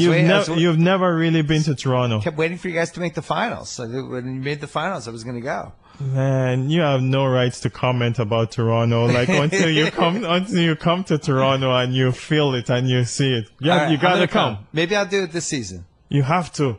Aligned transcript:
You've, 0.00 0.10
waiting, 0.12 0.26
nev- 0.28 0.48
was, 0.48 0.60
you've 0.60 0.78
never 0.78 1.14
really 1.14 1.42
been 1.42 1.62
to 1.64 1.74
Toronto. 1.74 2.20
kept 2.20 2.36
waiting 2.36 2.58
for 2.58 2.68
you 2.68 2.74
guys 2.74 2.90
to 2.92 3.00
make 3.00 3.14
the 3.14 3.22
finals. 3.22 3.68
So 3.70 3.86
when 3.86 4.34
you 4.34 4.40
made 4.40 4.60
the 4.60 4.66
finals, 4.66 5.06
I 5.08 5.10
was 5.10 5.24
going 5.24 5.36
to 5.36 5.42
go. 5.42 5.72
Man, 6.00 6.70
you 6.70 6.80
have 6.80 7.02
no 7.02 7.26
rights 7.26 7.60
to 7.60 7.70
comment 7.70 8.18
about 8.18 8.50
Toronto. 8.52 9.06
Like 9.06 9.28
until 9.46 9.68
you 9.70 9.90
come, 9.90 10.24
until 10.24 10.58
you 10.60 10.74
come 10.76 11.04
to 11.04 11.18
Toronto 11.18 11.74
and 11.76 11.94
you 11.94 12.12
feel 12.12 12.54
it 12.54 12.70
and 12.70 12.88
you 12.88 13.04
see 13.04 13.32
it. 13.34 13.48
Yeah, 13.60 13.76
right, 13.84 13.90
you 13.90 13.98
gotta 13.98 14.26
gonna 14.26 14.28
come. 14.28 14.66
Maybe 14.72 14.96
I'll 14.96 15.06
do 15.06 15.24
it 15.24 15.32
this 15.32 15.46
season. 15.46 15.84
You 16.08 16.22
have 16.22 16.52
to. 16.54 16.78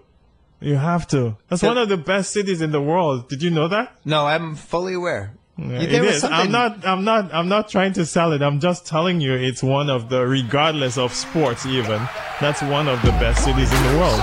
You 0.59 0.76
have 0.76 1.07
to. 1.09 1.38
That's 1.49 1.62
So- 1.62 1.68
one 1.68 1.77
of 1.77 1.90
the 1.90 1.98
best 1.98 2.32
cities 2.32 2.62
in 2.62 2.71
the 2.71 2.82
world. 2.82 3.30
Did 3.30 3.43
you 3.43 3.49
know 3.52 3.68
that? 3.68 3.95
No, 4.05 4.26
I'm 4.26 4.55
fully 4.55 4.93
aware. 4.95 5.34
Yeah, 5.57 5.66
You- 5.67 5.75
it 5.81 5.88
there 5.91 6.03
was 6.03 6.16
is. 6.16 6.23
I'm 6.23 6.52
not. 6.52 6.84
I'm 6.85 7.03
not. 7.03 7.31
I'm 7.34 7.48
not 7.48 7.70
trying 7.70 7.93
to 7.93 8.05
sell 8.07 8.31
it. 8.34 8.41
I'm 8.41 8.59
just 8.59 8.88
telling 8.88 9.21
you, 9.21 9.34
it's 9.34 9.62
one 9.62 9.88
of 9.89 10.09
the, 10.09 10.26
regardless 10.26 10.98
of 10.98 11.13
sports, 11.13 11.66
even 11.67 12.02
that's 12.41 12.62
one 12.63 12.87
of 12.87 12.99
the 13.04 13.12
best 13.21 13.43
cities 13.43 13.71
in 13.71 13.84
the 13.84 13.99
world. 13.99 14.21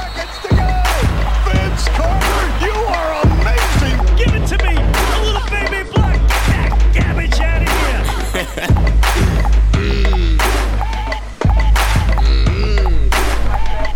Vince 1.47 1.89
Carter, 1.95 2.67
you 2.67 2.73
are 2.73 3.23
amazing! 3.23 4.17
Give 4.17 4.35
it 4.35 4.47
to 4.49 4.59
me! 4.65 4.75
A 4.75 5.23
little 5.23 5.47
baby 5.51 5.89
black! 5.93 6.19
Get 6.19 6.47
that 6.51 6.71
garbage 6.99 7.41
out 7.41 7.63
of 7.63 7.69
here! 8.67 8.91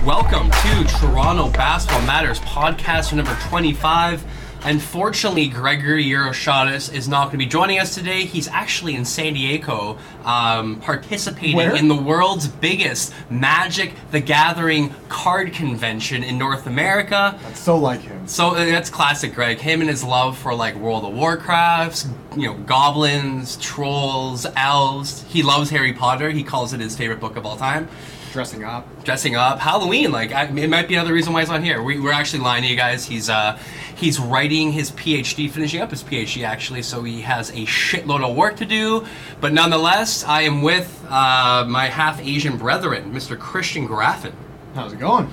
Welcome 0.05 0.51
to 0.51 0.85
Toronto 0.99 1.49
Basketball 1.51 2.03
Matters 2.07 2.39
podcast 2.41 3.13
number 3.15 3.35
25. 3.49 4.23
Unfortunately, 4.67 5.47
Gregory 5.47 6.07
Euroshotis 6.07 6.91
is 6.93 7.07
not 7.07 7.25
going 7.25 7.33
to 7.33 7.39
be 7.39 7.47
joining 7.47 7.79
us 7.79 7.95
today. 7.95 8.25
He's 8.25 8.49
actually 8.49 8.95
in 8.95 9.05
San 9.05 9.35
Diego 9.35 9.99
um, 10.25 10.81
participating 10.81 11.57
Where? 11.57 11.77
in 11.77 11.89
the 11.89 11.95
world's 11.95 12.49
biggest 12.49 13.13
Magic 13.29 13.93
the 14.11 14.21
Gathering 14.21 14.95
card 15.11 15.53
convention 15.53 16.25
in 16.25 16.39
North 16.39 16.67
America. 16.67 17.39
That's 17.43 17.61
so 17.61 17.77
like 17.77 18.01
him. 18.01 18.27
So 18.27 18.55
uh, 18.55 18.65
that's 18.65 18.89
classic 18.89 19.35
Greg. 19.35 19.59
Him 19.59 19.83
and 19.83 19.91
his 19.91 20.03
love 20.03 20.39
for 20.39 20.55
like 20.55 20.75
World 20.77 21.05
of 21.05 21.13
Warcrafts, 21.13 22.11
you 22.35 22.49
know, 22.49 22.55
goblins, 22.61 23.57
trolls, 23.59 24.47
elves. 24.57 25.25
He 25.25 25.43
loves 25.43 25.69
Harry 25.69 25.93
Potter. 25.93 26.31
He 26.31 26.43
calls 26.43 26.73
it 26.73 26.81
his 26.81 26.97
favorite 26.97 27.21
book 27.21 27.37
of 27.37 27.45
all 27.45 27.59
time 27.59 27.87
Dressing 28.35 28.65
up. 28.65 29.05
dressing 29.05 29.37
up 29.37 29.61
Halloween. 29.61 30.11
Like 30.11 30.33
I, 30.33 30.47
it 30.47 30.69
might 30.69 30.89
be 30.89 30.95
another 30.97 31.13
reason 31.13 31.33
why 31.33 31.43
he's 31.43 31.51
on 31.51 31.63
here. 31.63 31.81
We, 31.81 32.01
we're 32.01 32.11
actually 32.11 32.41
lying 32.43 32.65
to 32.65 32.69
you 32.69 32.75
guys. 32.75 33.07
He's 33.07 33.31
uh 33.31 33.57
he's 33.95 34.19
writing 34.19 34.73
his 34.73 34.91
PhD, 34.91 35.49
finishing 35.49 35.81
up 35.81 35.91
his 35.91 36.03
PhD 36.03 36.45
actually. 36.45 36.83
So 36.83 37.05
he 37.05 37.21
has 37.21 37.51
a 37.51 37.65
shitload 37.65 38.29
of 38.29 38.35
work 38.37 38.57
to 38.57 38.65
do. 38.65 39.07
But 39.41 39.53
nonetheless, 39.53 40.25
I 40.25 40.43
am 40.43 40.63
with 40.63 41.07
uh, 41.09 41.65
my 41.69 41.87
half 41.87 42.21
Asian 42.21 42.57
brethren, 42.59 43.13
Mr. 43.15 43.39
Christian 43.39 43.87
Graffin. 43.87 44.35
How's 44.75 44.93
it 44.93 44.99
going? 44.99 45.33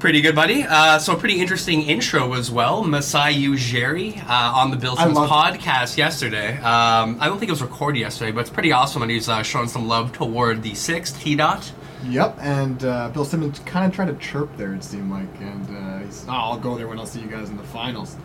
Pretty 0.00 0.20
good, 0.20 0.34
buddy. 0.34 0.64
Uh, 0.64 0.98
so 0.98 1.14
a 1.14 1.16
pretty 1.16 1.40
interesting 1.40 1.82
intro 1.82 2.32
as 2.32 2.50
well. 2.50 2.82
Masai 2.82 3.34
Ujiri 3.34 4.20
uh, 4.28 4.52
on 4.56 4.72
the 4.72 4.76
Bill 4.76 4.96
Simmons 4.96 5.16
podcast 5.16 5.96
yesterday. 5.96 6.56
Um, 6.56 7.18
I 7.20 7.28
don't 7.28 7.38
think 7.38 7.50
it 7.50 7.52
was 7.52 7.62
recorded 7.62 8.00
yesterday, 8.00 8.32
but 8.32 8.40
it's 8.40 8.50
pretty 8.50 8.72
awesome. 8.72 9.02
And 9.02 9.12
he's 9.12 9.28
uh, 9.28 9.44
showing 9.44 9.68
some 9.68 9.86
love 9.86 10.12
toward 10.12 10.64
the 10.64 10.74
sixth 10.74 11.20
T 11.20 11.36
dot. 11.36 11.72
Yep, 12.08 12.38
and 12.40 12.84
uh, 12.84 13.08
Bill 13.10 13.24
Simmons 13.24 13.58
kind 13.60 13.86
of 13.86 13.94
tried 13.94 14.06
to 14.06 14.14
chirp 14.14 14.54
there, 14.56 14.74
it 14.74 14.84
seemed 14.84 15.10
like. 15.10 15.40
And 15.40 15.76
uh, 15.76 16.04
he's, 16.04 16.24
oh, 16.28 16.32
I'll 16.32 16.58
go 16.58 16.76
there 16.76 16.88
when 16.88 16.98
I'll 16.98 17.06
see 17.06 17.20
you 17.20 17.28
guys 17.28 17.50
in 17.50 17.56
the 17.56 17.64
finals. 17.64 18.16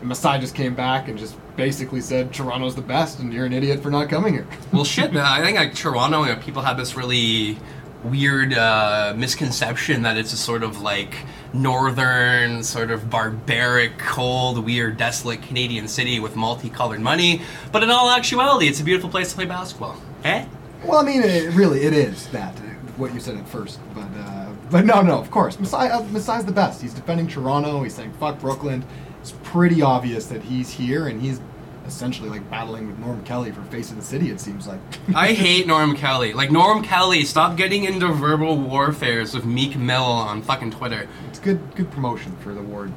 And 0.00 0.08
Masai 0.08 0.38
just 0.38 0.54
came 0.54 0.74
back 0.74 1.08
and 1.08 1.18
just 1.18 1.36
basically 1.56 2.00
said, 2.00 2.32
Toronto's 2.32 2.74
the 2.74 2.82
best, 2.82 3.18
and 3.18 3.32
you're 3.32 3.46
an 3.46 3.52
idiot 3.52 3.82
for 3.82 3.90
not 3.90 4.08
coming 4.08 4.34
here. 4.34 4.46
Well, 4.72 4.84
shit, 4.84 5.12
man. 5.12 5.24
I 5.24 5.42
think 5.42 5.56
like 5.58 5.74
Toronto, 5.74 6.24
you 6.24 6.34
know, 6.34 6.40
people 6.40 6.62
have 6.62 6.76
this 6.76 6.96
really 6.96 7.58
weird 8.04 8.54
uh, 8.54 9.12
misconception 9.16 10.02
that 10.02 10.16
it's 10.16 10.32
a 10.32 10.36
sort 10.36 10.62
of 10.62 10.80
like 10.80 11.14
northern, 11.52 12.62
sort 12.62 12.90
of 12.90 13.10
barbaric, 13.10 13.98
cold, 13.98 14.64
weird, 14.64 14.96
desolate 14.96 15.42
Canadian 15.42 15.88
city 15.88 16.20
with 16.20 16.36
multicolored 16.36 17.00
money. 17.00 17.42
But 17.72 17.82
in 17.82 17.90
all 17.90 18.10
actuality, 18.10 18.68
it's 18.68 18.80
a 18.80 18.84
beautiful 18.84 19.10
place 19.10 19.30
to 19.30 19.34
play 19.34 19.46
basketball. 19.46 20.00
Eh? 20.24 20.46
well, 20.84 20.98
I 20.98 21.02
mean, 21.02 21.22
it, 21.22 21.52
really, 21.54 21.82
it 21.82 21.92
is 21.92 22.26
that, 22.28 22.54
what 23.00 23.14
you 23.14 23.20
said 23.20 23.36
at 23.36 23.48
first. 23.48 23.80
But 23.94 24.06
uh, 24.16 24.52
but 24.70 24.84
no, 24.84 25.00
no, 25.02 25.18
of 25.18 25.30
course. 25.30 25.58
Masai, 25.58 25.88
uh, 25.88 26.02
Masai's 26.04 26.44
the 26.44 26.52
best. 26.52 26.80
He's 26.80 26.94
defending 26.94 27.26
Toronto. 27.26 27.82
He's 27.82 27.94
saying, 27.94 28.12
fuck 28.14 28.38
Brooklyn. 28.38 28.84
It's 29.20 29.34
pretty 29.42 29.82
obvious 29.82 30.26
that 30.26 30.42
he's 30.42 30.70
here, 30.70 31.08
and 31.08 31.20
he's 31.20 31.40
essentially 31.86 32.28
like 32.28 32.48
battling 32.50 32.86
with 32.86 32.98
Norm 32.98 33.22
Kelly 33.24 33.50
for 33.50 33.62
face 33.62 33.90
of 33.90 33.96
the 33.96 34.02
city, 34.02 34.30
it 34.30 34.40
seems 34.40 34.66
like. 34.66 34.78
I 35.14 35.32
hate 35.32 35.66
Norm 35.66 35.96
Kelly. 35.96 36.32
Like 36.32 36.50
Norm 36.50 36.82
Kelly, 36.82 37.24
stop 37.24 37.56
getting 37.56 37.84
into 37.84 38.08
verbal 38.12 38.56
warfares 38.56 39.34
with 39.34 39.44
Meek 39.44 39.76
Mill 39.76 40.02
on 40.02 40.42
fucking 40.42 40.70
Twitter. 40.70 41.08
It's 41.28 41.38
good 41.38 41.60
good 41.74 41.90
promotion 41.90 42.36
for 42.36 42.54
the 42.54 42.62
ward 42.62 42.92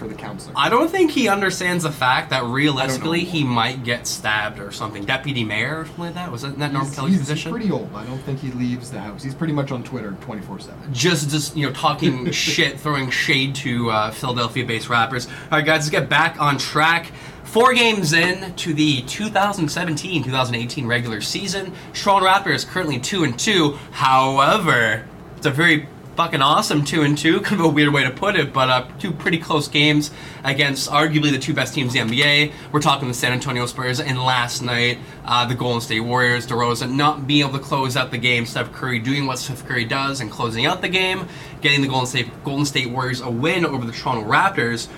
for 0.00 0.08
the 0.08 0.14
counselor. 0.14 0.54
I 0.56 0.70
don't 0.70 0.90
think 0.90 1.10
he 1.10 1.28
understands 1.28 1.84
the 1.84 1.92
fact 1.92 2.30
that 2.30 2.42
realistically 2.44 3.20
he 3.20 3.44
might 3.44 3.84
get 3.84 4.06
stabbed 4.06 4.58
or 4.58 4.72
something. 4.72 5.04
Deputy 5.04 5.44
mayor 5.44 5.80
or 5.80 5.84
something 5.84 6.04
like 6.06 6.14
that. 6.14 6.32
Was 6.32 6.40
that 6.42 6.56
not 6.56 6.72
Norm 6.72 6.90
Kelly's 6.90 7.12
he's 7.12 7.20
position? 7.20 7.52
pretty 7.52 7.70
old. 7.70 7.90
I 7.94 8.06
don't 8.06 8.18
think 8.22 8.40
he 8.40 8.50
leaves 8.52 8.90
the 8.90 8.98
house. 8.98 9.22
He's 9.22 9.34
pretty 9.34 9.52
much 9.52 9.70
on 9.70 9.84
Twitter 9.84 10.16
24 10.22 10.58
7. 10.60 10.94
just 10.94 11.28
just 11.28 11.54
you 11.54 11.66
know 11.66 11.72
talking 11.72 12.30
shit, 12.32 12.80
throwing 12.80 13.10
shade 13.10 13.54
to 13.56 13.90
uh, 13.90 14.10
Philadelphia-based 14.10 14.88
rappers. 14.88 15.26
All 15.26 15.58
right, 15.58 15.66
guys, 15.66 15.80
let's 15.80 15.90
get 15.90 16.08
back 16.08 16.40
on 16.40 16.56
track. 16.56 17.12
Four 17.44 17.74
games 17.74 18.12
in 18.14 18.54
to 18.54 18.72
the 18.72 19.02
2017-2018 19.02 20.86
regular 20.86 21.20
season. 21.20 21.74
Toronto 21.92 22.26
Raptors 22.26 22.66
currently 22.66 22.98
two 22.98 23.24
and 23.24 23.38
two. 23.38 23.72
However, 23.90 25.04
it's 25.36 25.46
a 25.46 25.50
very 25.50 25.88
fucking 26.16 26.42
awesome 26.42 26.84
two 26.84 27.02
and 27.02 27.16
two. 27.16 27.40
Kind 27.42 27.60
of 27.60 27.66
a 27.66 27.68
weird 27.68 27.92
way 27.92 28.04
to 28.04 28.10
put 28.10 28.36
it, 28.36 28.52
but 28.52 28.68
uh, 28.68 28.86
two 28.98 29.12
pretty 29.12 29.38
close 29.38 29.68
games 29.68 30.10
against 30.44 30.90
arguably 30.90 31.30
the 31.30 31.38
two 31.38 31.54
best 31.54 31.74
teams 31.74 31.94
in 31.94 32.08
the 32.08 32.20
NBA. 32.20 32.52
We're 32.72 32.80
talking 32.80 33.08
the 33.08 33.14
San 33.14 33.32
Antonio 33.32 33.66
Spurs 33.66 34.00
and 34.00 34.18
last 34.18 34.62
night 34.62 34.98
uh, 35.24 35.46
the 35.46 35.54
Golden 35.54 35.80
State 35.80 36.00
Warriors. 36.00 36.46
DeRozan 36.46 36.94
not 36.94 37.26
being 37.26 37.46
able 37.46 37.58
to 37.58 37.64
close 37.64 37.96
out 37.96 38.10
the 38.10 38.18
game. 38.18 38.46
Steph 38.46 38.72
Curry 38.72 38.98
doing 38.98 39.26
what 39.26 39.38
Steph 39.38 39.66
Curry 39.66 39.84
does 39.84 40.20
and 40.20 40.30
closing 40.30 40.66
out 40.66 40.82
the 40.82 40.88
game, 40.88 41.28
getting 41.60 41.80
the 41.80 41.88
Golden 41.88 42.06
State 42.06 42.44
Golden 42.44 42.66
State 42.66 42.90
Warriors 42.90 43.20
a 43.20 43.30
win 43.30 43.64
over 43.64 43.84
the 43.84 43.92
Toronto 43.92 44.28
Raptors. 44.28 44.88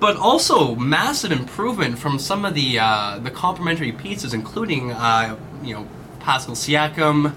But 0.00 0.16
also 0.16 0.74
massive 0.74 1.32
improvement 1.32 1.98
from 1.98 2.18
some 2.18 2.44
of 2.44 2.54
the 2.54 2.78
uh, 2.78 3.18
the 3.18 3.30
complementary 3.30 3.92
pieces, 3.92 4.34
including 4.34 4.92
uh, 4.92 5.36
you 5.62 5.74
know 5.74 5.86
Pascal 6.20 6.54
Siakam, 6.54 7.34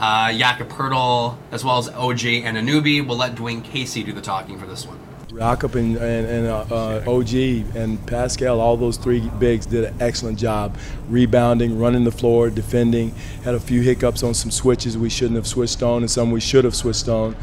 uh, 0.00 1.34
as 1.52 1.64
well 1.64 1.78
as 1.78 1.88
OG 1.88 2.18
Anunoby. 2.18 3.06
We'll 3.06 3.18
let 3.18 3.34
Dwayne 3.34 3.62
Casey 3.62 4.02
do 4.02 4.12
the 4.12 4.20
talking 4.20 4.58
for 4.58 4.66
this 4.66 4.86
one. 4.86 4.98
Jakob 5.36 5.76
and, 5.76 5.96
and, 5.96 6.26
and 6.26 6.46
uh, 6.46 6.64
uh, 6.70 7.04
OG 7.06 7.34
and 7.76 8.04
Pascal, 8.06 8.60
all 8.60 8.76
those 8.76 8.96
three 8.96 9.20
bigs 9.38 9.66
did 9.66 9.84
an 9.84 9.94
excellent 10.00 10.38
job 10.38 10.76
rebounding, 11.08 11.78
running 11.78 12.04
the 12.04 12.10
floor, 12.10 12.50
defending. 12.50 13.14
Had 13.44 13.54
a 13.54 13.60
few 13.60 13.80
hiccups 13.80 14.22
on 14.22 14.34
some 14.34 14.50
switches 14.50 14.98
we 14.98 15.08
shouldn't 15.08 15.36
have 15.36 15.46
switched 15.46 15.82
on, 15.82 16.02
and 16.02 16.10
some 16.10 16.30
we 16.30 16.40
should 16.40 16.64
have 16.64 16.74
switched 16.74 17.08
on. 17.08 17.36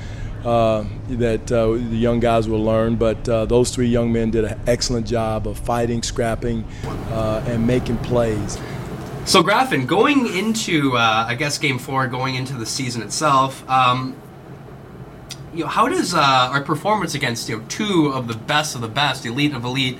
Uh, 0.45 0.85
that 1.09 1.51
uh, 1.51 1.71
the 1.71 1.97
young 1.97 2.19
guys 2.19 2.47
will 2.47 2.63
learn, 2.63 2.95
but 2.95 3.27
uh, 3.27 3.45
those 3.45 3.71
three 3.71 3.87
young 3.87 4.13
men 4.13 4.31
did 4.31 4.45
an 4.45 4.57
excellent 4.67 5.05
job 5.05 5.47
of 5.47 5.57
fighting, 5.57 6.01
scrapping, 6.01 6.63
uh, 7.09 7.43
and 7.47 7.65
making 7.65 7.97
plays. 7.97 8.57
So, 9.27 9.43
Graffin, 9.43 9.87
going 9.87 10.33
into, 10.33 10.95
uh, 10.95 11.25
I 11.27 11.35
guess, 11.35 11.57
game 11.57 11.79
four, 11.79 12.07
going 12.07 12.35
into 12.35 12.53
the 12.53 12.65
season 12.65 13.01
itself, 13.01 13.69
um, 13.69 14.15
you 15.53 15.65
know, 15.65 15.67
how 15.67 15.89
does 15.89 16.13
uh, 16.13 16.21
our 16.21 16.61
performance 16.61 17.13
against 17.13 17.49
you 17.49 17.57
know 17.57 17.65
two 17.67 18.13
of 18.13 18.29
the 18.29 18.35
best 18.35 18.73
of 18.73 18.79
the 18.79 18.87
best, 18.87 19.25
elite 19.25 19.53
of 19.53 19.65
elite, 19.65 19.97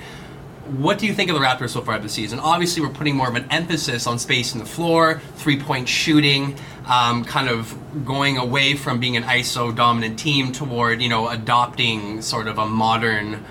what 0.78 0.98
do 0.98 1.06
you 1.06 1.12
think 1.12 1.28
of 1.28 1.36
the 1.36 1.42
Raptors 1.42 1.68
so 1.68 1.82
far 1.82 1.98
this 1.98 2.14
season? 2.14 2.38
Obviously, 2.38 2.80
we're 2.80 2.88
putting 2.88 3.16
more 3.16 3.28
of 3.28 3.34
an 3.34 3.44
emphasis 3.50 4.06
on 4.06 4.18
space 4.18 4.54
in 4.54 4.60
the 4.60 4.66
floor, 4.66 5.20
three 5.36 5.60
point 5.60 5.90
shooting, 5.90 6.56
um, 6.86 7.22
kind 7.22 7.50
of 7.50 7.76
going 8.06 8.38
away 8.38 8.76
from 8.76 8.98
being 8.98 9.18
an 9.18 9.24
ISO 9.24 9.76
dominant 9.76 10.18
team 10.18 10.52
toward, 10.52 11.02
you 11.02 11.10
know, 11.10 11.28
adopting 11.28 12.22
sort 12.22 12.48
of 12.48 12.56
a 12.56 12.64
modern 12.64 13.44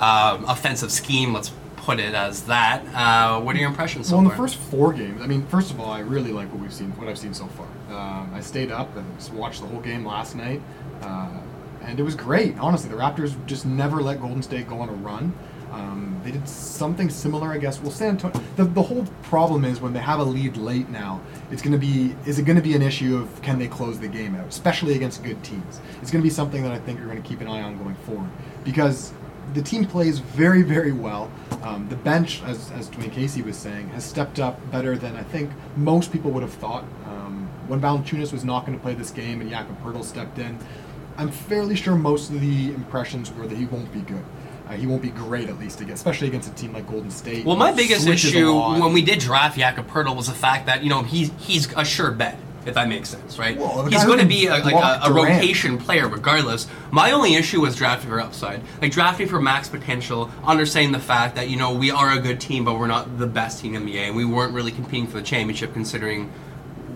um, 0.00 0.44
offensive 0.48 0.90
scheme, 0.90 1.32
let's 1.32 1.52
put 1.82 1.98
it 1.98 2.14
as 2.14 2.44
that. 2.44 2.84
Uh, 2.94 3.40
what 3.40 3.56
are 3.56 3.58
your 3.58 3.68
impressions 3.68 4.08
so 4.08 4.16
well, 4.16 4.24
in 4.24 4.28
the 4.30 4.36
first 4.36 4.56
four 4.56 4.92
games, 4.92 5.20
I 5.20 5.26
mean, 5.26 5.44
first 5.46 5.70
of 5.70 5.80
all, 5.80 5.90
I 5.90 5.98
really 5.98 6.32
like 6.32 6.50
what 6.52 6.62
we've 6.62 6.72
seen, 6.72 6.90
what 6.96 7.08
I've 7.08 7.18
seen 7.18 7.34
so 7.34 7.46
far. 7.46 7.66
Um, 7.88 8.32
I 8.32 8.40
stayed 8.40 8.70
up 8.70 8.96
and 8.96 9.06
watched 9.36 9.60
the 9.60 9.66
whole 9.66 9.80
game 9.80 10.06
last 10.06 10.36
night, 10.36 10.62
uh, 11.02 11.40
and 11.82 11.98
it 11.98 12.02
was 12.04 12.14
great. 12.14 12.56
Honestly, 12.58 12.88
the 12.88 12.96
Raptors 12.96 13.34
just 13.46 13.66
never 13.66 14.00
let 14.00 14.20
Golden 14.20 14.42
State 14.42 14.68
go 14.68 14.78
on 14.78 14.88
a 14.88 14.92
run. 14.92 15.34
Um, 15.72 16.20
they 16.22 16.30
did 16.30 16.46
something 16.46 17.08
similar, 17.08 17.50
I 17.50 17.58
guess. 17.58 17.80
Well, 17.80 17.90
San 17.90 18.10
Antonio. 18.10 18.38
The, 18.56 18.64
the 18.64 18.82
whole 18.82 19.06
problem 19.22 19.64
is 19.64 19.80
when 19.80 19.94
they 19.94 20.00
have 20.00 20.20
a 20.20 20.24
lead 20.24 20.58
late 20.58 20.90
now, 20.90 21.20
it's 21.50 21.62
going 21.62 21.72
to 21.72 21.78
be 21.78 22.14
is 22.26 22.38
it 22.38 22.44
going 22.44 22.56
to 22.56 22.62
be 22.62 22.74
an 22.74 22.82
issue 22.82 23.16
of 23.16 23.42
can 23.42 23.58
they 23.58 23.68
close 23.68 23.98
the 23.98 24.06
game 24.06 24.34
out, 24.34 24.46
especially 24.46 24.94
against 24.94 25.24
good 25.24 25.42
teams. 25.42 25.80
It's 26.02 26.10
going 26.10 26.22
to 26.22 26.26
be 26.26 26.30
something 26.30 26.62
that 26.62 26.72
I 26.72 26.78
think 26.78 26.98
you're 26.98 27.08
going 27.08 27.22
to 27.22 27.26
keep 27.26 27.40
an 27.40 27.48
eye 27.48 27.62
on 27.62 27.78
going 27.78 27.94
forward 27.94 28.28
because 28.64 29.14
the 29.54 29.62
team 29.62 29.84
plays 29.84 30.18
very, 30.18 30.62
very 30.62 30.92
well. 30.92 31.30
Um, 31.62 31.88
the 31.88 31.96
bench, 31.96 32.42
as, 32.44 32.70
as 32.72 32.88
Dwayne 32.90 33.12
Casey 33.12 33.42
was 33.42 33.56
saying, 33.56 33.88
has 33.90 34.04
stepped 34.04 34.40
up 34.40 34.58
better 34.70 34.96
than 34.96 35.16
I 35.16 35.22
think 35.22 35.50
most 35.76 36.12
people 36.12 36.30
would 36.32 36.42
have 36.42 36.54
thought. 36.54 36.84
Um, 37.06 37.48
when 37.68 37.80
Valanciunas 37.80 38.32
was 38.32 38.44
not 38.44 38.66
going 38.66 38.76
to 38.76 38.82
play 38.82 38.94
this 38.94 39.10
game 39.10 39.40
and 39.40 39.50
Jakob 39.50 39.80
Poeltl 39.82 40.04
stepped 40.04 40.38
in, 40.38 40.58
I'm 41.16 41.30
fairly 41.30 41.76
sure 41.76 41.94
most 41.94 42.30
of 42.30 42.40
the 42.40 42.68
impressions 42.68 43.32
were 43.32 43.46
that 43.46 43.56
he 43.56 43.66
won't 43.66 43.92
be 43.92 44.00
good. 44.00 44.24
Uh, 44.68 44.72
he 44.72 44.86
won't 44.86 45.02
be 45.02 45.10
great, 45.10 45.48
at 45.48 45.58
least, 45.58 45.80
against, 45.80 46.00
especially 46.00 46.28
against 46.28 46.50
a 46.50 46.54
team 46.54 46.72
like 46.72 46.88
Golden 46.88 47.10
State. 47.10 47.44
Well, 47.44 47.56
my 47.56 47.72
biggest 47.72 48.06
issue 48.06 48.52
when 48.52 48.92
we 48.92 49.02
did 49.02 49.18
draft 49.18 49.58
Jakob 49.58 49.88
Poeltl 49.88 50.16
was 50.16 50.28
the 50.28 50.34
fact 50.34 50.66
that 50.66 50.82
you 50.82 50.88
know 50.88 51.02
he's 51.02 51.30
he's 51.38 51.70
a 51.76 51.84
sure 51.84 52.10
bet. 52.10 52.38
If 52.64 52.74
that 52.74 52.88
makes 52.88 53.08
sense, 53.08 53.38
right? 53.38 53.58
Well, 53.58 53.86
he's 53.86 54.04
going 54.04 54.20
to 54.20 54.26
be 54.26 54.46
a, 54.46 54.58
like 54.58 54.74
a, 54.74 55.10
a 55.10 55.12
rotation 55.12 55.78
player 55.78 56.06
regardless. 56.08 56.68
My 56.92 57.10
only 57.10 57.34
issue 57.34 57.60
was 57.60 57.74
drafting 57.74 58.08
for 58.10 58.20
upside, 58.20 58.62
like 58.80 58.92
drafting 58.92 59.26
for 59.26 59.40
max 59.40 59.68
potential, 59.68 60.30
understanding 60.44 60.92
the 60.92 61.00
fact 61.00 61.34
that 61.34 61.48
you 61.48 61.56
know 61.56 61.74
we 61.74 61.90
are 61.90 62.12
a 62.12 62.20
good 62.20 62.40
team, 62.40 62.64
but 62.64 62.78
we're 62.78 62.86
not 62.86 63.18
the 63.18 63.26
best 63.26 63.60
team 63.60 63.74
in 63.74 63.84
the 63.84 63.94
NBA, 63.94 64.08
and 64.08 64.16
we 64.16 64.24
weren't 64.24 64.54
really 64.54 64.70
competing 64.70 65.06
for 65.06 65.16
the 65.18 65.22
championship 65.22 65.72
considering 65.72 66.30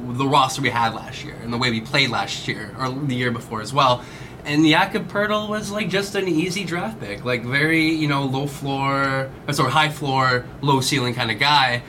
the 0.09 0.27
roster 0.27 0.63
we 0.63 0.71
had 0.71 0.95
last 0.95 1.25
year 1.25 1.37
and 1.43 1.53
the 1.53 1.59
way 1.59 1.71
we 1.71 1.81
played 1.81 2.11
last 2.11 2.47
year 2.47 2.75
or 2.79 2.91
the 2.91 3.15
year 3.15 3.31
before 3.33 3.61
as 3.61 3.73
well. 3.73 4.05
And 4.45 4.65
Jakob 4.65 5.09
Poeltl 5.09 5.49
was 5.49 5.73
like 5.73 5.89
just 5.89 6.15
an 6.15 6.29
easy 6.29 6.63
draft 6.65 7.01
pick, 7.01 7.25
like 7.25 7.43
very 7.43 7.89
you 7.91 8.07
know 8.07 8.25
low 8.25 8.47
floor, 8.47 9.29
or 9.49 9.53
sorry 9.53 9.73
high 9.73 9.89
floor, 9.89 10.47
low 10.61 10.81
ceiling 10.81 11.15
kind 11.15 11.33
of 11.33 11.41
guy. 11.41 11.83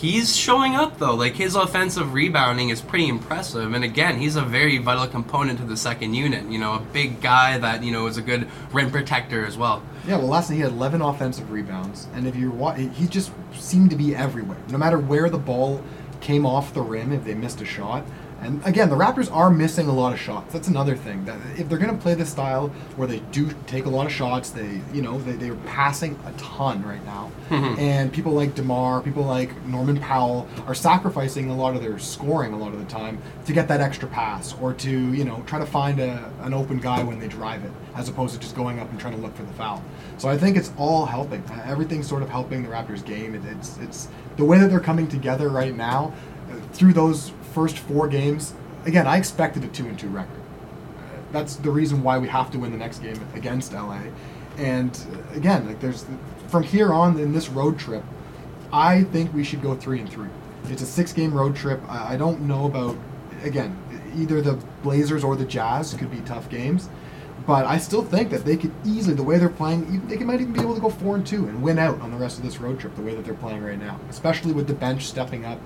He's 0.00 0.36
showing 0.36 0.76
up 0.76 0.98
though, 1.00 1.16
like 1.16 1.34
his 1.34 1.56
offensive 1.56 2.14
rebounding 2.14 2.68
is 2.68 2.80
pretty 2.80 3.08
impressive, 3.08 3.72
and 3.74 3.82
again, 3.82 4.16
he's 4.16 4.36
a 4.36 4.42
very 4.42 4.78
vital 4.78 5.08
component 5.08 5.58
to 5.58 5.64
the 5.64 5.76
second 5.76 6.14
unit. 6.14 6.48
You 6.48 6.60
know, 6.60 6.74
a 6.74 6.78
big 6.78 7.20
guy 7.20 7.58
that 7.58 7.82
you 7.82 7.90
know 7.90 8.06
is 8.06 8.16
a 8.16 8.22
good 8.22 8.48
rim 8.72 8.92
protector 8.92 9.44
as 9.44 9.58
well. 9.58 9.82
Yeah, 10.06 10.18
well, 10.18 10.28
last 10.28 10.50
night 10.50 10.56
he 10.56 10.62
had 10.62 10.70
11 10.70 11.02
offensive 11.02 11.50
rebounds, 11.50 12.06
and 12.14 12.28
if 12.28 12.36
you 12.36 12.52
watch, 12.52 12.78
he 12.78 13.08
just 13.08 13.32
seemed 13.54 13.90
to 13.90 13.96
be 13.96 14.14
everywhere. 14.14 14.58
No 14.68 14.78
matter 14.78 14.98
where 14.98 15.28
the 15.28 15.38
ball 15.38 15.82
came 16.20 16.46
off 16.46 16.72
the 16.74 16.82
rim, 16.82 17.12
if 17.12 17.24
they 17.24 17.34
missed 17.34 17.60
a 17.60 17.64
shot. 17.64 18.04
And 18.40 18.64
again, 18.64 18.88
the 18.88 18.94
Raptors 18.94 19.32
are 19.34 19.50
missing 19.50 19.88
a 19.88 19.92
lot 19.92 20.12
of 20.12 20.20
shots. 20.20 20.52
That's 20.52 20.68
another 20.68 20.94
thing. 20.94 21.24
That 21.24 21.38
if 21.56 21.68
they're 21.68 21.78
going 21.78 21.94
to 21.94 22.00
play 22.00 22.14
this 22.14 22.30
style 22.30 22.68
where 22.94 23.08
they 23.08 23.18
do 23.32 23.50
take 23.66 23.86
a 23.86 23.88
lot 23.88 24.06
of 24.06 24.12
shots, 24.12 24.50
they 24.50 24.80
you 24.92 25.02
know 25.02 25.18
they 25.18 25.32
they're 25.32 25.56
passing 25.66 26.16
a 26.24 26.32
ton 26.38 26.84
right 26.84 27.04
now, 27.04 27.32
and 27.78 28.12
people 28.12 28.32
like 28.32 28.54
Demar, 28.54 29.00
people 29.02 29.24
like 29.24 29.50
Norman 29.66 29.98
Powell 29.98 30.46
are 30.68 30.74
sacrificing 30.74 31.50
a 31.50 31.56
lot 31.56 31.74
of 31.74 31.82
their 31.82 31.98
scoring 31.98 32.52
a 32.52 32.58
lot 32.58 32.72
of 32.72 32.78
the 32.78 32.84
time 32.86 33.18
to 33.46 33.52
get 33.52 33.66
that 33.68 33.80
extra 33.80 34.08
pass 34.08 34.54
or 34.60 34.72
to 34.74 34.90
you 35.12 35.24
know 35.24 35.42
try 35.46 35.58
to 35.58 35.66
find 35.66 35.98
a, 35.98 36.32
an 36.42 36.54
open 36.54 36.78
guy 36.78 37.02
when 37.02 37.18
they 37.18 37.26
drive 37.28 37.64
it, 37.64 37.72
as 37.96 38.08
opposed 38.08 38.34
to 38.34 38.40
just 38.40 38.54
going 38.54 38.78
up 38.78 38.88
and 38.90 39.00
trying 39.00 39.14
to 39.16 39.20
look 39.20 39.34
for 39.34 39.42
the 39.42 39.52
foul. 39.54 39.82
So 40.16 40.28
I 40.28 40.38
think 40.38 40.56
it's 40.56 40.70
all 40.76 41.06
helping. 41.06 41.42
Uh, 41.50 41.64
Everything's 41.66 42.08
sort 42.08 42.22
of 42.22 42.28
helping 42.30 42.62
the 42.62 42.68
Raptors 42.68 43.04
game. 43.04 43.34
It, 43.34 43.42
it's 43.46 43.78
it's 43.78 44.08
the 44.36 44.44
way 44.44 44.58
that 44.60 44.68
they're 44.70 44.78
coming 44.78 45.08
together 45.08 45.48
right 45.48 45.74
now 45.74 46.12
uh, 46.50 46.54
through 46.72 46.92
those 46.92 47.32
first 47.48 47.78
four 47.78 48.08
games. 48.08 48.54
Again, 48.84 49.06
I 49.06 49.16
expected 49.16 49.64
a 49.64 49.68
two 49.68 49.86
and 49.86 49.98
two 49.98 50.08
record. 50.08 50.40
That's 51.32 51.56
the 51.56 51.70
reason 51.70 52.02
why 52.02 52.18
we 52.18 52.28
have 52.28 52.50
to 52.52 52.58
win 52.58 52.70
the 52.70 52.78
next 52.78 53.00
game 53.00 53.20
against 53.34 53.72
LA. 53.72 54.00
And 54.56 54.98
uh, 55.12 55.36
again, 55.36 55.66
like 55.66 55.80
there's 55.80 56.06
from 56.48 56.62
here 56.62 56.92
on 56.92 57.18
in 57.18 57.32
this 57.32 57.48
road 57.48 57.78
trip, 57.78 58.04
I 58.72 59.04
think 59.04 59.32
we 59.34 59.44
should 59.44 59.62
go 59.62 59.74
three 59.74 60.00
and 60.00 60.08
three. 60.08 60.28
It's 60.64 60.82
a 60.82 60.86
six 60.86 61.12
game 61.12 61.34
road 61.34 61.54
trip. 61.54 61.80
I 61.88 62.16
don't 62.16 62.42
know 62.42 62.66
about 62.66 62.96
again 63.42 63.76
either 64.16 64.40
the 64.40 64.54
Blazers 64.82 65.24
or 65.24 65.36
the 65.36 65.44
Jazz 65.44 65.94
could 65.94 66.10
be 66.10 66.20
tough 66.20 66.48
games. 66.48 66.88
But 67.46 67.64
I 67.64 67.78
still 67.78 68.04
think 68.04 68.28
that 68.30 68.44
they 68.44 68.58
could 68.58 68.72
easily, 68.84 69.14
the 69.14 69.22
way 69.22 69.38
they're 69.38 69.48
playing, 69.48 70.06
they 70.06 70.18
might 70.18 70.42
even 70.42 70.52
be 70.52 70.60
able 70.60 70.74
to 70.74 70.82
go 70.82 70.90
four 70.90 71.16
and 71.16 71.26
two 71.26 71.48
and 71.48 71.62
win 71.62 71.78
out 71.78 71.98
on 72.02 72.10
the 72.10 72.16
rest 72.18 72.36
of 72.36 72.44
this 72.44 72.60
road 72.60 72.78
trip. 72.78 72.94
The 72.94 73.00
way 73.00 73.14
that 73.14 73.24
they're 73.24 73.32
playing 73.32 73.64
right 73.64 73.78
now, 73.78 73.98
especially 74.10 74.52
with 74.52 74.66
the 74.66 74.74
bench 74.74 75.06
stepping 75.06 75.46
up 75.46 75.58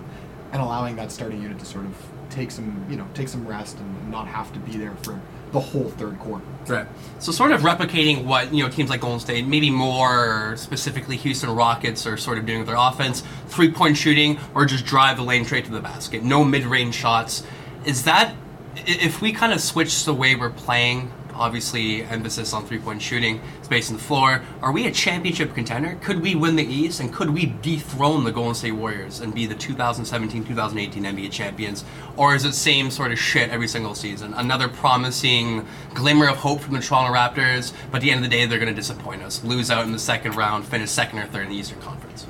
and 0.52 0.60
allowing 0.60 0.96
that 0.96 1.10
starting 1.10 1.43
unit 1.43 1.58
to 1.58 1.64
sort 1.64 1.84
of 1.84 1.94
take 2.31 2.50
some, 2.50 2.84
you 2.88 2.96
know, 2.96 3.06
take 3.14 3.28
some 3.28 3.46
rest 3.46 3.78
and 3.78 4.10
not 4.10 4.26
have 4.26 4.52
to 4.52 4.58
be 4.58 4.76
there 4.76 4.94
for 5.02 5.20
the 5.52 5.60
whole 5.60 5.90
third 5.90 6.19
quarter. 6.19 6.44
Right. 6.66 6.87
So 7.19 7.32
sort 7.32 7.52
of 7.52 7.60
replicating 7.60 8.25
what 8.25 8.52
you 8.54 8.62
know 8.62 8.70
teams 8.70 8.90
like 8.90 9.00
Golden 9.00 9.20
State, 9.20 9.46
maybe 9.46 9.70
more 9.70 10.54
specifically 10.56 11.16
Houston 11.16 11.50
Rockets, 11.50 12.06
are 12.06 12.16
sort 12.16 12.38
of 12.38 12.46
doing 12.46 12.60
with 12.60 12.69
their 12.69 12.76
offense: 12.76 13.22
three-point 13.49 13.96
shooting 13.96 14.38
or 14.54 14.64
just 14.64 14.87
drive 14.87 15.16
the 15.16 15.22
lane 15.22 15.44
straight 15.44 15.64
to 15.66 15.70
the 15.70 15.81
basket. 15.81 16.22
No 16.22 16.44
mid-range 16.44 16.94
shots. 16.94 17.44
Is 17.84 18.04
that 18.04 18.34
if 18.76 19.20
we 19.20 19.32
kind 19.32 19.52
of 19.52 19.60
switch 19.60 20.04
the 20.04 20.14
way 20.14 20.34
we're 20.34 20.50
playing? 20.50 21.12
Obviously, 21.34 22.02
emphasis 22.05 22.52
on 22.52 22.67
three-point 22.67 23.00
shooting, 23.02 23.40
space 23.62 23.90
on 23.90 23.96
the 23.96 24.02
floor. 24.02 24.43
Are 24.61 24.73
we 24.73 24.87
a 24.87 24.90
championship 24.90 25.55
contender? 25.55 25.99
Could 26.02 26.20
we 26.20 26.34
win 26.34 26.56
the 26.56 26.64
East, 26.64 27.00
and 27.00 27.12
could 27.12 27.31
we 27.31 27.46
dethrone 27.62 28.25
the 28.25 28.32
Golden 28.32 28.55
State 28.55 28.73
Warriors 28.73 29.20
and 29.20 29.34
be 29.34 29.46
the 29.46 29.55
2017-2018 29.55 30.93
NBA 30.93 31.31
champions? 31.31 31.84
Or 32.17 32.34
is 32.34 32.44
it 32.44 32.52
same 32.55 32.90
sort 32.90 33.12
of 33.12 33.19
shit 33.19 33.50
every 33.50 33.69
single 33.69 33.94
season? 33.94 34.34
Another 34.34 34.69
promising 34.69 35.67
glimmer 35.94 36.29
of 36.29 36.37
hope 36.37 36.61
from 36.61 36.75
the 36.75 36.81
Toronto 36.81 37.12
Raptors, 37.14 37.73
but 37.90 37.96
at 37.96 38.02
the 38.02 38.11
end 38.11 38.25
of 38.25 38.31
the 38.31 38.37
day, 38.37 38.46
they're 38.46 38.58
going 38.58 38.69
to 38.69 38.75
disappoint 38.75 39.23
us, 39.23 39.43
lose 39.44 39.70
out 39.70 39.85
in 39.85 39.93
the 39.93 39.99
second 39.99 40.37
round, 40.37 40.64
finish 40.67 40.90
second 40.90 41.19
or 41.19 41.26
third 41.26 41.44
in 41.44 41.50
the 41.50 41.56
Eastern 41.56 41.81
Conference. 41.81 42.26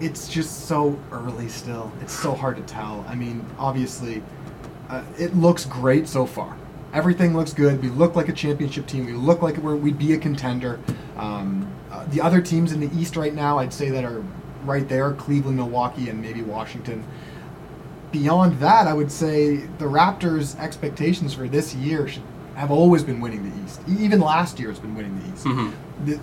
it's 0.00 0.28
just 0.28 0.66
so 0.66 0.98
early 1.10 1.48
still. 1.48 1.90
It's 2.02 2.12
so 2.12 2.34
hard 2.34 2.56
to 2.56 2.62
tell. 2.62 3.04
I 3.08 3.14
mean, 3.14 3.44
obviously, 3.58 4.22
uh, 4.90 5.02
it 5.18 5.34
looks 5.34 5.64
great 5.64 6.06
so 6.08 6.26
far. 6.26 6.56
Everything 6.96 7.36
looks 7.36 7.52
good. 7.52 7.82
We 7.82 7.90
look 7.90 8.16
like 8.16 8.30
a 8.30 8.32
championship 8.32 8.86
team. 8.86 9.04
We 9.04 9.12
look 9.12 9.42
like 9.42 9.58
we're, 9.58 9.76
we'd 9.76 9.98
be 9.98 10.14
a 10.14 10.18
contender. 10.18 10.80
Um, 11.18 11.70
uh, 11.92 12.06
the 12.06 12.22
other 12.22 12.40
teams 12.40 12.72
in 12.72 12.80
the 12.80 12.90
East 12.98 13.16
right 13.16 13.34
now, 13.34 13.58
I'd 13.58 13.72
say 13.74 13.90
that 13.90 14.02
are 14.02 14.24
right 14.64 14.88
there: 14.88 15.12
Cleveland, 15.12 15.58
Milwaukee, 15.58 16.08
and 16.08 16.22
maybe 16.22 16.40
Washington. 16.40 17.04
Beyond 18.12 18.58
that, 18.60 18.86
I 18.86 18.94
would 18.94 19.12
say 19.12 19.56
the 19.78 19.84
Raptors' 19.84 20.58
expectations 20.58 21.34
for 21.34 21.46
this 21.46 21.74
year 21.74 22.08
should 22.08 22.22
have 22.54 22.70
always 22.70 23.02
been 23.04 23.20
winning 23.20 23.50
the 23.50 23.64
East. 23.64 23.82
Even 24.00 24.18
last 24.20 24.58
year, 24.58 24.70
it's 24.70 24.78
been 24.78 24.94
winning 24.94 25.20
the 25.20 25.34
East. 25.34 25.44
The- 25.44 25.50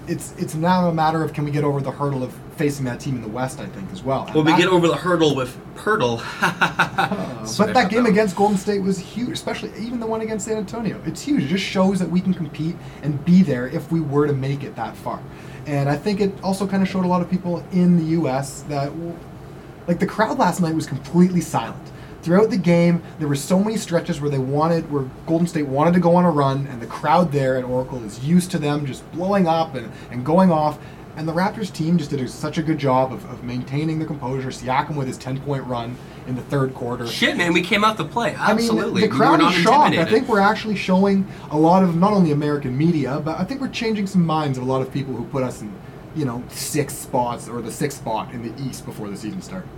It's 0.08 0.34
it's 0.38 0.54
now 0.56 0.88
a 0.88 0.94
matter 0.94 1.24
of 1.24 1.34
can 1.34 1.46
we 1.46 1.52
get 1.52 1.64
over 1.64 1.82
the 1.82 1.92
hurdle 1.92 2.24
of 2.24 2.32
facing 2.58 2.86
that 2.86 3.00
team 3.00 3.16
in 3.16 3.22
the 3.24 3.28
West? 3.28 3.60
I 3.60 3.66
think 3.66 3.92
as 3.92 4.04
well. 4.04 4.26
And 4.28 4.36
Will 4.36 4.44
we 4.44 4.52
that- 4.52 4.60
get 4.60 4.68
over 4.70 4.88
the 4.88 4.96
hurdle 4.96 5.36
with 5.36 5.58
Poeltl? 5.76 6.22
Uh, 7.04 7.48
but 7.58 7.74
that 7.74 7.90
game 7.90 8.06
against 8.06 8.36
Golden 8.36 8.56
State 8.58 8.82
was 8.82 8.98
huge, 8.98 9.32
especially 9.32 9.70
even 9.78 10.00
the 10.00 10.06
one 10.08 10.22
against 10.22 10.46
San 10.46 10.58
Antonio. 10.58 11.02
It's 11.06 11.22
huge. 11.22 11.44
It 11.44 11.48
just 11.48 11.64
shows 11.66 12.00
that 12.00 12.10
we 12.10 12.22
can 12.22 12.34
compete 12.34 12.76
and 13.02 13.24
be 13.26 13.42
there 13.44 13.68
if 13.68 13.92
we 13.92 14.00
were 14.00 14.28
to 14.28 14.34
make 14.34 14.64
it 14.64 14.76
that 14.78 14.96
far. 14.96 15.22
And 15.66 15.90
I 15.90 15.98
think 15.98 16.22
it 16.22 16.34
also 16.44 16.66
kind 16.66 16.82
of 16.82 16.88
showed 16.88 17.04
a 17.04 17.08
lot 17.08 17.22
of 17.22 17.30
people 17.30 17.66
in 17.74 17.98
the 17.98 18.06
U.S. 18.20 18.62
that, 18.70 18.94
like, 19.88 20.00
the 20.00 20.06
crowd 20.06 20.38
last 20.40 20.62
night 20.62 20.74
was 20.74 20.86
completely 20.86 21.42
silent. 21.42 21.92
Throughout 22.24 22.50
the 22.50 22.58
game, 22.58 23.04
there 23.20 23.28
were 23.28 23.36
so 23.36 23.60
many 23.60 23.76
stretches 23.76 24.22
where 24.22 24.30
they 24.30 24.40
wanted, 24.40 24.90
where 24.90 25.04
Golden 25.28 25.46
State 25.46 25.68
wanted 25.68 25.94
to 25.96 26.00
go 26.00 26.16
on 26.16 26.24
a 26.24 26.32
run, 26.32 26.68
and 26.68 26.82
the 26.82 26.88
crowd 26.88 27.34
there 27.34 27.58
at 27.58 27.66
Oracle 27.66 28.02
is 28.02 28.24
used 28.24 28.50
to 28.52 28.58
them 28.58 28.86
just 28.86 29.10
blowing 29.12 29.46
up 29.46 29.76
and, 29.76 29.92
and 30.10 30.26
going 30.26 30.50
off. 30.50 30.80
And 31.18 31.28
the 31.28 31.34
Raptors 31.34 31.72
team 31.72 31.98
just 31.98 32.10
did 32.10 32.22
a, 32.22 32.28
such 32.30 32.58
a 32.58 32.64
good 32.64 32.78
job 32.78 33.12
of, 33.12 33.30
of 33.30 33.44
maintaining 33.44 34.00
the 34.00 34.06
composure. 34.06 34.50
Siakam 34.50 34.96
with 34.96 35.08
his 35.08 35.18
10 35.18 35.42
point 35.42 35.66
run 35.66 35.98
in 36.26 36.36
the 36.36 36.42
third 36.44 36.74
quarter. 36.74 37.06
Shit, 37.06 37.36
man, 37.36 37.54
we 37.54 37.62
came 37.62 37.84
out 37.84 37.98
to 37.98 38.06
play. 38.06 38.36
I 38.36 38.54
mean, 38.54 38.66
Absolutely. 38.66 39.02
the 39.02 39.10
crowd 39.10 39.42
not 39.42 39.54
is 39.54 39.62
shocked. 39.62 39.96
I 39.96 40.06
think 40.06 40.28
we're 40.30 40.40
actually 40.40 40.78
showing 40.78 41.28
a 41.52 41.58
lot 41.58 41.84
of 41.84 41.98
not 41.98 42.14
only 42.14 42.32
American 42.32 42.76
media, 42.76 43.20
but 43.20 43.38
I 43.38 43.44
think 43.44 43.60
we're 43.60 43.68
changing 43.68 44.08
some 44.08 44.26
minds 44.26 44.58
of 44.58 44.64
a 44.64 44.68
lot 44.68 44.82
of 44.82 44.92
people 44.92 45.14
who 45.14 45.26
put 45.26 45.44
us 45.44 45.62
in, 45.62 45.74
you 46.16 46.26
know, 46.26 46.44
sixth 46.50 47.02
spots 47.02 47.48
or 47.48 47.62
the 47.62 47.72
sixth 47.72 48.00
spot 48.00 48.34
in 48.34 48.44
the 48.44 48.64
East 48.64 48.86
before 48.86 49.10
the 49.10 49.18
season 49.18 49.42
started. 49.42 49.70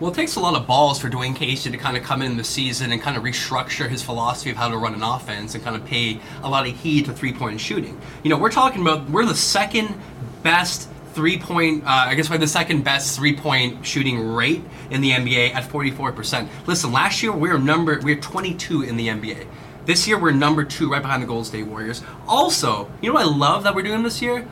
Well, 0.00 0.10
it 0.10 0.14
takes 0.14 0.36
a 0.36 0.40
lot 0.40 0.54
of 0.54 0.66
balls 0.66 0.98
for 0.98 1.10
Dwayne 1.10 1.36
Casey 1.36 1.70
to 1.70 1.76
kind 1.76 1.94
of 1.94 2.02
come 2.02 2.22
in 2.22 2.38
the 2.38 2.44
season 2.44 2.90
and 2.90 3.02
kind 3.02 3.18
of 3.18 3.22
restructure 3.22 3.86
his 3.86 4.02
philosophy 4.02 4.50
of 4.50 4.56
how 4.56 4.68
to 4.68 4.78
run 4.78 4.94
an 4.94 5.02
offense 5.02 5.54
and 5.54 5.62
kind 5.62 5.76
of 5.76 5.84
pay 5.84 6.20
a 6.42 6.48
lot 6.48 6.66
of 6.66 6.74
heed 6.74 7.04
to 7.04 7.12
three 7.12 7.34
point 7.34 7.60
shooting. 7.60 8.00
You 8.22 8.30
know, 8.30 8.38
we're 8.38 8.50
talking 8.50 8.80
about 8.80 9.10
we're 9.10 9.26
the 9.26 9.34
second 9.34 9.94
best 10.42 10.88
three 11.12 11.38
point, 11.38 11.84
uh, 11.84 12.06
I 12.06 12.14
guess 12.14 12.30
we're 12.30 12.38
the 12.38 12.46
second 12.46 12.82
best 12.82 13.16
three 13.16 13.36
point 13.36 13.84
shooting 13.84 14.32
rate 14.32 14.64
in 14.90 15.02
the 15.02 15.10
NBA 15.10 15.54
at 15.54 15.64
44%. 15.64 16.48
Listen, 16.66 16.92
last 16.92 17.22
year 17.22 17.32
we 17.32 17.50
were 17.50 17.58
number, 17.58 18.00
we 18.02 18.14
were 18.14 18.20
22 18.22 18.82
in 18.82 18.96
the 18.96 19.08
NBA. 19.08 19.46
This 19.86 20.06
year 20.06 20.18
we're 20.18 20.30
number 20.30 20.64
two 20.64 20.90
right 20.90 21.02
behind 21.02 21.22
the 21.22 21.26
Golden 21.26 21.44
State 21.44 21.66
Warriors. 21.66 22.02
Also, 22.26 22.90
you 23.02 23.08
know 23.08 23.14
what 23.14 23.26
I 23.26 23.36
love 23.36 23.64
that 23.64 23.74
we're 23.74 23.82
doing 23.82 24.02
this 24.02 24.22
year? 24.22 24.46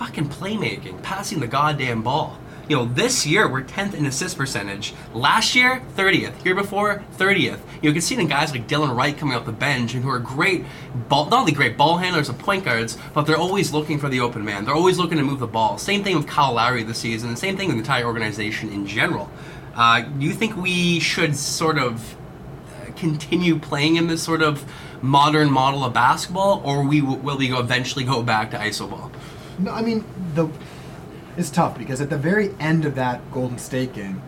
Fucking 0.00 0.30
playmaking, 0.30 1.02
passing 1.02 1.40
the 1.40 1.46
goddamn 1.46 2.00
ball. 2.00 2.38
You 2.70 2.76
know, 2.76 2.84
this 2.86 3.26
year 3.26 3.46
we're 3.46 3.62
10th 3.62 3.92
in 3.92 4.06
assist 4.06 4.38
percentage. 4.38 4.94
Last 5.12 5.54
year, 5.54 5.82
30th. 5.94 6.42
Year 6.42 6.54
before, 6.54 7.04
30th. 7.18 7.58
You 7.82 7.92
can 7.92 8.00
see 8.00 8.14
it 8.14 8.20
in 8.20 8.26
guys 8.26 8.50
like 8.50 8.66
Delon 8.66 8.96
Wright 8.96 9.14
coming 9.14 9.36
off 9.36 9.44
the 9.44 9.52
bench 9.52 9.92
and 9.92 10.02
who 10.02 10.08
are 10.08 10.18
great, 10.18 10.64
ball, 11.10 11.28
not 11.28 11.40
only 11.40 11.52
great 11.52 11.76
ball 11.76 11.98
handlers 11.98 12.30
and 12.30 12.38
point 12.38 12.64
guards, 12.64 12.96
but 13.12 13.26
they're 13.26 13.36
always 13.36 13.74
looking 13.74 13.98
for 13.98 14.08
the 14.08 14.20
open 14.20 14.42
man. 14.42 14.64
They're 14.64 14.74
always 14.74 14.96
looking 14.96 15.18
to 15.18 15.22
move 15.22 15.38
the 15.38 15.46
ball. 15.46 15.76
Same 15.76 16.02
thing 16.02 16.16
with 16.16 16.26
Kyle 16.26 16.54
Lowry 16.54 16.82
this 16.82 16.96
season, 16.96 17.36
same 17.36 17.58
thing 17.58 17.66
with 17.66 17.76
the 17.76 17.82
entire 17.82 18.06
organization 18.06 18.70
in 18.70 18.86
general. 18.86 19.30
Uh, 19.74 20.00
do 20.00 20.24
you 20.24 20.32
think 20.32 20.56
we 20.56 20.98
should 20.98 21.36
sort 21.36 21.76
of 21.76 22.16
uh, 22.80 22.90
continue 22.92 23.58
playing 23.58 23.96
in 23.96 24.06
this 24.06 24.22
sort 24.22 24.40
of 24.40 24.64
modern 25.02 25.50
model 25.50 25.84
of 25.84 25.92
basketball, 25.92 26.62
or 26.64 26.84
we 26.84 27.02
will 27.02 27.36
we 27.36 27.48
go 27.48 27.60
eventually 27.60 28.04
go 28.04 28.22
back 28.22 28.50
to 28.52 28.56
iso 28.56 28.88
ball? 28.88 29.10
No, 29.60 29.72
I 29.72 29.82
mean 29.82 30.04
the 30.34 30.48
it's 31.36 31.50
tough 31.50 31.78
because 31.78 32.00
at 32.00 32.10
the 32.10 32.18
very 32.18 32.54
end 32.58 32.84
of 32.84 32.94
that 32.96 33.30
Golden 33.30 33.58
State 33.58 33.92
game, 33.92 34.22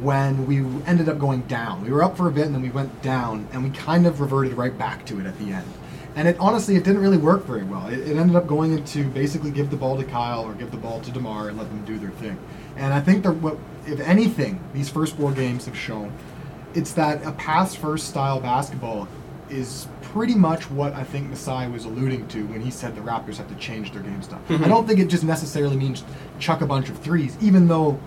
when 0.00 0.46
we 0.46 0.58
ended 0.84 1.08
up 1.08 1.18
going 1.18 1.42
down, 1.42 1.82
we 1.82 1.90
were 1.90 2.02
up 2.02 2.16
for 2.16 2.28
a 2.28 2.32
bit 2.32 2.46
and 2.46 2.54
then 2.54 2.62
we 2.62 2.70
went 2.70 3.02
down, 3.02 3.48
and 3.52 3.62
we 3.62 3.70
kind 3.70 4.06
of 4.06 4.20
reverted 4.20 4.54
right 4.54 4.76
back 4.76 5.06
to 5.06 5.20
it 5.20 5.26
at 5.26 5.38
the 5.38 5.52
end. 5.52 5.72
And 6.16 6.26
it 6.28 6.36
honestly, 6.40 6.76
it 6.76 6.84
didn't 6.84 7.02
really 7.02 7.18
work 7.18 7.44
very 7.44 7.62
well. 7.62 7.86
It, 7.88 8.00
it 8.00 8.16
ended 8.16 8.36
up 8.36 8.46
going 8.46 8.72
into 8.72 9.04
basically 9.10 9.50
give 9.50 9.70
the 9.70 9.76
ball 9.76 9.96
to 9.96 10.04
Kyle 10.04 10.44
or 10.44 10.54
give 10.54 10.70
the 10.70 10.76
ball 10.76 11.00
to 11.02 11.10
Demar 11.10 11.48
and 11.48 11.58
let 11.58 11.68
them 11.68 11.84
do 11.84 11.98
their 11.98 12.10
thing. 12.10 12.38
And 12.76 12.92
I 12.92 13.00
think 13.00 13.22
that 13.24 13.32
what, 13.32 13.58
if 13.86 14.00
anything, 14.00 14.60
these 14.72 14.88
first 14.88 15.16
four 15.16 15.32
games 15.32 15.66
have 15.66 15.76
shown, 15.76 16.12
it's 16.74 16.92
that 16.92 17.24
a 17.24 17.32
pass 17.32 17.74
first 17.74 18.08
style 18.08 18.40
basketball 18.40 19.08
is 19.50 19.88
pretty 20.02 20.34
much 20.34 20.70
what 20.70 20.92
I 20.94 21.04
think 21.04 21.28
Masai 21.28 21.68
was 21.68 21.84
alluding 21.84 22.28
to 22.28 22.46
when 22.46 22.60
he 22.60 22.70
said 22.70 22.94
the 22.94 23.00
Raptors 23.00 23.36
have 23.36 23.48
to 23.48 23.54
change 23.56 23.92
their 23.92 24.02
game 24.02 24.22
style. 24.22 24.40
I 24.48 24.52
mm-hmm. 24.52 24.64
don't 24.68 24.86
think 24.86 25.00
it 25.00 25.08
just 25.08 25.24
necessarily 25.24 25.76
means 25.76 26.04
chuck 26.38 26.60
a 26.60 26.66
bunch 26.66 26.88
of 26.88 26.98
threes, 26.98 27.36
even 27.40 27.68
though, 27.68 28.00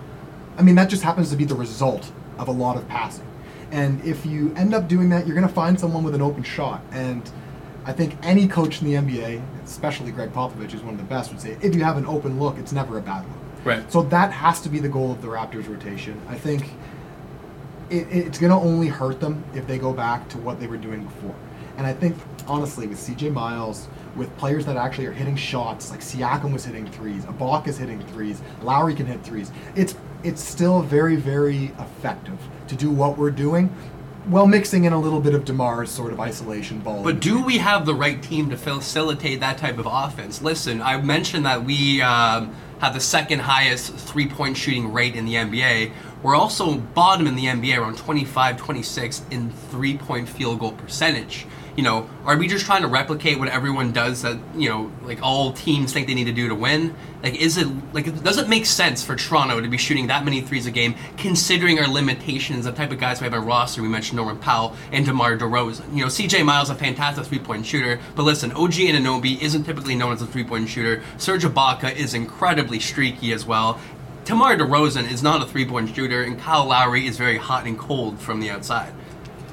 I 0.58 0.62
mean, 0.62 0.76
that 0.76 0.90
just 0.90 1.04
happens 1.04 1.30
to 1.30 1.36
be 1.36 1.46
the 1.46 1.56
result 1.56 2.12
of 2.38 2.48
a 2.48 2.52
lot 2.52 2.78
of 2.78 2.88
passing. 2.88 3.26
And 3.72 4.04
if 4.04 4.26
you 4.26 4.54
end 4.56 4.74
up 4.74 4.88
doing 4.88 5.10
that, 5.10 5.28
you're 5.28 5.36
going 5.36 5.48
to 5.48 5.54
find 5.54 5.80
someone 5.80 6.04
with 6.04 6.16
an 6.16 6.22
open 6.22 6.44
shot. 6.44 6.82
And 6.92 7.30
I 7.86 7.94
think 7.94 8.16
any 8.24 8.48
coach 8.48 8.82
in 8.82 8.88
the 8.88 8.96
NBA, 8.96 9.42
especially 9.64 10.12
Gregg 10.12 10.34
Popovich, 10.34 10.72
who's 10.72 10.82
one 10.82 10.94
of 10.94 11.00
the 11.00 11.06
best, 11.06 11.32
would 11.32 11.42
say 11.42 11.58
if 11.62 11.76
you 11.76 11.84
have 11.84 11.98
an 11.98 12.06
open 12.06 12.40
look, 12.40 12.58
it's 12.58 12.72
never 12.72 12.98
a 12.98 13.02
bad 13.02 13.28
look. 13.28 13.66
Right. 13.66 13.92
So 13.92 14.04
that 14.04 14.32
has 14.32 14.62
to 14.62 14.70
be 14.70 14.80
the 14.80 14.90
goal 14.90 15.12
of 15.12 15.22
the 15.22 15.28
Raptors 15.28 15.68
rotation. 15.68 16.20
I 16.28 16.38
think 16.38 16.72
it, 17.90 18.08
it's 18.12 18.40
going 18.40 18.52
to 18.52 18.58
only 18.58 18.88
hurt 18.88 19.20
them 19.20 19.44
if 19.54 19.68
they 19.68 19.78
go 19.78 19.94
back 19.94 20.28
to 20.30 20.38
what 20.38 20.60
they 20.60 20.68
were 20.68 20.78
doing 20.78 21.04
before. 21.04 21.36
And 21.78 21.88
I 21.88 21.94
think, 21.94 22.18
honestly, 22.48 22.88
with 22.88 23.00
CJ 23.00 23.32
Miles, 23.32 23.88
with 24.16 24.36
players 24.38 24.66
that 24.66 24.76
actually 24.76 25.06
are 25.06 25.14
hitting 25.14 25.38
shots, 25.38 25.92
like 25.92 26.02
Siakam 26.02 26.52
was 26.52 26.66
hitting 26.66 26.86
threes, 26.88 27.24
Ibaka 27.26 27.70
is 27.70 27.78
hitting 27.78 28.02
threes, 28.08 28.42
Lowry 28.62 28.94
can 28.94 29.06
hit 29.06 29.24
threes, 29.24 29.52
it's 29.76 29.96
it's 30.22 30.44
still 30.44 30.82
very, 30.82 31.16
very 31.16 31.72
effective 31.80 32.38
to 32.68 32.76
do 32.76 32.92
what 32.92 33.18
we're 33.18 33.32
doing 33.32 33.74
while 34.26 34.46
mixing 34.46 34.84
in 34.84 34.94
a 34.94 35.00
little 35.00 35.22
bit 35.22 35.34
of 35.34 35.46
DeMar's 35.46 35.90
sort 35.90 36.12
of 36.12 36.20
isolation 36.20 36.80
ball. 36.80 37.04
But 37.04 37.20
do 37.20 37.42
we 37.42 37.58
have 37.58 37.86
the 37.86 37.96
right 37.96 38.22
team 38.22 38.50
to 38.50 38.58
facilitate 38.58 39.40
that 39.40 39.58
type 39.58 39.78
of 39.78 39.88
offense? 39.90 40.42
Listen, 40.42 40.82
I 40.82 41.02
mentioned 41.02 41.46
that 41.46 41.64
we 41.64 42.02
um, 42.02 42.54
have 42.80 42.94
the 42.94 43.00
second 43.00 43.40
highest 43.40 43.96
three 43.96 44.28
point 44.28 44.58
shooting 44.58 44.92
rate 44.92 45.16
in 45.16 45.26
the 45.26 45.36
NBA. 45.36 45.92
We're 46.22 46.36
also 46.36 46.76
bottom 46.76 47.28
in 47.28 47.36
the 47.36 47.46
NBA, 47.46 47.78
around 47.78 47.98
25, 47.98 48.58
26 48.58 49.22
in 49.32 49.52
three 49.52 49.98
point 49.98 50.28
field 50.28 50.60
goal 50.60 50.74
percentage. 50.74 51.46
You 51.78 51.84
know, 51.84 52.10
are 52.26 52.36
we 52.36 52.50
just 52.50 52.66
trying 52.66 52.82
to 52.82 52.90
replicate 52.90 53.40
what 53.40 53.48
everyone 53.48 53.94
does 53.94 54.24
that, 54.24 54.38
you 54.54 54.68
know, 54.68 54.92
like 55.04 55.22
all 55.22 55.54
teams 55.54 55.94
think 55.94 56.08
they 56.08 56.14
need 56.14 56.26
to 56.26 56.34
do 56.34 56.50
to 56.50 56.56
win? 56.56 56.94
Like, 57.24 57.36
is 57.36 57.58
it, 57.58 57.68
like, 57.94 58.22
does 58.22 58.38
it 58.38 58.50
make 58.50 58.66
sense 58.66 59.02
for 59.02 59.16
Toronto 59.16 59.62
to 59.62 59.68
be 59.70 59.78
shooting 59.78 60.08
that 60.08 60.26
many 60.26 60.42
threes 60.42 60.66
a 60.66 60.72
game, 60.72 60.96
considering 61.16 61.80
our 61.80 61.88
limitations, 61.88 62.66
the 62.66 62.74
type 62.74 62.92
of 62.92 63.00
guys 63.00 63.22
we 63.22 63.26
have 63.26 63.34
on 63.34 63.46
roster? 63.46 63.82
We 63.82 63.88
mentioned 63.88 64.18
Norman 64.18 64.40
Powell 64.40 64.76
and 64.92 65.06
DeMar 65.06 65.38
DeRozan. 65.38 65.94
You 65.94 66.02
know, 66.02 66.08
CJ 66.08 66.44
Miles, 66.44 66.70
a 66.70 66.76
fantastic 66.76 67.26
three 67.26 67.40
point 67.40 67.66
shooter, 67.66 68.00
but 68.16 68.24
listen, 68.24 68.52
OG 68.52 68.74
Anunoby 68.74 69.42
isn't 69.42 69.64
typically 69.64 69.96
known 69.96 70.12
as 70.12 70.22
a 70.22 70.28
three 70.28 70.44
point 70.44 70.68
shooter. 70.68 71.02
Serge 71.18 71.44
Ibaka 71.44 71.96
is 71.96 72.14
incredibly 72.14 72.82
streaky 72.82 73.32
as 73.32 73.46
well. 73.46 73.80
DeMar 74.30 74.58
DeRozan 74.58 75.12
is 75.12 75.24
not 75.24 75.42
a 75.42 75.46
three 75.48 75.66
point 75.66 75.90
shooter, 75.96 76.22
and 76.22 76.38
Kyle 76.40 76.64
Lowry 76.68 77.08
is 77.08 77.18
very 77.18 77.38
hot 77.38 77.66
and 77.66 77.76
cold 77.80 78.20
from 78.20 78.40
the 78.40 78.52
outside. 78.52 78.94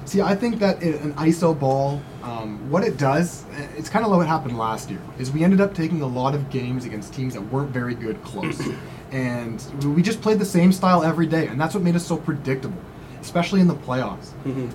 See, 0.04 0.20
I 0.20 0.34
think 0.34 0.58
that 0.58 0.76
i- 0.82 0.98
an 1.02 1.14
ISO 1.16 1.58
ball, 1.58 2.02
um, 2.22 2.58
what 2.68 2.84
it 2.84 2.98
does, 2.98 3.44
eh, 3.56 3.62
it's 3.78 3.88
kind 3.88 4.04
of 4.04 4.10
like 4.10 4.18
what 4.18 4.26
happened 4.26 4.58
last 4.58 4.90
year, 4.90 5.00
is 5.18 5.30
we 5.32 5.42
ended 5.42 5.62
up 5.62 5.72
taking 5.72 6.02
a 6.02 6.06
lot 6.06 6.34
of 6.34 6.50
games 6.50 6.84
against 6.84 7.14
teams 7.14 7.32
that 7.32 7.50
weren't 7.50 7.70
very 7.70 7.94
good 7.94 8.22
close. 8.22 8.60
and 9.12 9.62
we 9.96 10.02
just 10.02 10.20
played 10.20 10.38
the 10.38 10.44
same 10.44 10.72
style 10.72 11.02
every 11.02 11.26
day, 11.26 11.46
and 11.46 11.58
that's 11.58 11.74
what 11.74 11.82
made 11.82 11.96
us 11.96 12.04
so 12.04 12.18
predictable, 12.18 12.76
especially 13.22 13.62
in 13.62 13.68
the 13.68 13.74
playoffs. 13.74 14.28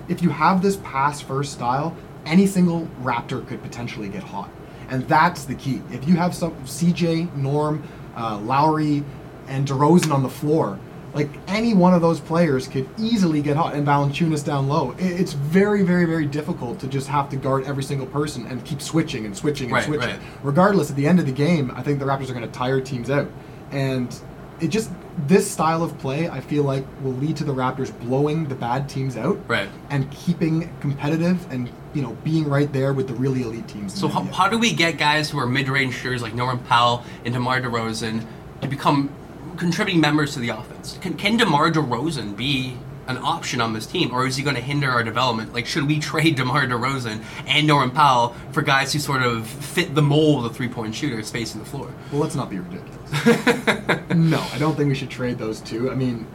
If 0.08 0.20
you 0.20 0.30
have 0.30 0.62
this 0.62 0.78
pass 0.82 1.20
first 1.20 1.52
style, 1.52 1.94
any 2.26 2.48
single 2.48 2.88
Raptor 3.04 3.46
could 3.46 3.62
potentially 3.62 4.08
get 4.08 4.24
hot. 4.24 4.50
And 4.90 5.06
that's 5.06 5.44
the 5.44 5.54
key. 5.54 5.80
If 5.92 6.08
you 6.08 6.16
have 6.16 6.34
some 6.34 6.54
CJ, 6.66 7.28
Norm, 7.36 7.84
uh, 8.16 8.38
Lowry, 8.38 9.04
and 9.48 9.66
DeRozan 9.66 10.12
on 10.12 10.22
the 10.22 10.28
floor, 10.28 10.78
like 11.14 11.28
any 11.46 11.74
one 11.74 11.92
of 11.92 12.00
those 12.00 12.20
players 12.20 12.66
could 12.68 12.88
easily 12.98 13.42
get 13.42 13.56
hot, 13.56 13.74
and 13.74 13.86
Valanciunas 13.86 14.44
down 14.44 14.68
low. 14.68 14.94
It's 14.98 15.32
very, 15.34 15.82
very, 15.82 16.04
very 16.06 16.24
difficult 16.26 16.78
to 16.80 16.86
just 16.86 17.06
have 17.08 17.28
to 17.30 17.36
guard 17.36 17.64
every 17.64 17.82
single 17.82 18.06
person 18.06 18.46
and 18.46 18.64
keep 18.64 18.80
switching 18.80 19.26
and 19.26 19.36
switching 19.36 19.66
and 19.66 19.74
Right, 19.74 19.84
switching. 19.84 20.08
right. 20.08 20.18
Regardless, 20.42 20.90
at 20.90 20.96
the 20.96 21.06
end 21.06 21.18
of 21.20 21.26
the 21.26 21.32
game, 21.32 21.70
I 21.76 21.82
think 21.82 21.98
the 21.98 22.06
Raptors 22.06 22.30
are 22.30 22.34
going 22.34 22.46
to 22.46 22.58
tire 22.58 22.80
teams 22.80 23.10
out, 23.10 23.28
and 23.70 24.14
it 24.60 24.68
just 24.68 24.90
this 25.26 25.50
style 25.50 25.82
of 25.82 25.98
play 25.98 26.30
I 26.30 26.40
feel 26.40 26.62
like 26.62 26.86
will 27.02 27.12
lead 27.12 27.36
to 27.38 27.44
the 27.44 27.52
Raptors 27.52 27.92
blowing 28.00 28.44
the 28.46 28.54
bad 28.54 28.88
teams 28.88 29.16
out, 29.18 29.38
Right. 29.48 29.68
and 29.90 30.10
keeping 30.10 30.70
competitive 30.80 31.44
and 31.52 31.68
you 31.92 32.00
know 32.00 32.16
being 32.24 32.48
right 32.48 32.72
there 32.72 32.94
with 32.94 33.08
the 33.08 33.14
really 33.14 33.42
elite 33.42 33.68
teams. 33.68 33.92
So 33.92 34.08
how, 34.08 34.22
how 34.22 34.48
do 34.48 34.56
we 34.58 34.72
get 34.72 34.96
guys 34.96 35.28
who 35.28 35.38
are 35.38 35.46
mid-range 35.46 35.92
shooters 35.94 36.22
like 36.22 36.32
Norman 36.34 36.64
Powell 36.64 37.04
and 37.26 37.34
DeMar 37.34 37.60
DeRozan 37.60 38.24
to 38.62 38.68
become 38.68 39.10
contributing 39.56 40.00
members 40.00 40.34
to 40.34 40.40
the 40.40 40.50
offense? 40.50 40.98
Can, 41.00 41.14
can 41.14 41.36
DeMar 41.36 41.72
DeRozan 41.72 42.36
be 42.36 42.76
an 43.08 43.18
option 43.18 43.60
on 43.60 43.72
this 43.72 43.86
team, 43.86 44.12
or 44.12 44.26
is 44.26 44.36
he 44.36 44.42
going 44.42 44.56
to 44.56 44.62
hinder 44.62 44.90
our 44.90 45.02
development? 45.02 45.52
Like, 45.52 45.66
should 45.66 45.86
we 45.86 45.98
trade 46.10 46.36
DeMar 46.36 46.66
DeRozan 46.66 47.22
and 47.46 47.66
Norman 47.66 47.90
Powell 47.94 48.34
for 48.52 48.62
guys 48.62 48.92
who 48.92 48.98
sort 48.98 49.22
of 49.22 49.46
fit 49.46 49.94
the 49.94 50.02
mold 50.02 50.46
of 50.46 50.54
three-point 50.54 50.94
shooter 50.94 51.22
spacing 51.22 51.60
the 51.60 51.66
floor? 51.66 51.92
Well, 52.10 52.20
let's 52.20 52.34
not 52.34 52.50
be 52.50 52.58
ridiculous. 52.58 54.10
no, 54.14 54.40
I 54.52 54.58
don't 54.58 54.76
think 54.76 54.88
we 54.88 54.94
should 54.94 55.10
trade 55.10 55.38
those 55.38 55.60
two. 55.60 55.90
I 55.90 55.94
mean, 55.94 56.26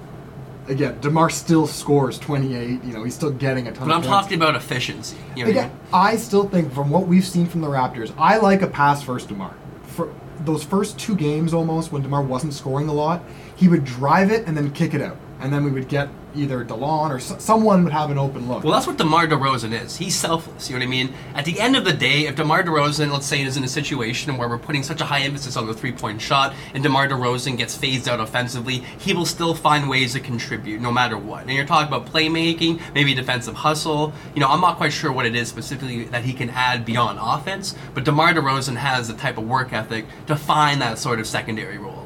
again, 0.68 1.00
Demar 1.00 1.30
still 1.30 1.68
scores 1.68 2.20
28. 2.20 2.84
You 2.84 2.94
know, 2.94 3.04
he's 3.04 3.16
still 3.16 3.32
getting 3.32 3.68
a 3.68 3.72
ton. 3.72 3.88
But 3.88 3.94
I'm 3.94 4.02
points. 4.02 4.08
talking 4.08 4.38
about 4.38 4.56
efficiency. 4.56 5.18
You 5.36 5.46
know 5.46 5.52
what 5.52 5.60
I 5.60 5.68
mean? 5.68 5.80
I 5.94 6.16
still 6.18 6.48
think 6.48 6.74
from 6.74 6.90
what 6.90 7.08
we've 7.08 7.26
seen 7.26 7.48
from 7.48 7.62
the 7.62 7.68
Raptors, 7.68 8.14
I 8.18 8.38
like 8.38 8.62
a 8.62 8.68
pass 8.68 9.02
first 9.02 9.30
Demar. 9.30 9.56
For 9.84 10.14
those 10.46 10.64
first 10.64 11.00
two 11.00 11.16
games, 11.16 11.54
almost 11.54 11.92
when 11.92 12.02
Demar 12.02 12.22
wasn't 12.22 12.54
scoring 12.54 12.90
a 12.90 12.94
lot, 12.94 13.24
he 13.56 13.68
would 13.68 13.84
drive 13.84 14.32
it 14.32 14.48
and 14.48 14.56
then 14.56 14.72
kick 14.72 14.94
it 14.94 15.02
out, 15.02 15.18
and 15.40 15.52
then 15.52 15.64
we 15.64 15.72
would 15.72 15.88
get 15.88 16.10
either 16.38 16.64
Delon 16.64 17.10
or 17.10 17.20
someone 17.20 17.84
would 17.84 17.94
have 17.94 18.12
an 18.12 18.18
open 18.18 18.48
look. 18.48 18.64
Well, 18.64 18.74
that's 18.74 18.88
what 18.88 18.98
DeMar 18.98 19.28
DeRozan 19.28 19.80
is. 19.80 19.98
He's 19.98 20.16
selfless. 20.16 20.70
You 20.70 20.76
know 20.76 20.80
what 20.80 20.88
I 20.88 20.90
mean? 20.90 21.14
At 21.34 21.46
the 21.46 21.60
end 21.60 21.76
of 21.76 21.86
the 21.86 21.94
day, 21.94 22.28
if 22.28 22.36
DeMar 22.36 22.64
DeRozan, 22.64 23.12
let's 23.12 23.26
say, 23.26 23.42
is 23.42 23.58
in 23.58 23.64
a 23.64 23.68
situation 23.68 24.38
where 24.38 24.48
we're 24.48 24.58
putting 24.58 24.84
such 24.84 25.02
a 25.02 25.06
high 25.06 25.22
emphasis 25.22 25.58
on 25.58 25.68
the 25.68 25.74
three-point 25.74 26.22
shot, 26.22 26.54
and 26.74 26.84
DeMar 26.84 27.08
DeRozan 27.08 27.58
gets 27.58 27.76
phased 27.76 28.08
out 28.08 28.20
offensively, 28.20 28.84
he 29.00 29.14
will 29.14 29.26
still 29.26 29.54
find 29.54 29.90
ways 29.90 30.14
to 30.14 30.20
contribute 30.20 30.82
no 30.82 30.92
matter 30.92 31.18
what. 31.18 31.44
And 31.44 31.52
you're 31.52 31.66
talking 31.66 31.88
about 31.88 32.12
playmaking, 32.12 32.82
maybe 32.94 33.14
defensive 33.14 33.56
hustle. 33.56 34.14
You 34.36 34.42
know, 34.42 34.50
I'm 34.50 34.62
not 34.62 34.78
quite 34.78 34.94
sure 34.94 35.12
what 35.12 35.26
it 35.26 35.36
is 35.36 35.48
specifically 35.48 36.06
that 36.06 36.24
he 36.24 36.34
can 36.34 36.50
add 36.50 36.86
beyond 36.86 37.20
offense, 37.22 37.76
but 37.94 38.04
DeMar 38.04 38.34
DeRozan 38.34 38.76
has 38.76 39.08
the 39.08 39.14
type 39.14 39.38
of 39.38 39.48
work 39.48 39.74
ethic 39.74 40.06
to 40.28 40.36
find 40.36 40.82
that 40.82 41.00
sort 41.00 41.20
of 41.20 41.28
secondary 41.28 41.78
role 41.78 41.97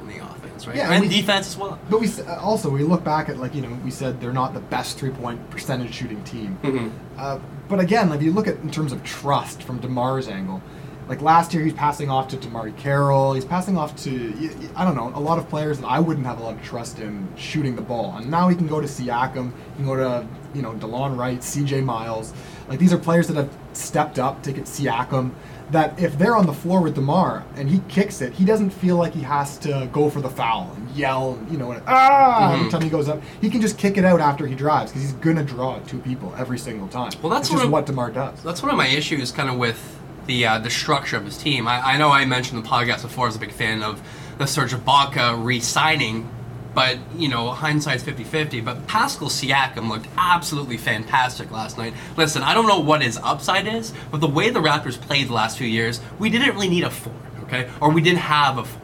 offense, 0.62 0.68
right? 0.68 0.90
Yeah, 0.90 0.94
and 0.94 1.08
we- 1.08 1.10
defense 1.10 1.48
as 1.48 1.58
well. 1.58 1.80
But 1.90 2.02
we 2.02 2.08
uh, 2.08 2.40
also 2.40 2.70
we 2.70 2.84
look 2.84 3.04
back 3.04 3.30
at 3.30 3.38
like 3.38 3.56
you 3.56 3.62
know 3.62 3.74
we 3.84 3.92
said 3.92 4.20
they're 4.22 4.34
not 4.34 4.54
the 4.54 4.60
best 4.60 4.98
three 4.98 5.12
point 5.12 5.50
percentage 5.50 5.94
shooting 5.94 6.24
team. 6.24 6.58
Mm-hmm. 6.64 6.90
Uh, 7.18 7.40
but 7.68 7.80
again, 7.80 8.10
like 8.10 8.22
you 8.22 8.32
look 8.32 8.48
at 8.48 8.58
in 8.58 8.72
terms 8.72 8.92
of 8.92 9.04
trust 9.04 9.64
from 9.64 9.80
Demar's 9.80 10.28
angle, 10.28 10.62
like 11.08 11.22
last 11.22 11.54
year 11.54 11.64
he's 11.64 11.74
passing 11.74 12.10
off 12.10 12.28
to 12.30 12.38
DeMarre 12.38 12.76
Carroll. 12.78 13.34
He's 13.34 13.46
passing 13.46 13.78
off 13.78 13.96
to 14.04 14.72
I 14.76 14.86
don't 14.86 14.96
know 14.96 15.12
a 15.16 15.20
lot 15.20 15.38
of 15.38 15.50
players 15.50 15.80
that 15.80 15.88
I 15.88 16.00
wouldn't 16.00 16.26
have 16.26 16.40
a 16.40 16.44
lot 16.44 16.56
of 16.56 16.64
trust 16.64 17.00
in 17.00 17.28
shooting 17.36 17.76
the 17.76 17.82
ball. 17.82 18.16
And 18.18 18.30
now 18.30 18.48
he 18.48 18.56
can 18.56 18.68
go 18.68 18.80
to 18.82 18.88
Siakam, 18.88 19.52
he 19.72 19.76
can 19.78 19.86
go 19.86 19.96
to 19.96 20.28
you 20.54 20.62
know 20.62 20.74
Delon 20.74 21.18
Wright, 21.18 21.44
C.J. 21.44 21.82
Miles. 21.82 22.34
Like 22.68 22.80
these 22.80 22.94
are 22.94 22.98
players 22.98 23.28
that 23.28 23.36
have 23.36 23.50
stepped 23.74 24.20
up. 24.20 24.42
Take 24.44 24.58
it 24.58 24.66
Siakam. 24.66 25.32
That 25.72 25.98
if 26.00 26.18
they're 26.18 26.36
on 26.36 26.46
the 26.48 26.54
floor 26.54 26.82
with 26.82 26.96
Demar 26.96 27.46
and 27.56 27.70
he 27.70 27.80
kicks 27.88 28.22
it, 28.22 28.34
he 28.34 28.44
doesn't 28.44 28.72
feel 28.72 28.98
like 28.98 29.14
he 29.14 29.22
has 29.22 29.58
to 29.60 29.88
go 29.94 30.10
for 30.10 30.20
the 30.20 30.30
foul 30.30 30.70
and 30.76 30.90
yell, 30.92 31.40
you 31.50 31.58
know, 31.58 31.72
and, 31.72 31.82
ah, 31.88 32.42
Mm-hmm. 32.52 32.60
every 32.60 32.72
time 32.72 32.82
he 32.82 32.90
goes 32.90 33.08
up. 33.08 33.22
He 33.40 33.50
can 33.50 33.62
just 33.62 33.78
kick 33.78 33.98
it 33.98 34.04
out 34.04 34.20
after 34.20 34.46
he 34.46 34.54
drives 34.54 34.92
because 34.92 35.04
he's 35.04 35.14
gonna 35.14 35.44
draw 35.46 35.80
two 35.88 36.00
people 36.00 36.34
every 36.38 36.58
single 36.60 36.90
time. 36.90 37.12
Well, 37.22 37.32
that's 37.32 37.50
just 37.50 37.64
of- 37.64 37.72
what 37.72 37.86
Demar 37.86 38.12
does. 38.12 38.44
That's 38.44 38.62
one 38.62 38.70
of 38.72 38.78
my 38.78 38.88
issues, 38.88 39.32
kind 39.32 39.50
of 39.50 39.56
with 39.58 39.98
the 40.26 40.46
uh, 40.46 40.60
the 40.60 40.70
structure 40.70 41.16
of 41.16 41.24
his 41.26 41.38
team. 41.38 41.68
I, 41.68 41.80
I 41.94 41.98
know 41.98 42.10
I 42.10 42.26
mentioned 42.26 42.64
the 42.64 42.68
podcast 42.68 43.04
before. 43.04 43.26
I 43.26 43.28
was 43.30 43.38
a 43.38 43.40
big 43.40 43.52
fan 43.54 43.82
of 43.82 44.02
the 44.40 44.48
Serge 44.48 44.74
Ibaka 44.74 45.42
re-signing, 45.42 46.30
but 46.74 46.98
you 47.16 47.28
know 47.28 47.52
hindsight's 47.52 48.04
50-50. 48.04 48.64
But 48.64 48.88
Pascal 48.88 49.30
Siakam 49.30 49.90
looked 49.90 50.08
absolutely 50.18 50.78
fantastic 50.78 51.52
last 51.52 51.78
night. 51.78 51.94
Listen, 52.18 52.44
I 52.44 52.54
don't 52.54 52.68
know 52.68 52.80
what 52.80 53.02
his 53.02 53.18
upside 53.18 53.68
is, 53.68 53.94
but 54.12 54.22
the 54.22 54.28
way 54.28 54.50
the 54.50 54.60
Raptors 54.60 55.00
played 55.00 55.28
the 55.28 55.34
last 55.34 55.58
few 55.58 55.68
years, 55.68 56.02
we 56.20 56.30
didn't 56.30 56.54
really 56.54 56.70
need 56.70 56.84
a 56.84 56.90
four, 56.90 57.14
okay, 57.44 57.70
or 57.82 57.92
we 57.92 58.02
didn't 58.02 58.20
have 58.20 58.58
a 58.58 58.66
four. 58.66 58.81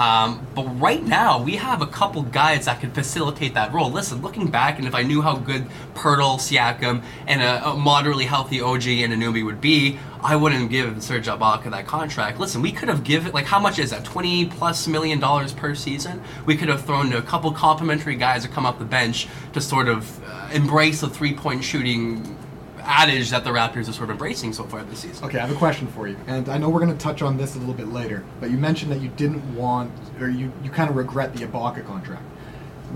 Um, 0.00 0.46
but 0.54 0.64
right 0.80 1.04
now, 1.04 1.42
we 1.42 1.56
have 1.56 1.82
a 1.82 1.86
couple 1.86 2.22
guys 2.22 2.64
that 2.64 2.80
can 2.80 2.90
facilitate 2.90 3.52
that 3.52 3.70
role. 3.74 3.90
Listen, 3.90 4.22
looking 4.22 4.48
back, 4.48 4.78
and 4.78 4.88
if 4.88 4.94
I 4.94 5.02
knew 5.02 5.20
how 5.20 5.36
good 5.36 5.66
Poeltl, 5.92 6.38
Siakam, 6.38 7.02
and 7.26 7.42
a, 7.42 7.68
a 7.68 7.76
moderately 7.76 8.24
healthy 8.24 8.62
OG 8.62 8.80
Anunoby 8.80 9.44
would 9.44 9.60
be, 9.60 9.98
I 10.22 10.36
wouldn't 10.36 10.70
give 10.70 11.02
Serge 11.02 11.26
Ibaka 11.26 11.70
that 11.70 11.86
contract. 11.86 12.40
Listen, 12.40 12.62
we 12.62 12.72
could 12.72 12.88
have 12.88 13.04
given 13.04 13.32
like 13.32 13.44
how 13.44 13.58
much 13.58 13.78
is 13.78 13.90
that? 13.90 14.06
Twenty 14.06 14.46
plus 14.46 14.88
million 14.88 15.20
dollars 15.20 15.52
per 15.52 15.74
season. 15.74 16.22
We 16.46 16.56
could 16.56 16.68
have 16.68 16.86
thrown 16.86 17.12
a 17.12 17.20
couple 17.20 17.52
complimentary 17.52 18.16
guys 18.16 18.42
to 18.44 18.48
come 18.48 18.64
off 18.64 18.78
the 18.78 18.86
bench 18.86 19.28
to 19.52 19.60
sort 19.60 19.88
of 19.88 20.24
uh, 20.24 20.48
embrace 20.54 21.02
the 21.02 21.10
three 21.10 21.34
point 21.34 21.62
shooting 21.62 22.38
adage 22.84 23.30
that 23.30 23.44
the 23.44 23.50
Raptors 23.50 23.88
are 23.88 23.92
sort 23.92 24.04
of 24.04 24.10
embracing 24.10 24.52
so 24.52 24.64
far 24.64 24.82
this 24.84 25.00
season. 25.00 25.24
Okay, 25.26 25.38
I 25.38 25.42
have 25.46 25.50
a 25.54 25.58
question 25.58 25.86
for 25.88 26.08
you, 26.08 26.16
and 26.26 26.48
I 26.48 26.58
know 26.58 26.68
we're 26.68 26.80
going 26.80 26.92
to 26.96 27.02
touch 27.02 27.22
on 27.22 27.36
this 27.36 27.54
a 27.56 27.58
little 27.58 27.74
bit 27.74 27.88
later. 27.88 28.24
But 28.40 28.50
you 28.50 28.58
mentioned 28.58 28.90
that 28.92 29.00
you 29.00 29.08
didn't 29.10 29.54
want, 29.54 29.92
or 30.20 30.28
you, 30.28 30.52
you 30.62 30.70
kind 30.70 30.90
of 30.90 30.96
regret 30.96 31.34
the 31.34 31.46
Ibaka 31.46 31.86
contract. 31.86 32.22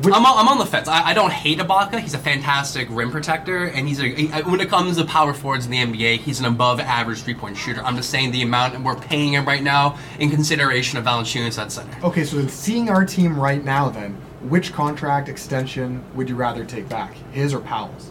Which, 0.03 0.13
I'm 0.13 0.27
on, 0.27 0.39
I'm 0.39 0.49
on 0.49 0.59
the 0.59 0.67
fence. 0.67 0.89
I, 0.89 1.11
I 1.11 1.15
don't 1.15 1.33
hate 1.33 1.59
Ibaka. 1.59 2.01
He's 2.01 2.15
a 2.15 2.19
fantastic 2.19 2.89
rim 2.91 3.13
protector, 3.13 3.67
and 3.67 3.87
he's 3.87 4.01
a 4.01 4.09
he- 4.09 4.27
when 4.27 4.59
it 4.61 4.69
comes 4.69 4.97
to 4.97 5.05
power 5.05 5.33
forwards 5.33 5.67
in 5.67 5.71
the 5.71 5.79
NBA, 5.79 6.19
he's 6.19 6.41
an 6.41 6.47
above 6.47 6.81
average 6.81 7.23
three 7.23 7.35
point 7.35 7.57
shooter. 7.57 7.81
I'm 7.85 7.95
just 7.95 8.11
saying 8.11 8.33
the 8.33 8.43
amount 8.43 8.77
we're 8.83 8.97
paying 8.97 9.35
him 9.35 9.45
right 9.45 9.63
now 9.63 9.97
in 10.19 10.31
consideration 10.31 10.99
of 10.99 11.05
Valanciunas 11.05 11.63
at 11.63 11.71
center. 11.71 11.97
okay, 12.05 12.25
so 12.25 12.45
seeing 12.49 12.91
our 12.91 13.05
team 13.05 13.39
right 13.39 13.63
now, 13.65 13.89
then, 13.89 14.15
which 14.41 14.73
contract 14.73 15.29
extension 15.29 16.03
would 16.17 16.29
you 16.29 16.35
rather 16.35 16.65
take 16.65 16.89
back, 16.89 17.15
his 17.31 17.55
or 17.55 17.61
Powell's? 17.61 18.11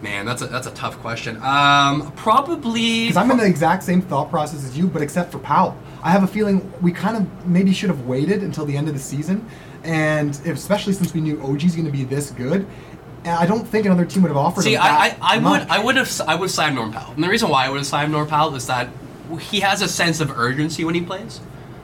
Man, 0.00 0.26
that's 0.26 0.42
a 0.42 0.46
that's 0.46 0.66
a 0.66 0.70
tough 0.72 0.98
question. 1.00 1.42
Um, 1.42 2.12
probably 2.12 3.06
Because 3.06 3.16
I'm 3.16 3.30
in 3.30 3.36
the 3.36 3.46
exact 3.46 3.82
same 3.82 4.00
thought 4.00 4.30
process 4.30 4.64
as 4.64 4.78
you, 4.78 4.86
but 4.86 5.02
except 5.02 5.32
for 5.32 5.38
Powell. 5.38 5.76
I 6.02 6.10
have 6.10 6.22
a 6.22 6.28
feeling 6.28 6.72
we 6.80 6.92
kind 6.92 7.16
of 7.16 7.46
maybe 7.46 7.72
should 7.72 7.90
have 7.90 8.06
waited 8.06 8.42
until 8.42 8.64
the 8.64 8.76
end 8.76 8.86
of 8.88 8.94
the 8.94 9.00
season, 9.00 9.44
and 9.82 10.30
especially 10.46 10.92
since 10.92 11.12
we 11.12 11.20
knew 11.20 11.42
OG's 11.42 11.74
going 11.74 11.86
to 11.86 11.90
be 11.90 12.04
this 12.04 12.30
good, 12.30 12.66
I 13.24 13.46
don't 13.46 13.66
think 13.66 13.86
another 13.86 14.04
team 14.04 14.22
would 14.22 14.28
have 14.28 14.36
offered. 14.36 14.62
See, 14.62 14.74
him 14.74 14.82
I, 14.82 15.08
that 15.08 15.18
I, 15.20 15.34
I 15.34 15.36
would 15.36 15.42
much. 15.42 15.68
I 15.68 15.78
would 15.82 15.96
have 15.96 16.20
I 16.26 16.34
would 16.36 16.50
sign 16.50 16.74
Norm 16.74 16.92
Powell, 16.92 17.12
and 17.14 17.24
the 17.24 17.28
reason 17.28 17.48
why 17.48 17.66
I 17.66 17.68
would 17.68 17.78
have 17.78 17.86
signed 17.86 18.12
Norm 18.12 18.28
Powell 18.28 18.54
is 18.54 18.66
that 18.66 18.88
he 19.40 19.60
has 19.60 19.82
a 19.82 19.88
sense 19.88 20.20
of 20.20 20.30
urgency 20.38 20.84
when 20.84 20.94
he 20.94 21.00
plays. 21.00 21.40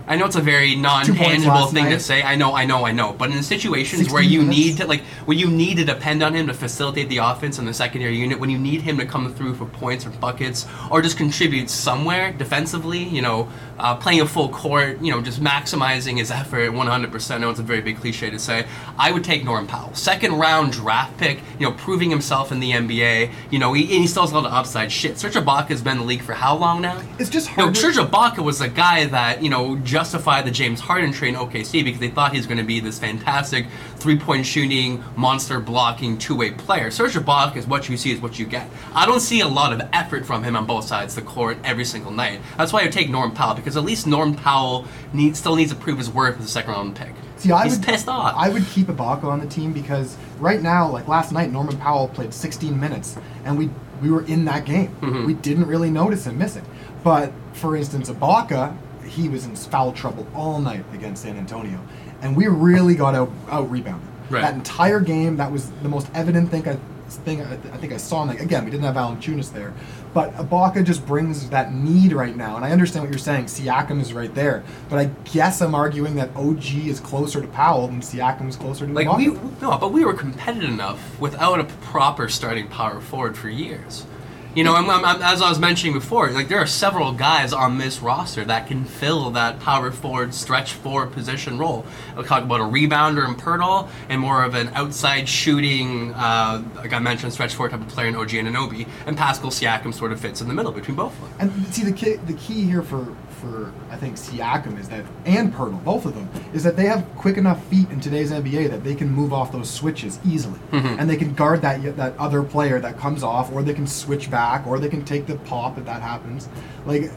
I 0.07 0.17
know 0.17 0.27
it's 0.27 0.37
a 0.37 0.43
very 0.43 0.77
non-tangible 0.77 1.67
thing 1.67 1.87
to 1.87 1.99
say. 1.99 2.23
I 2.23 2.37
know, 2.37 2.55
I 2.55 2.67
know, 2.67 2.85
I 2.85 2.93
know. 2.93 3.15
But 3.15 3.31
in 3.31 3.43
situations 3.43 4.13
where 4.13 4.23
you 4.23 4.41
minutes. 4.41 4.59
need 4.59 4.77
to, 4.79 4.87
like, 4.87 5.01
when 5.25 5.39
you 5.39 5.49
need 5.49 5.79
to 5.79 5.85
depend 5.85 6.23
on 6.23 6.35
him 6.35 6.47
to 6.49 6.55
facilitate 6.55 7.09
the 7.09 7.19
offense 7.19 7.59
in 7.59 7.65
the 7.65 7.73
secondary 7.73 8.17
unit, 8.17 8.39
when 8.39 8.51
you 8.51 8.59
need 8.59 8.83
him 8.83 8.99
to 8.99 9.07
come 9.07 9.33
through 9.33 9.55
for 9.55 9.65
points 9.65 10.05
or 10.05 10.11
buckets 10.11 10.67
or 10.91 11.01
just 11.01 11.17
contribute 11.17 11.71
somewhere 11.71 12.33
defensively, 12.33 13.03
you 13.03 13.23
know, 13.23 13.49
uh, 13.79 13.95
playing 13.97 14.21
a 14.21 14.27
full 14.27 14.49
court, 14.51 15.01
you 15.01 15.11
know, 15.11 15.21
just 15.21 15.41
maximizing 15.41 16.19
his 16.19 16.31
effort 16.31 16.71
100%. 16.71 17.31
I 17.35 17.39
know 17.39 17.51
it's 17.51 17.59
a 17.59 17.63
very 17.63 17.81
big 17.81 17.97
cliche 17.97 18.31
to 18.31 18.39
say. 18.39 18.67
I 18.99 19.11
would 19.11 19.25
take 19.25 19.45
Norm 19.45 19.67
Powell, 19.67 19.95
second 19.95 20.35
round 20.35 20.73
draft 20.73 21.17
pick, 21.19 21.41
you 21.59 21.67
know, 21.69 21.73
proving 21.73 22.11
himself 22.11 22.53
in 22.53 22.61
the 22.61 22.73
NBA. 22.73 23.33
You 23.51 23.59
know, 23.59 23.73
he, 23.73 23.83
and 23.85 24.03
he 24.03 24.07
still 24.07 24.23
has 24.23 24.33
a 24.33 24.35
lot 24.35 24.47
of 24.47 24.53
upside. 24.53 24.93
Shit, 24.93 25.19
Serge 25.19 25.35
Ibaka 25.35 25.69
has 25.69 25.83
been 25.83 25.95
in 25.95 25.99
the 26.01 26.05
league 26.05 26.23
for 26.23 26.35
how 26.35 26.57
long 26.57 26.83
now? 26.83 27.01
It's 27.19 27.31
just 27.31 27.51
You 27.51 27.57
know, 27.57 27.63
hard. 27.65 27.77
Serge 27.77 27.97
Ibaka 27.97 28.39
was 28.45 28.61
a 28.61 28.69
guy 28.69 29.07
that 29.07 29.43
you 29.43 29.51
know 29.51 29.77
justified 29.95 30.45
the 30.45 30.51
James 30.51 30.81
Harden 30.81 31.13
trade 31.13 31.29
in 31.29 31.35
OKC 31.37 31.85
because 31.85 32.01
they 32.01 32.11
thought 32.11 32.33
he 32.33 32.37
was 32.37 32.49
going 32.49 32.59
to 32.59 32.65
be 32.65 32.81
this 32.81 32.99
fantastic 32.99 33.65
three-point 33.95 34.45
shooting, 34.45 35.05
monster 35.15 35.61
blocking, 35.61 36.19
two-way 36.19 36.51
player. 36.51 36.91
Serge 36.91 37.15
Ibaka 37.15 37.55
is 37.55 37.67
what 37.69 37.89
you 37.89 37.97
see 37.97 38.11
is 38.11 38.21
what 38.21 38.37
you 38.37 38.45
get. 38.45 38.69
I 38.93 39.07
don't 39.07 39.21
see 39.21 39.39
a 39.39 39.47
lot 39.47 39.73
of 39.73 39.89
effort 39.93 40.27
from 40.27 40.43
him 40.43 40.57
on 40.57 40.67
both 40.67 40.85
sides 40.85 41.17
of 41.17 41.23
the 41.25 41.31
court 41.31 41.59
every 41.63 41.85
single 41.85 42.11
night. 42.11 42.41
That's 42.57 42.73
why 42.73 42.83
I 42.83 42.89
take 42.89 43.09
Norm 43.09 43.31
Powell 43.31 43.55
because 43.55 43.77
at 43.77 43.85
least 43.85 44.09
Norm 44.09 44.35
Powell 44.35 44.85
still 45.33 45.55
needs 45.55 45.71
to 45.71 45.77
prove 45.77 45.99
his 45.99 46.11
worth 46.11 46.41
as 46.41 46.47
a 46.47 46.49
second-round 46.49 46.97
pick. 46.97 47.13
See, 47.37 47.53
I 47.53 47.63
He's 47.63 47.79
would, 47.79 47.87
pissed 47.87 48.09
off. 48.09 48.35
I 48.37 48.49
would 48.49 48.67
keep 48.67 48.89
Ibaka 48.89 49.23
on 49.23 49.39
the 49.39 49.47
team 49.47 49.73
because 49.73 50.17
right 50.41 50.61
now, 50.61 50.91
like 50.91 51.07
last 51.07 51.31
night, 51.31 51.53
Norman 51.53 51.77
Powell 51.77 52.09
played 52.09 52.35
16 52.35 52.81
minutes, 52.81 53.17
and 53.45 53.57
we 53.57 53.71
we 54.03 54.11
were 54.11 54.27
in 54.27 54.45
that 54.47 54.65
game. 54.65 54.89
Mm-hmm. 54.97 55.25
We 55.25 55.35
didn't 55.35 55.67
really 55.67 55.91
notice 55.91 56.27
him 56.27 56.37
missing. 56.37 56.65
But 57.05 57.33
for 57.53 57.77
instance, 57.77 58.11
Ibaka, 58.11 58.77
he 59.07 59.29
was 59.29 59.45
in 59.45 59.57
foul 59.57 59.93
trouble 59.93 60.27
all 60.35 60.61
night 60.61 60.85
against 60.93 61.23
San 61.23 61.37
Antonio, 61.37 61.81
and 62.23 62.37
we 62.37 62.47
really 62.47 62.95
got 62.95 63.15
out 63.15 63.31
out 63.49 63.71
rebounded. 63.71 64.09
Right. 64.31 64.41
That 64.41 64.55
entire 64.55 65.01
game, 65.01 65.37
that 65.37 65.53
was 65.53 65.71
the 65.83 65.89
most 65.89 66.09
evident 66.15 66.51
thing 66.51 66.67
I 66.67 66.79
thing 67.09 67.43
I, 67.43 67.53
I 67.53 67.77
think 67.77 67.93
I 67.93 67.97
saw. 67.97 68.23
And 68.23 68.31
like, 68.31 68.41
again, 68.41 68.65
we 68.65 68.71
didn't 68.71 68.85
have 68.85 68.95
Valanciunas 68.97 69.53
there, 69.53 69.73
but 70.13 70.35
Ibaka 70.35 70.85
just 70.85 71.07
brings 71.07 71.49
that 71.51 71.73
need 71.73 72.13
right 72.13 72.37
now. 72.37 72.57
And 72.57 72.65
I 72.65 72.73
understand 72.73 73.05
what 73.05 73.11
you're 73.11 73.19
saying. 73.19 73.47
Siakam 73.47 74.01
is 74.01 74.13
right 74.13 74.35
there, 74.35 74.65
but 74.89 74.99
I 74.99 75.07
guess 75.33 75.61
I'm 75.61 75.75
arguing 75.75 76.17
that 76.17 76.35
OG 76.37 76.87
is 76.87 77.01
closer 77.01 77.41
to 77.41 77.47
Powell 77.49 77.89
than 77.89 78.01
Siakam 78.01 78.49
is 78.49 78.57
closer 78.57 78.87
to 78.87 78.93
Like 78.93 79.07
Ibaka. 79.07 79.17
we 79.19 79.27
no, 79.61 79.79
but 79.79 79.93
we 79.93 80.05
were 80.05 80.15
competitive 80.15 80.71
enough 80.71 81.21
without 81.21 81.61
a 81.61 81.65
proper 81.65 82.29
starting 82.29 82.69
power 82.69 83.01
forward 83.01 83.37
for 83.37 83.49
years. 83.49 84.07
You 84.55 84.63
know, 84.63 84.77
I'm, 84.77 84.89
I'm, 84.89 85.21
as 85.21 85.43
I 85.43 85.49
was 85.49 85.59
mentioning 85.59 85.95
before, 85.95 86.31
like 86.31 86.47
there 86.47 86.61
are 86.61 86.67
several 86.67 87.11
guys 87.11 87.53
on 87.53 87.79
this 87.79 87.99
roster 88.01 88.45
that 88.45 88.69
can 88.69 88.85
fill 88.85 89.31
that 89.31 89.59
power 89.59 89.91
forward, 89.91 90.33
stretch 90.33 90.75
forward 90.75 91.11
position 91.11 91.59
role. 91.59 91.85
I'll 92.17 92.23
talk 92.23 92.45
about 92.45 92.61
a 92.61 92.65
rebounder 92.65 93.27
in 93.27 93.35
Poeltl 93.35 93.89
and 94.09 94.21
more 94.21 94.45
of 94.45 94.55
an 94.55 94.69
outside 94.75 95.29
shooting, 95.29 96.15
uh, 96.15 96.63
like 96.77 96.93
I 96.93 97.01
mentioned, 97.01 97.33
stretch 97.33 97.57
forward 97.57 97.71
type 97.73 97.81
of 97.81 97.89
player 97.89 98.07
in 98.07 98.15
OG 98.15 98.29
Anunoby, 98.29 98.87
and 99.07 99.17
Pascal 99.17 99.51
Siakam 99.51 99.93
sort 99.93 100.13
of 100.13 100.21
fits 100.21 100.41
in 100.41 100.47
the 100.47 100.55
middle 100.55 100.71
between 100.71 100.97
both 100.97 101.21
of 101.21 101.37
them. 101.37 101.51
And 101.51 101.75
see, 101.75 101.83
the 101.83 101.93
key, 101.93 102.15
the 102.15 102.35
key 102.35 102.63
here 102.63 102.83
for, 102.83 103.13
for 103.45 103.73
I 103.91 103.97
think 103.97 104.17
Siakam 104.17 104.79
is 104.81 104.89
that, 104.89 105.05
and 105.27 105.53
Poeltl, 105.53 105.83
both 105.85 106.05
of 106.07 106.15
them, 106.15 106.29
is 106.53 106.63
that 106.65 106.77
they 106.77 106.87
have 106.87 107.05
quick 107.17 107.37
enough 107.37 107.63
feet 107.67 107.89
in 107.91 108.01
today's 108.01 108.31
NBA 108.33 108.71
that 108.71 108.83
they 108.83 108.95
can 108.95 109.09
move 109.11 109.33
off 109.33 109.53
those 109.53 109.69
switches 109.71 110.19
easily, 110.27 110.59
Mm-hmm. 110.73 110.99
and 110.99 111.09
they 111.11 111.17
can 111.17 111.35
guard 111.35 111.63
that 111.63 111.97
that 111.97 112.17
other 112.19 112.43
player 112.43 112.81
that 112.81 112.99
comes 112.99 113.23
off, 113.23 113.53
or 113.53 113.63
they 113.63 113.75
can 113.75 113.87
switch 113.87 114.31
back, 114.31 114.67
or 114.67 114.79
they 114.79 114.89
can 114.89 115.05
take 115.05 115.27
the 115.27 115.37
pop 115.37 115.79
if 115.79 115.85
that 115.85 116.03
happens. 116.03 116.49
Like 116.87 117.11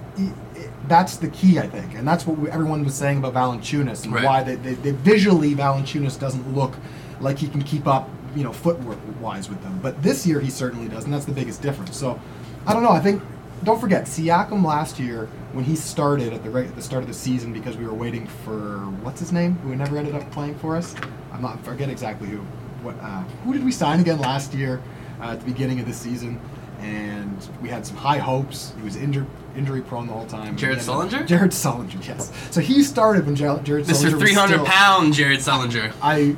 that's 0.87 1.17
the 1.17 1.27
key, 1.29 1.59
I 1.59 1.67
think, 1.67 1.95
and 1.95 2.07
that's 2.07 2.25
what 2.25 2.37
we, 2.37 2.49
everyone 2.49 2.83
was 2.83 2.95
saying 2.95 3.17
about 3.17 3.33
Valanciunas 3.33 4.03
and 4.05 4.13
Right. 4.13 4.23
why 4.23 4.43
they, 4.43 4.55
they, 4.55 4.73
they 4.75 4.91
visually 4.91 5.53
Valanciunas 5.53 6.19
doesn't 6.19 6.55
look 6.55 6.75
like 7.19 7.37
he 7.39 7.47
can 7.47 7.61
keep 7.61 7.87
up, 7.87 8.09
you 8.35 8.43
know, 8.43 8.53
footwork 8.53 8.97
wise 9.19 9.49
with 9.49 9.61
them. 9.63 9.79
But 9.81 10.01
this 10.03 10.25
year 10.25 10.39
he 10.39 10.49
certainly 10.49 10.87
does, 10.87 11.03
and 11.05 11.13
that's 11.13 11.25
the 11.25 11.31
biggest 11.33 11.61
difference. 11.61 11.97
So 11.97 12.19
I 12.65 12.73
don't 12.73 12.83
know. 12.83 12.91
I 12.91 12.99
think 12.99 13.21
don't 13.63 13.80
forget 13.82 14.06
Siakam 14.06 14.63
last 14.63 15.00
year 15.00 15.26
when 15.54 15.63
he 15.65 15.76
started 15.76 16.34
at 16.34 16.43
the 16.43 16.50
reg- 16.50 16.67
at 16.67 16.76
the 16.76 16.82
start 16.82 17.02
of 17.04 17.08
the 17.08 17.13
season 17.13 17.52
because 17.54 17.76
we 17.78 17.86
were 17.86 17.93
waiting 17.93 18.28
for 18.46 18.80
what's 19.02 19.20
his 19.20 19.32
name 19.32 19.54
who 19.60 19.76
never 19.76 19.98
ended 19.98 20.15
up 20.15 20.30
playing 20.32 20.56
for 20.60 20.76
us. 20.76 20.96
I'm 21.32 21.41
not 21.41 21.58
I 21.58 21.62
forget 21.62 21.89
exactly 21.89 22.28
who. 22.28 22.38
What 22.84 22.96
uh, 23.02 23.24
who 23.43 23.54
did 23.54 23.63
we 23.65 23.72
sign 23.72 24.00
again 24.00 24.20
last 24.20 24.54
year 24.54 24.82
uh, 25.20 25.32
at 25.32 25.39
the 25.39 25.46
beginning 25.46 25.80
of 25.80 25.86
the 25.88 25.93
season? 25.93 26.39
And 26.80 27.36
we 27.60 27.70
had 27.70 27.88
some 27.88 27.98
high 27.98 28.20
hopes. 28.20 28.72
He 28.78 28.84
was 28.84 28.96
injured, 28.96 29.26
injury 29.56 29.82
prone 29.82 30.06
the 30.06 30.13
whole 30.13 30.28
time. 30.28 30.56
Jared 30.56 30.78
Sullinger? 30.78 31.26
Jared 31.26 31.50
Sullinger, 31.50 32.08
yes. 32.08 32.32
So 32.52 32.62
he 32.62 32.84
started 32.84 33.26
when 33.26 33.36
Jared, 33.36 33.65
Jared 33.65 33.86
Sullinger 33.86 34.10
Mr. 34.10 34.13
was 34.13 34.22
300 34.22 34.54
still- 34.54 34.65
pound 34.67 35.13
Jared 35.15 35.39
Sullinger. 35.39 35.91
I, 36.04 36.36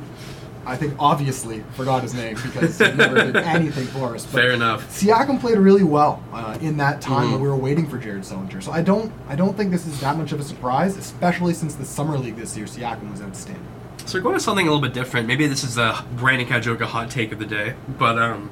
I 0.70 0.76
think 0.76 0.94
obviously 1.00 1.64
forgot 1.72 2.02
his 2.04 2.14
name 2.14 2.36
because 2.36 2.78
he 2.78 2.92
never 2.92 3.16
did 3.16 3.36
anything 3.58 3.86
for 3.88 4.14
us. 4.14 4.24
But 4.24 4.34
Fair 4.40 4.50
enough. 4.52 4.88
Siakam 4.88 5.40
played 5.40 5.58
really 5.58 5.82
well 5.82 6.22
uh, 6.32 6.56
in 6.60 6.76
that 6.76 7.00
time 7.00 7.26
Mhm. 7.28 7.32
when 7.32 7.40
we 7.40 7.48
were 7.48 7.56
waiting 7.56 7.88
for 7.88 7.98
Jared 7.98 8.22
Sullinger. 8.22 8.62
So 8.62 8.70
I 8.70 8.80
don't, 8.80 9.12
I 9.28 9.34
don't 9.34 9.56
think 9.56 9.72
this 9.72 9.86
is 9.86 10.00
that 10.00 10.16
much 10.16 10.30
of 10.30 10.38
a 10.38 10.44
surprise, 10.44 10.96
especially 10.96 11.54
since 11.54 11.74
the 11.74 11.84
summer 11.84 12.16
league 12.16 12.36
this 12.36 12.56
year, 12.56 12.66
Siakam 12.66 13.10
was 13.10 13.20
outstanding. 13.20 13.66
So 14.06 14.18
we're 14.18 14.22
going 14.22 14.36
to 14.36 14.40
something 14.40 14.66
a 14.66 14.70
little 14.70 14.80
bit 14.82 14.94
different. 14.94 15.26
Maybe 15.26 15.46
this 15.48 15.64
is 15.64 15.74
the 15.74 16.02
Brandon 16.16 16.46
Kajoka 16.46 16.82
hot 16.82 17.10
take 17.10 17.32
of 17.32 17.38
the 17.40 17.46
day, 17.46 17.74
but 17.98 18.16
um, 18.18 18.50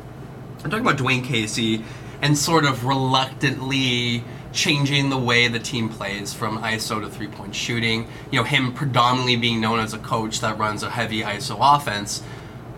I'm 0.65 0.71
talking 0.71 0.85
about 0.87 0.99
Dwayne 0.99 1.23
Casey 1.25 1.85
and 2.21 2.37
sort 2.37 2.65
of 2.65 2.85
reluctantly 2.85 4.25
changing 4.59 5.09
the 5.09 5.17
way 5.17 5.47
the 5.47 5.61
team 5.61 5.89
plays 5.89 6.35
from 6.35 6.59
ISO 6.59 7.01
to 7.01 7.09
three 7.09 7.29
point 7.29 7.55
shooting. 7.55 8.09
You 8.33 8.41
know, 8.41 8.45
him 8.45 8.75
predominantly 8.75 9.37
being 9.37 9.61
known 9.61 9.79
as 9.79 9.95
a 9.95 9.99
coach 9.99 10.41
that 10.41 10.59
runs 10.59 10.83
a 10.83 10.91
heavy 10.91 11.23
ISO 11.23 11.57
offense, 11.61 12.25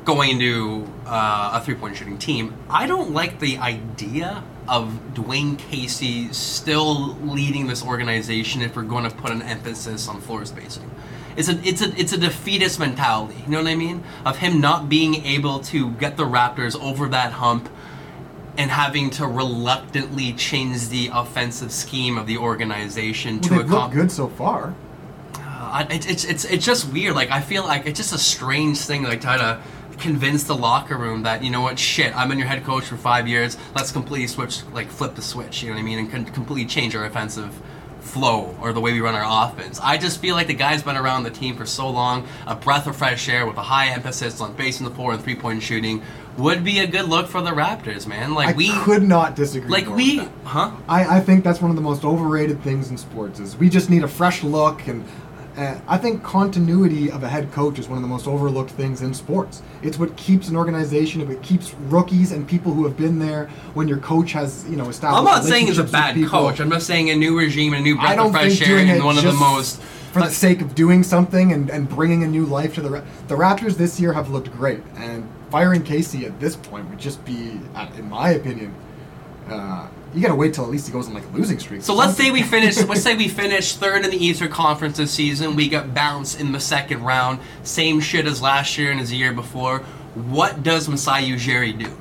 going 0.04 0.38
to 0.40 0.86
uh, 1.06 1.52
a 1.54 1.64
three 1.64 1.74
point 1.74 1.96
shooting 1.96 2.18
team. 2.18 2.54
I 2.68 2.86
don't 2.86 3.12
like 3.12 3.40
the 3.40 3.56
idea 3.56 4.44
of 4.68 5.00
Dwayne 5.14 5.58
Casey 5.58 6.30
still 6.34 7.14
leading 7.22 7.66
this 7.66 7.82
organization 7.82 8.60
if 8.60 8.76
we're 8.76 8.82
going 8.82 9.08
to 9.08 9.16
put 9.16 9.30
an 9.30 9.40
emphasis 9.40 10.06
on 10.06 10.20
floor 10.20 10.44
spacing. 10.44 10.90
It's 11.36 11.48
a 11.48 11.58
it's 11.66 11.80
a 11.80 11.98
it's 11.98 12.12
a 12.12 12.18
defeatist 12.18 12.78
mentality. 12.78 13.42
You 13.46 13.52
know 13.52 13.62
what 13.62 13.70
I 13.70 13.74
mean? 13.74 14.04
Of 14.26 14.36
him 14.36 14.60
not 14.60 14.90
being 14.90 15.24
able 15.24 15.60
to 15.60 15.92
get 15.92 16.18
the 16.18 16.24
Raptors 16.24 16.78
over 16.78 17.08
that 17.08 17.32
hump 17.32 17.70
and 18.58 18.70
having 18.70 19.10
to 19.10 19.26
reluctantly 19.26 20.32
change 20.34 20.88
the 20.88 21.10
offensive 21.12 21.72
scheme 21.72 22.18
of 22.18 22.26
the 22.26 22.36
organization 22.38 23.40
Well, 23.40 23.48
to 23.48 23.60
accomplish. 23.60 23.94
good 24.02 24.12
so 24.12 24.28
far. 24.28 24.74
Uh, 25.36 25.86
it's, 25.90 26.06
it's 26.06 26.24
it's 26.24 26.44
it's 26.46 26.64
just 26.66 26.92
weird. 26.92 27.14
Like 27.14 27.30
I 27.30 27.40
feel 27.40 27.62
like 27.64 27.86
it's 27.86 27.96
just 27.98 28.12
a 28.12 28.18
strange 28.18 28.78
thing. 28.78 29.04
Like 29.04 29.20
try 29.20 29.36
to 29.38 29.60
convince 29.98 30.44
the 30.44 30.56
locker 30.56 30.96
room 30.96 31.22
that 31.24 31.44
you 31.44 31.50
know 31.50 31.60
what, 31.60 31.78
shit, 31.78 32.16
I'm 32.16 32.28
been 32.28 32.38
your 32.38 32.48
head 32.48 32.64
coach 32.64 32.84
for 32.84 32.96
five 32.96 33.28
years. 33.28 33.56
Let's 33.74 33.92
completely 33.92 34.26
switch, 34.26 34.64
like 34.72 34.88
flip 34.88 35.14
the 35.14 35.22
switch. 35.22 35.62
You 35.62 35.68
know 35.68 35.74
what 35.76 35.80
I 35.80 35.84
mean, 35.84 35.98
and 36.00 36.10
con- 36.10 36.24
completely 36.26 36.66
change 36.66 36.96
our 36.96 37.04
offensive 37.04 37.54
flow 38.00 38.56
or 38.62 38.72
the 38.72 38.80
way 38.80 38.92
we 38.92 39.00
run 39.00 39.14
our 39.14 39.48
offense. 39.48 39.78
I 39.80 39.98
just 39.98 40.20
feel 40.20 40.34
like 40.34 40.46
the 40.46 40.54
guy's 40.54 40.82
been 40.82 40.96
around 40.96 41.22
the 41.22 41.30
team 41.30 41.54
for 41.54 41.66
so 41.66 41.88
long. 41.88 42.26
A 42.46 42.56
breath 42.56 42.86
of 42.86 42.96
fresh 42.96 43.28
air 43.28 43.46
with 43.46 43.58
a 43.58 43.62
high 43.62 43.88
emphasis 43.88 44.40
on 44.40 44.54
base 44.54 44.80
in 44.80 44.86
the 44.86 44.90
floor 44.90 45.12
and 45.12 45.22
three 45.22 45.36
point 45.36 45.62
shooting 45.62 46.02
would 46.38 46.64
be 46.64 46.78
a 46.78 46.86
good 46.86 47.06
look 47.06 47.26
for 47.26 47.42
the 47.42 47.50
Raptors, 47.50 48.06
man. 48.06 48.34
Like 48.34 48.50
I 48.50 48.52
we 48.52 48.70
could 48.70 49.02
not 49.02 49.36
disagree. 49.36 49.70
like 49.70 49.88
we, 49.88 50.18
with 50.18 50.26
that. 50.26 50.48
huh? 50.48 50.70
I, 50.88 51.18
I 51.18 51.20
think 51.20 51.44
that's 51.44 51.60
one 51.60 51.70
of 51.70 51.76
the 51.76 51.82
most 51.82 52.04
overrated 52.04 52.62
things 52.62 52.90
in 52.90 52.96
sports 52.96 53.40
is 53.40 53.56
we 53.56 53.68
just 53.68 53.90
need 53.90 54.04
a 54.04 54.08
fresh 54.08 54.42
look 54.42 54.86
and 54.86 55.04
uh, 55.56 55.78
I 55.88 55.98
think 55.98 56.22
continuity 56.22 57.10
of 57.10 57.22
a 57.22 57.28
head 57.28 57.50
coach 57.52 57.78
is 57.78 57.88
one 57.88 57.98
of 57.98 58.02
the 58.02 58.08
most 58.08 58.26
overlooked 58.26 58.70
things 58.70 59.02
in 59.02 59.12
sports. 59.12 59.62
It's 59.82 59.98
what 59.98 60.16
keeps 60.16 60.48
an 60.48 60.56
organization, 60.56 61.28
it 61.28 61.42
keeps 61.42 61.74
rookies 61.74 62.32
and 62.32 62.48
people 62.48 62.72
who 62.72 62.84
have 62.84 62.96
been 62.96 63.18
there 63.18 63.46
when 63.74 63.88
your 63.88 63.98
coach 63.98 64.32
has, 64.32 64.64
you 64.70 64.76
know, 64.76 64.88
established 64.88 65.18
I'm 65.18 65.24
not 65.24 65.44
saying 65.44 65.66
he's 65.66 65.78
a 65.78 65.84
bad 65.84 66.16
coach. 66.26 66.60
I'm 66.60 66.70
just 66.70 66.86
saying 66.86 67.10
a 67.10 67.16
new 67.16 67.36
regime, 67.36 67.74
a 67.74 67.80
new 67.80 67.98
I 67.98 68.00
breath 68.00 68.16
don't 68.16 68.26
of 68.26 68.32
fresh 68.32 68.62
air, 68.62 68.78
and 68.78 69.04
one 69.04 69.18
of 69.18 69.24
the 69.24 69.32
most. 69.32 69.80
for 70.12 70.22
the 70.22 70.30
sake 70.30 70.60
of 70.60 70.74
doing 70.74 71.02
something 71.02 71.52
and, 71.52 71.68
and 71.68 71.88
bringing 71.88 72.22
a 72.22 72.28
new 72.28 72.46
life 72.46 72.74
to 72.76 72.80
the 72.80 73.04
the 73.28 73.34
Raptors 73.34 73.76
this 73.76 73.98
year 74.00 74.12
have 74.12 74.30
looked 74.30 74.52
great 74.52 74.80
and 74.96 75.28
firing 75.50 75.82
Casey 75.82 76.26
at 76.26 76.38
this 76.40 76.56
point 76.56 76.88
would 76.90 76.98
just 76.98 77.24
be, 77.24 77.60
uh, 77.74 77.88
in 77.96 78.08
my 78.08 78.30
opinion, 78.30 78.74
uh, 79.48 79.88
you 80.14 80.20
gotta 80.20 80.34
wait 80.34 80.54
till 80.54 80.64
at 80.64 80.70
least 80.70 80.86
he 80.86 80.92
goes 80.92 81.06
on 81.08 81.14
like 81.14 81.24
a 81.24 81.28
losing 81.28 81.58
streak. 81.58 81.82
So 81.82 81.94
let's 81.94 82.16
say 82.16 82.30
we 82.30 82.42
finish. 82.42 82.76
let's 82.78 83.02
say 83.02 83.16
we 83.16 83.28
finish 83.42 83.74
third 83.74 84.04
in 84.04 84.10
the 84.10 84.16
Eastern 84.24 84.50
Conference 84.50 84.96
this 84.96 85.12
season. 85.12 85.56
We 85.56 85.68
got 85.68 85.94
bounced 85.94 86.40
in 86.40 86.52
the 86.52 86.60
second 86.60 87.02
round. 87.02 87.40
Same 87.62 88.00
shit 88.00 88.26
as 88.26 88.42
last 88.42 88.76
year 88.78 88.90
and 88.90 89.00
as 89.00 89.10
the 89.10 89.16
year 89.16 89.32
before. 89.32 89.80
What 90.14 90.62
does 90.62 90.88
Masai 90.88 91.30
Ujiri 91.30 91.78
do? 91.78 91.96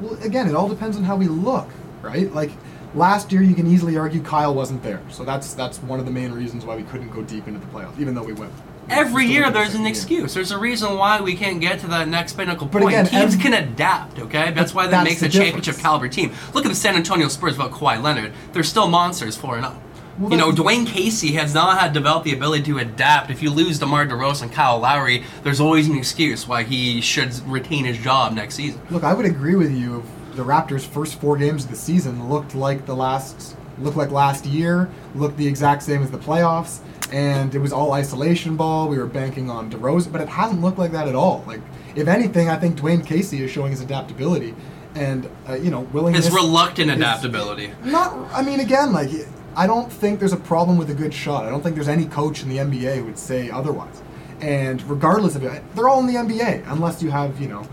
Well, 0.00 0.22
again, 0.22 0.48
it 0.48 0.54
all 0.54 0.68
depends 0.68 0.96
on 0.96 1.04
how 1.04 1.16
we 1.16 1.26
look, 1.26 1.68
right? 2.02 2.32
Like 2.32 2.50
last 2.94 3.32
year, 3.32 3.42
you 3.42 3.54
can 3.54 3.66
easily 3.66 3.96
argue 3.96 4.22
Kyle 4.22 4.54
wasn't 4.54 4.82
there, 4.82 5.00
so 5.08 5.24
that's 5.24 5.54
that's 5.54 5.78
one 5.82 5.98
of 5.98 6.04
the 6.04 6.12
main 6.12 6.32
reasons 6.32 6.64
why 6.64 6.76
we 6.76 6.82
couldn't 6.84 7.10
go 7.10 7.22
deep 7.22 7.48
into 7.48 7.60
the 7.60 7.66
playoffs, 7.66 7.98
even 7.98 8.14
though 8.14 8.24
we 8.24 8.34
went. 8.34 8.52
Every 8.88 9.26
year 9.26 9.50
there's 9.50 9.74
an 9.74 9.86
excuse. 9.86 10.34
There's 10.34 10.50
a 10.50 10.58
reason 10.58 10.96
why 10.96 11.20
we 11.20 11.34
can't 11.36 11.60
get 11.60 11.80
to 11.80 11.86
that 11.88 12.08
next 12.08 12.34
pinnacle 12.34 12.66
But 12.66 12.82
point. 12.82 12.94
again, 12.94 13.06
Teams 13.06 13.34
every- 13.34 13.38
can 13.42 13.54
adapt, 13.54 14.18
okay? 14.18 14.50
That's 14.52 14.74
why 14.74 14.86
that 14.88 15.04
makes 15.04 15.20
the 15.20 15.26
a 15.26 15.30
championship 15.30 15.78
caliber 15.78 16.08
team. 16.08 16.32
Look 16.52 16.64
at 16.64 16.68
the 16.68 16.74
San 16.74 16.94
Antonio 16.96 17.28
Spurs 17.28 17.56
without 17.56 17.72
Kawhi 17.72 18.02
Leonard. 18.02 18.32
They're 18.52 18.62
still 18.62 18.88
monsters 18.88 19.36
4 19.36 19.56
and 19.56 19.64
0. 19.66 19.76
Well, 20.18 20.30
you 20.30 20.36
know, 20.36 20.52
Dwayne 20.52 20.86
Casey 20.86 21.32
has 21.32 21.54
not 21.54 21.80
had 21.80 21.92
developed 21.92 22.24
the 22.24 22.32
ability 22.32 22.62
to 22.64 22.78
adapt. 22.78 23.30
If 23.30 23.42
you 23.42 23.50
lose 23.50 23.80
DeMar 23.80 24.06
DeRozan 24.06 24.42
and 24.42 24.52
Kyle 24.52 24.78
Lowry, 24.78 25.24
there's 25.42 25.58
always 25.60 25.88
an 25.88 25.96
excuse 25.96 26.46
why 26.46 26.62
he 26.62 27.00
should 27.00 27.34
retain 27.48 27.84
his 27.84 27.98
job 27.98 28.32
next 28.32 28.54
season. 28.54 28.80
Look, 28.90 29.02
I 29.02 29.12
would 29.12 29.26
agree 29.26 29.56
with 29.56 29.72
you. 29.72 30.04
If 30.30 30.36
the 30.36 30.44
Raptors' 30.44 30.86
first 30.86 31.20
four 31.20 31.36
games 31.36 31.64
of 31.64 31.70
the 31.70 31.76
season 31.76 32.28
looked 32.28 32.54
like 32.54 32.86
the 32.86 32.94
last, 32.94 33.56
looked 33.78 33.96
like 33.96 34.10
last 34.10 34.46
year, 34.46 34.88
looked 35.14 35.36
the 35.36 35.46
exact 35.46 35.82
same 35.82 36.02
as 36.02 36.10
the 36.10 36.18
playoffs, 36.18 36.80
and 37.12 37.54
it 37.54 37.58
was 37.58 37.72
all 37.72 37.92
isolation 37.92 38.56
ball. 38.56 38.88
We 38.88 38.98
were 38.98 39.06
banking 39.06 39.50
on 39.50 39.70
DeRozan, 39.70 40.12
but 40.12 40.20
it 40.20 40.28
hasn't 40.28 40.60
looked 40.62 40.78
like 40.78 40.92
that 40.92 41.08
at 41.08 41.14
all. 41.14 41.44
Like, 41.46 41.60
if 41.94 42.08
anything, 42.08 42.48
I 42.48 42.56
think 42.56 42.76
Dwayne 42.76 43.04
Casey 43.04 43.42
is 43.42 43.50
showing 43.50 43.70
his 43.70 43.80
adaptability, 43.80 44.54
and 44.94 45.28
uh, 45.48 45.54
you 45.54 45.70
know, 45.70 45.80
willingness. 45.92 46.26
His 46.26 46.34
reluctant 46.34 46.90
adaptability. 46.90 47.72
Not, 47.84 48.12
I 48.32 48.42
mean, 48.42 48.60
again, 48.60 48.92
like, 48.92 49.10
I 49.56 49.66
don't 49.66 49.92
think 49.92 50.18
there's 50.18 50.32
a 50.32 50.36
problem 50.36 50.78
with 50.78 50.90
a 50.90 50.94
good 50.94 51.14
shot. 51.14 51.44
I 51.44 51.50
don't 51.50 51.62
think 51.62 51.74
there's 51.74 51.88
any 51.88 52.06
coach 52.06 52.42
in 52.42 52.48
the 52.48 52.58
NBA 52.58 52.96
who 52.96 53.04
would 53.04 53.18
say 53.18 53.50
otherwise. 53.50 54.02
And 54.40 54.82
regardless 54.90 55.36
of 55.36 55.44
it, 55.44 55.62
they're 55.74 55.88
all 55.88 56.00
in 56.00 56.06
the 56.06 56.14
NBA, 56.14 56.64
unless 56.66 57.02
you 57.02 57.10
have, 57.10 57.40
you 57.40 57.48
know, 57.48 57.66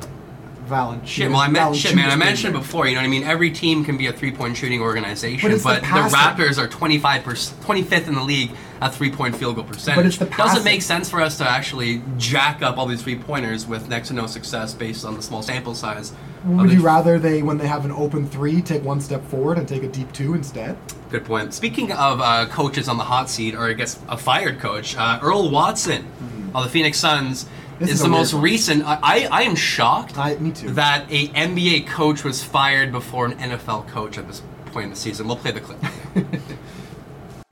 Valanciunas. 0.72 1.08
Shit, 1.08 1.30
well, 1.30 1.40
I 1.40 1.48
meant 1.48 1.76
shit, 1.76 1.96
man. 1.96 2.10
I 2.10 2.16
mentioned 2.16 2.54
before. 2.54 2.88
You 2.88 2.96
know 2.96 3.02
what 3.02 3.08
I 3.08 3.10
mean? 3.10 3.24
Every 3.24 3.52
team 3.52 3.86
can 3.86 3.98
be 3.98 4.08
a 4.08 4.14
three-point 4.14 4.58
shooting 4.58 4.82
organization, 4.82 5.52
But 5.52 5.64
but, 5.64 5.82
the 5.82 5.88
the. 5.88 6.16
Raptors 6.16 6.58
are 6.58 6.68
25 6.68 7.24
25th 7.24 8.08
in 8.08 8.16
the 8.16 8.24
league 8.24 8.52
at 8.82 8.94
three-point 8.94 9.36
field 9.36 9.56
goal 9.56 9.66
percentage. 9.66 9.96
But 9.96 10.06
it's 10.06 10.18
the 10.18 10.26
Doesn't 10.26 10.64
make 10.64 10.82
sense 10.82 11.10
for 11.10 11.22
us 11.22 11.38
to 11.38 11.48
actually 11.48 12.02
jack 12.18 12.62
up 12.62 12.78
all 12.78 12.88
these 12.88 13.04
three-pointers 13.04 13.68
with 13.68 13.88
next 13.90 14.08
to 14.08 14.14
no 14.14 14.26
success 14.26 14.74
based 14.74 15.06
on 15.06 15.16
the 15.16 15.22
small 15.22 15.44
sample 15.44 15.76
size. 15.76 16.14
Would 16.44 16.72
you 16.72 16.82
rather 16.82 17.20
they, 17.20 17.44
when 17.44 17.60
they 17.60 17.68
have 17.68 17.86
an 17.86 17.92
open 17.92 18.28
three, 18.28 18.62
take 18.64 18.84
one 18.84 19.00
step 19.00 19.24
forward 19.26 19.60
and 19.60 19.68
take 19.68 19.84
a 19.84 19.88
deep 19.88 20.12
two 20.12 20.34
instead? 20.34 20.76
Good 21.12 21.24
point. 21.26 21.54
Speaking 21.54 21.92
of 21.92 22.20
uh, 22.20 22.48
coaches 22.48 22.88
on 22.88 22.98
the 22.98 23.04
hot 23.04 23.30
seat, 23.30 23.54
or 23.54 23.68
I 23.68 23.74
guess 23.74 24.00
a 24.10 24.18
fired 24.18 24.60
coach, 24.60 24.96
uh, 24.98 25.20
Earl 25.22 25.52
Watson 25.52 26.08
of 26.56 26.64
the 26.64 26.70
Phoenix 26.70 26.98
Suns 26.98 27.46
This 27.82 27.89
is 27.89 27.96
is 27.96 28.04
the 28.04 28.10
most 28.10 28.34
one. 28.34 28.44
recent. 28.44 28.84
I, 28.86 29.00
I, 29.02 29.28
I 29.32 29.41
am 29.41 29.56
shocked 29.56 30.15
I, 30.15 30.36
me 30.36 30.52
too. 30.52 30.70
that 30.74 31.08
a 31.10 31.30
NBA 31.30 31.88
coach 31.88 32.24
was 32.24 32.44
fired 32.44 32.91
before 32.91 33.26
an 33.26 33.34
NFL 33.34 33.88
coach 33.88 34.20
at 34.20 34.28
this 34.28 34.44
point 34.67 34.86
in 34.86 34.89
the 34.91 34.96
season. 34.96 35.28
We'll 35.28 35.36
play 35.38 35.52
the 35.52 35.62
clip. 35.62 35.80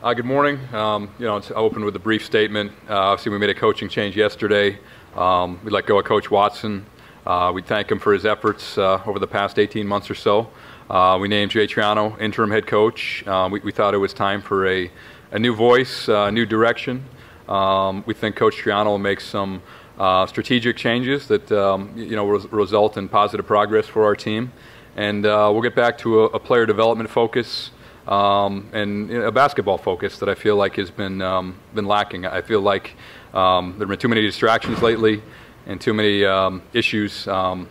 Uh, 0.02 0.13
good 0.13 0.24
morning. 0.24 0.58
Um, 0.74 1.10
you 1.20 1.26
know, 1.26 1.34
I'll 1.34 1.65
open 1.65 1.84
with 1.84 1.94
a 1.94 2.00
brief 2.00 2.24
statement. 2.26 2.72
Uh, 2.89 2.96
obviously, 2.98 3.34
we 3.34 3.38
made 3.38 3.50
a 3.50 3.54
coaching 3.54 3.89
change 3.89 4.15
yesterday. 4.15 4.80
Um, 5.13 5.60
we 5.62 5.72
let 5.72 5.88
go 5.88 6.00
of 6.00 6.06
Coach 6.06 6.32
Watson. 6.32 6.86
Uh, 7.26 7.52
we 7.54 7.62
thank 7.62 7.92
him 7.92 8.00
for 8.00 8.13
his 8.13 8.26
efforts 8.26 8.78
uh, 8.78 9.02
over 9.06 9.20
the 9.20 9.28
past 9.28 9.60
18 9.60 9.86
months 9.86 10.10
or 10.10 10.15
so. 10.15 10.50
Uh, 10.89 11.18
we 11.20 11.28
named 11.28 11.52
Jay 11.52 11.68
Triano 11.68 12.18
interim 12.22 12.50
head 12.50 12.65
coach. 12.65 13.26
Uh, 13.28 13.50
we, 13.52 13.60
we 13.60 13.74
thought 13.74 13.94
it 13.94 13.98
was 13.98 14.13
time 14.13 14.42
for 14.42 14.65
a, 14.68 14.89
a 15.32 15.38
new 15.38 15.54
voice, 15.54 16.08
uh, 16.08 16.28
a 16.30 16.32
new 16.32 16.46
direction. 16.46 17.04
Um, 17.50 18.06
we 18.06 18.13
think 18.13 18.38
Coach 18.38 18.56
Triano 18.56 18.86
will 18.86 19.00
make 19.00 19.20
some 19.20 19.62
uh, 20.00 20.26
strategic 20.26 20.78
changes 20.78 21.28
that 21.28 21.52
um, 21.52 21.92
you 21.96 22.16
know 22.16 22.26
result 22.26 22.98
in 22.98 23.10
positive 23.10 23.46
progress 23.46 23.86
for 23.86 24.06
our 24.06 24.16
team, 24.16 24.52
and 24.96 25.26
uh, 25.26 25.50
we'll 25.52 25.62
get 25.62 25.76
back 25.76 25.98
to 26.00 26.22
a, 26.22 26.26
a 26.28 26.40
player 26.40 26.66
development 26.66 27.10
focus 27.10 27.72
um, 28.08 28.68
and 28.74 29.12
a 29.12 29.32
basketball 29.32 29.78
focus 29.78 30.18
that 30.20 30.30
I 30.30 30.36
feel 30.36 30.56
like 30.56 30.76
has 30.78 30.90
been 30.90 31.22
um, 31.22 31.60
been 31.76 31.86
lacking. 31.86 32.26
I 32.26 32.42
feel 32.42 32.62
like 32.62 32.96
um, 33.34 33.72
there 33.72 33.80
have 33.82 33.90
been 33.90 34.00
too 34.00 34.08
many 34.08 34.22
distractions 34.22 34.82
lately 34.82 35.22
and 35.68 35.80
too 35.80 35.94
many 35.94 36.26
um, 36.26 36.64
issues, 36.74 37.28
um, 37.28 37.70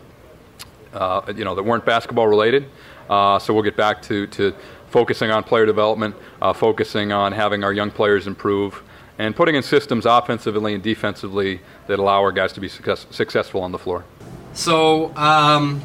uh, 0.92 1.32
you 1.34 1.44
know, 1.44 1.54
that 1.56 1.64
weren't 1.64 1.84
basketball 1.84 2.28
related. 2.28 2.70
Uh, 3.10 3.38
so 3.38 3.52
we'll 3.52 3.62
get 3.62 3.76
back 3.76 4.00
to, 4.02 4.26
to 4.28 4.54
focusing 4.90 5.30
on 5.30 5.42
player 5.42 5.66
development, 5.66 6.14
uh, 6.40 6.52
focusing 6.52 7.10
on 7.10 7.32
having 7.32 7.64
our 7.64 7.72
young 7.72 7.90
players 7.90 8.26
improve, 8.26 8.82
and 9.18 9.34
putting 9.34 9.54
in 9.56 9.62
systems 9.62 10.06
offensively 10.06 10.74
and 10.74 10.82
defensively 10.82 11.60
that 11.88 11.98
allow 11.98 12.20
our 12.22 12.32
guys 12.32 12.52
to 12.52 12.60
be 12.60 12.68
success, 12.68 13.06
successful 13.10 13.60
on 13.60 13.72
the 13.72 13.78
floor. 13.78 14.04
So, 14.52 15.14
um, 15.16 15.82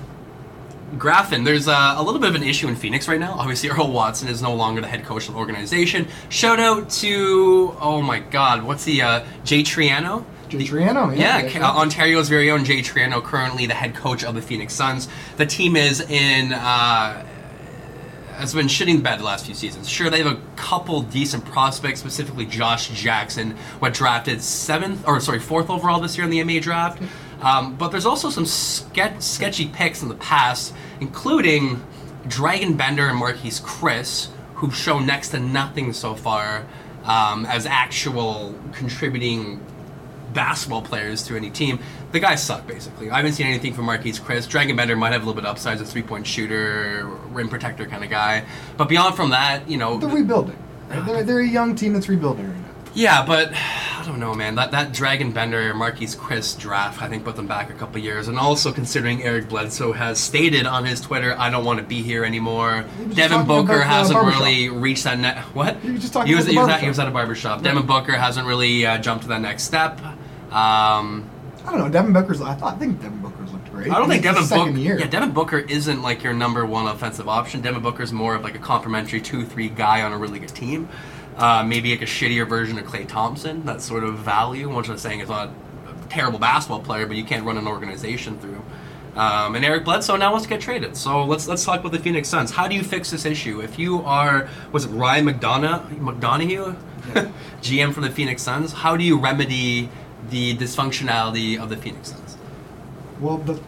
Graffin, 0.98 1.44
there's 1.44 1.68
a, 1.68 1.96
a 1.98 2.04
little 2.04 2.20
bit 2.20 2.30
of 2.30 2.36
an 2.36 2.44
issue 2.44 2.68
in 2.68 2.76
Phoenix 2.76 3.08
right 3.08 3.20
now. 3.20 3.34
Obviously, 3.34 3.70
Earl 3.72 3.92
Watson 3.92 4.28
is 4.28 4.42
no 4.42 4.54
longer 4.54 4.82
the 4.82 4.88
head 4.88 5.04
coach 5.04 5.28
of 5.28 5.34
the 5.34 5.40
organization. 5.40 6.08
Shout 6.30 6.60
out 6.60 6.90
to, 6.92 7.76
oh 7.82 8.02
my 8.02 8.20
God, 8.20 8.64
what's 8.64 8.86
the, 8.86 9.02
uh, 9.02 9.26
Jay 9.44 9.64
Triano? 9.64 10.24
Jay 10.50 10.60
Triano, 10.60 11.16
yeah. 11.18 11.40
Yeah, 11.40 11.46
yeah, 11.46 11.60
Ca- 11.60 11.80
Ontario's 11.80 12.30
very 12.30 12.52
own 12.52 12.64
Jay 12.64 12.82
Triano, 12.82 13.24
currently 13.24 13.66
the 13.66 13.74
head 13.74 13.96
coach 13.96 14.24
of 14.24 14.36
the 14.36 14.42
Phoenix 14.42 14.74
Suns. 14.74 15.08
The 15.38 15.48
team 15.48 15.76
is 15.76 16.00
in, 16.00 16.54
uh, 16.54 17.26
has 18.36 18.54
been 18.54 18.68
shitting 18.68 18.98
the 18.98 19.02
bed 19.02 19.20
the 19.20 19.24
last 19.24 19.46
few 19.46 19.54
seasons. 19.56 19.90
Sure, 19.90 20.10
they 20.10 20.22
have 20.22 20.32
a 20.32 20.42
couple 20.56 21.02
decent 21.02 21.46
prospects, 21.46 22.00
specifically 22.00 22.46
Josh 22.46 22.90
Jackson, 22.90 23.52
what 23.80 23.94
drafted 23.94 24.42
seventh 24.42 25.08
or 25.08 25.20
sorry 25.20 25.40
fourth 25.40 25.70
overall 25.70 26.00
this 26.00 26.18
year 26.18 26.26
in 26.26 26.32
the 26.32 26.40
NBA 26.40 26.62
draft. 26.62 27.02
Um, 27.42 27.76
but 27.76 27.90
there's 27.90 28.06
also 28.06 28.30
some 28.30 28.46
ske- 28.46 29.20
sketchy 29.20 29.68
picks 29.68 30.02
in 30.02 30.10
the 30.10 30.16
past, 30.16 30.74
including 31.00 31.84
Dragan 32.24 32.78
Bender 32.78 33.08
and 33.08 33.22
Marquese 33.22 33.62
Chriss, 33.62 34.30
who've 34.56 34.76
shown 34.76 35.06
next 35.06 35.30
to 35.30 35.40
nothing 35.40 35.92
so 35.92 36.16
far 36.16 36.66
um, 37.04 37.46
as 37.46 37.66
actual 37.66 38.56
contributing 38.72 39.60
basketball 40.34 40.82
players 40.82 41.24
to 41.24 41.36
any 41.36 41.50
team. 41.50 41.80
The 42.14 42.20
guys 42.20 42.44
suck, 42.44 42.66
basically. 42.68 43.10
I 43.10 43.18
haven't 43.18 43.34
seen 43.34 43.48
anything 43.48 43.74
from 43.74 43.88
Marquese 43.88 44.22
Chriss. 44.22 44.48
Dragan 44.48 44.78
Bender 44.78 44.96
might 44.96 45.14
have 45.14 45.24
a 45.24 45.26
little 45.26 45.34
bit 45.34 45.46
of 45.46 45.52
upside 45.52 45.76
as 45.76 45.82
a 45.82 45.86
three 45.86 46.04
point 46.04 46.26
shooter, 46.28 47.06
rim 47.32 47.50
protector 47.50 47.88
kind 47.88 48.04
of 48.04 48.10
guy. 48.12 48.46
But 48.78 48.88
beyond 48.88 49.16
from 49.16 49.32
that, 49.32 49.68
you 49.68 49.78
know. 49.78 49.98
They're 49.98 50.10
rebuilding. 50.10 50.56
right? 50.90 51.06
They're, 51.06 51.24
they're 51.24 51.40
a 51.40 51.48
young 51.48 51.76
team 51.76 51.94
that's 51.94 52.08
rebuilding 52.08 52.48
right 52.48 52.58
now. 52.58 52.70
Yeah, 52.94 53.26
but 53.26 53.52
I 53.56 54.04
don't 54.06 54.20
know, 54.20 54.36
man. 54.36 54.54
That 54.56 54.70
that 54.72 54.92
Dragan 54.92 55.34
Bender 55.34 55.74
Marquese 55.74 56.16
Chriss 56.16 56.60
draft, 56.60 57.02
I 57.02 57.08
think, 57.10 57.24
put 57.24 57.36
them 57.36 57.48
back 57.48 57.72
a 57.72 57.74
couple 57.74 58.00
years. 58.00 58.28
And 58.28 58.38
also 58.38 58.72
considering 58.72 59.24
Eric 59.24 59.50
Bledsoe 59.50 59.94
has 59.94 60.20
stated 60.20 60.68
on 60.68 60.86
his 60.86 61.02
Twitter, 61.02 61.36
"I 61.40 61.50
don't 61.50 61.66
want 61.66 61.80
to 61.80 61.86
be 61.86 62.04
here 62.04 62.24
anymore." 62.26 62.86
Devin 63.16 63.48
Booker 63.48 63.78
about 63.78 63.88
hasn't 63.88 64.16
barbershop. 64.18 64.42
really 64.42 64.70
reached 64.70 65.06
that 65.06 65.18
net. 65.18 65.40
What? 65.56 65.78
He 65.78 65.90
was 65.90 66.02
just 66.02 66.14
talking 66.14 66.28
he 66.28 66.36
was, 66.36 66.46
he 66.46 66.56
was 66.60 66.70
at, 66.70 66.82
he 66.82 66.88
was 66.88 67.00
at 67.00 67.08
a 67.08 67.12
barbershop. 67.12 67.64
Devin 67.64 67.88
Booker 67.88 68.12
hasn't 68.12 68.46
really 68.46 68.86
uh, 68.86 69.00
jumped 69.00 69.24
to 69.24 69.30
that 69.30 69.42
next 69.42 69.64
step. 69.64 70.00
Um, 70.52 71.28
I 71.66 71.72
don't 71.72 71.80
know. 71.80 71.90
Devin 71.90 72.14
Booker's. 72.14 72.42
I 72.42 72.54
thought. 72.56 72.76
I 72.76 72.78
think 72.78 73.02
Devin 73.02 73.22
Booker's 73.22 73.52
looked 73.52 73.72
great. 73.72 73.92
I 73.92 73.98
don't 73.98 74.10
think 74.10 74.24
Devin 74.24 74.48
Booker. 74.48 74.72
year. 74.72 75.00
Yeah, 75.00 75.08
Devin 75.08 75.32
Booker 75.32 75.60
isn't 75.60 76.02
like 76.02 76.24
your 76.24 76.34
number 76.34 76.66
one 76.66 76.88
offensive 76.88 77.30
option. 77.30 77.62
Devin 77.62 77.82
Booker's 77.82 78.12
more 78.12 78.36
of 78.36 78.44
like 78.44 78.56
a 78.56 78.60
complimentary 78.60 79.22
two-three 79.22 79.70
guy 79.70 80.02
on 80.02 80.12
a 80.12 80.18
really 80.18 80.40
good 80.40 80.50
team. 80.50 80.90
Uh, 81.38 81.64
maybe 81.64 81.92
like 81.92 82.02
a 82.02 82.06
shittier 82.06 82.48
version 82.48 82.78
of 82.78 82.86
Klay 82.86 83.08
Thompson. 83.08 83.66
That 83.66 83.82
sort 83.82 84.04
of 84.04 84.20
value. 84.20 84.74
Which 84.76 84.90
I'm 84.90 84.98
saying 84.98 85.22
is 85.22 85.30
not 85.30 85.50
a 85.50 86.08
terrible 86.10 86.40
basketball 86.40 86.82
player, 86.82 87.08
but 87.08 87.16
you 87.16 87.24
can't 87.24 87.46
run 87.46 87.58
an 87.58 87.68
organization 87.68 88.38
through. 88.40 88.62
Um, 89.16 89.56
and 89.56 89.64
Eric 89.64 89.86
Bledsoe 89.86 90.16
now 90.16 90.32
wants 90.32 90.46
to 90.46 90.50
get 90.50 90.60
traded. 90.60 90.98
So 90.98 91.24
let's 91.24 91.48
let's 91.48 91.64
talk 91.64 91.80
about 91.80 91.92
the 91.92 92.00
Phoenix 92.00 92.28
Suns. 92.28 92.52
How 92.52 92.68
do 92.68 92.76
you 92.76 92.84
fix 92.84 93.12
this 93.12 93.26
issue? 93.26 93.62
If 93.62 93.78
you 93.78 94.02
are 94.02 94.50
was 94.72 94.86
it 94.86 94.90
Ryan 94.90 95.28
McDonough 95.28 96.00
McDonough, 96.00 96.76
GM 97.62 97.94
for 97.94 98.02
the 98.02 98.10
Phoenix 98.10 98.42
Suns, 98.42 98.72
how 98.72 98.98
do 98.98 99.04
you 99.04 99.20
remedy 99.20 99.90
the 100.30 100.56
dysfunctionality 100.58 101.62
of 101.62 101.70
the 101.70 101.78
Phoenix 101.78 102.12
Suns? 102.12 102.38
Well, 103.20 103.38
the, 103.38 103.60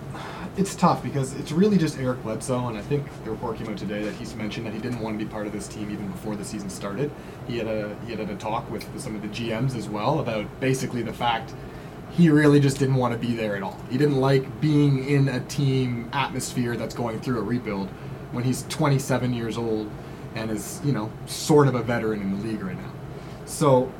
it's 0.57 0.75
tough 0.75 1.03
because 1.03 1.33
it's 1.33 1.51
really 1.51 1.77
just 1.77 1.99
Eric 1.99 2.23
Bledsoe, 2.23 2.67
and 2.67 2.77
I 2.77 2.81
think 2.81 3.05
the 3.23 3.31
report 3.31 3.57
came 3.57 3.67
out 3.67 3.77
today 3.77 4.03
that 4.03 4.13
he's 4.15 4.35
mentioned 4.35 4.65
that 4.65 4.73
he 4.73 4.79
didn't 4.79 4.99
want 4.99 5.19
to 5.19 5.25
be 5.25 5.29
part 5.29 5.47
of 5.47 5.53
this 5.53 5.67
team 5.67 5.91
even 5.91 6.09
before 6.09 6.35
the 6.35 6.45
season 6.45 6.69
started. 6.69 7.11
He 7.47 7.57
had 7.57 7.67
a 7.67 7.95
he 8.05 8.15
had 8.15 8.29
a 8.29 8.35
talk 8.35 8.69
with 8.69 8.87
some 8.99 9.15
of 9.15 9.21
the 9.21 9.27
GMs 9.27 9.75
as 9.75 9.89
well 9.89 10.19
about 10.19 10.47
basically 10.59 11.01
the 11.01 11.13
fact 11.13 11.53
he 12.11 12.29
really 12.29 12.59
just 12.59 12.79
didn't 12.79 12.95
want 12.95 13.13
to 13.13 13.19
be 13.19 13.35
there 13.35 13.55
at 13.55 13.63
all. 13.63 13.77
He 13.89 13.97
didn't 13.97 14.17
like 14.17 14.61
being 14.61 15.07
in 15.07 15.27
a 15.27 15.41
team 15.41 16.09
atmosphere 16.13 16.77
that's 16.77 16.95
going 16.95 17.19
through 17.19 17.39
a 17.39 17.43
rebuild 17.43 17.89
when 18.31 18.43
he's 18.43 18.63
27 18.69 19.33
years 19.33 19.57
old 19.57 19.91
and 20.35 20.51
is 20.51 20.79
you 20.83 20.91
know 20.91 21.11
sort 21.25 21.67
of 21.67 21.75
a 21.75 21.81
veteran 21.81 22.21
in 22.21 22.39
the 22.39 22.47
league 22.47 22.63
right 22.63 22.77
now. 22.77 22.91
So 23.45 23.91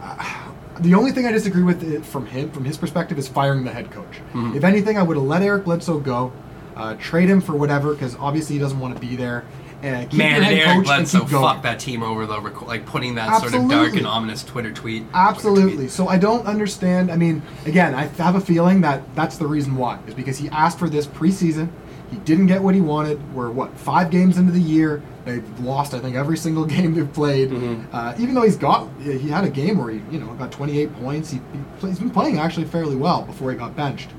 uh, 0.00 0.52
the 0.82 0.94
only 0.94 1.12
thing 1.12 1.26
I 1.26 1.32
disagree 1.32 1.62
with 1.62 1.82
it 1.82 2.04
from 2.04 2.26
him, 2.26 2.50
from 2.50 2.64
his 2.64 2.76
perspective, 2.76 3.18
is 3.18 3.28
firing 3.28 3.64
the 3.64 3.70
head 3.72 3.90
coach. 3.90 4.20
Mhm. 4.34 4.54
If 4.56 4.64
anything, 4.64 4.98
I 4.98 5.02
would 5.02 5.16
have 5.16 5.26
let 5.26 5.42
Eric 5.42 5.64
Bledsoe 5.64 5.98
go, 5.98 6.32
uh, 6.76 6.94
trade 6.98 7.28
him 7.28 7.40
for 7.40 7.52
whatever, 7.54 7.92
because 7.92 8.16
obviously 8.18 8.56
he 8.56 8.60
doesn't 8.60 8.78
want 8.78 8.94
to 8.94 9.00
be 9.00 9.16
there. 9.16 9.44
And 9.82 10.08
keep 10.08 10.18
Man, 10.18 10.42
head 10.42 10.52
Eric 10.52 10.84
Bledsoe 10.84 11.24
fucked 11.24 11.64
that 11.64 11.80
team 11.80 12.04
over 12.04 12.24
reco- 12.26 12.68
like 12.68 12.86
putting 12.86 13.16
that 13.16 13.40
sort 13.40 13.54
of 13.54 13.68
dark 13.68 13.96
and 13.96 14.06
ominous 14.06 14.44
Twitter 14.44 14.70
tweet. 14.70 15.04
Absolutely. 15.12 15.88
So 15.88 16.06
I 16.06 16.18
don't 16.18 16.46
understand. 16.46 17.10
I 17.10 17.16
mean, 17.16 17.42
again, 17.66 17.94
I 17.94 18.06
have 18.22 18.36
a 18.36 18.40
feeling 18.40 18.82
that 18.82 19.02
that's 19.16 19.38
the 19.38 19.46
reason 19.46 19.74
why 19.74 19.98
is 20.06 20.14
because 20.14 20.38
he 20.38 20.48
asked 20.50 20.78
for 20.78 20.88
this 20.88 21.06
preseason. 21.06 21.68
He 22.12 22.18
didn't 22.18 22.46
get 22.46 22.62
what 22.62 22.74
he 22.76 22.80
wanted. 22.80 23.18
We're 23.34 23.50
what 23.50 23.76
five 23.76 24.10
games 24.10 24.38
into 24.38 24.52
the 24.52 24.60
year. 24.60 25.02
They've 25.24 25.60
lost, 25.60 25.94
I 25.94 26.00
think, 26.00 26.16
every 26.16 26.36
single 26.36 26.64
game 26.76 26.94
they've 26.94 27.12
played. 27.12 27.50
Mm-hmm. 27.50 27.94
Uh, 27.94 28.14
even 28.18 28.34
though 28.34 28.42
he's 28.42 28.56
got, 28.56 28.88
he 29.00 29.28
had 29.28 29.44
a 29.44 29.50
game 29.50 29.78
where 29.78 29.90
he, 29.90 30.00
you 30.10 30.18
know, 30.18 30.32
got 30.34 30.52
28 30.52 30.94
points. 30.96 31.30
He, 31.30 31.38
he 31.38 31.60
play- 31.78 31.90
he's 31.90 31.98
been 31.98 32.10
playing 32.10 32.38
actually 32.38 32.66
fairly 32.66 32.96
well 32.96 33.22
before 33.22 33.50
he 33.50 33.56
got 33.56 33.76
benched. 33.76 34.10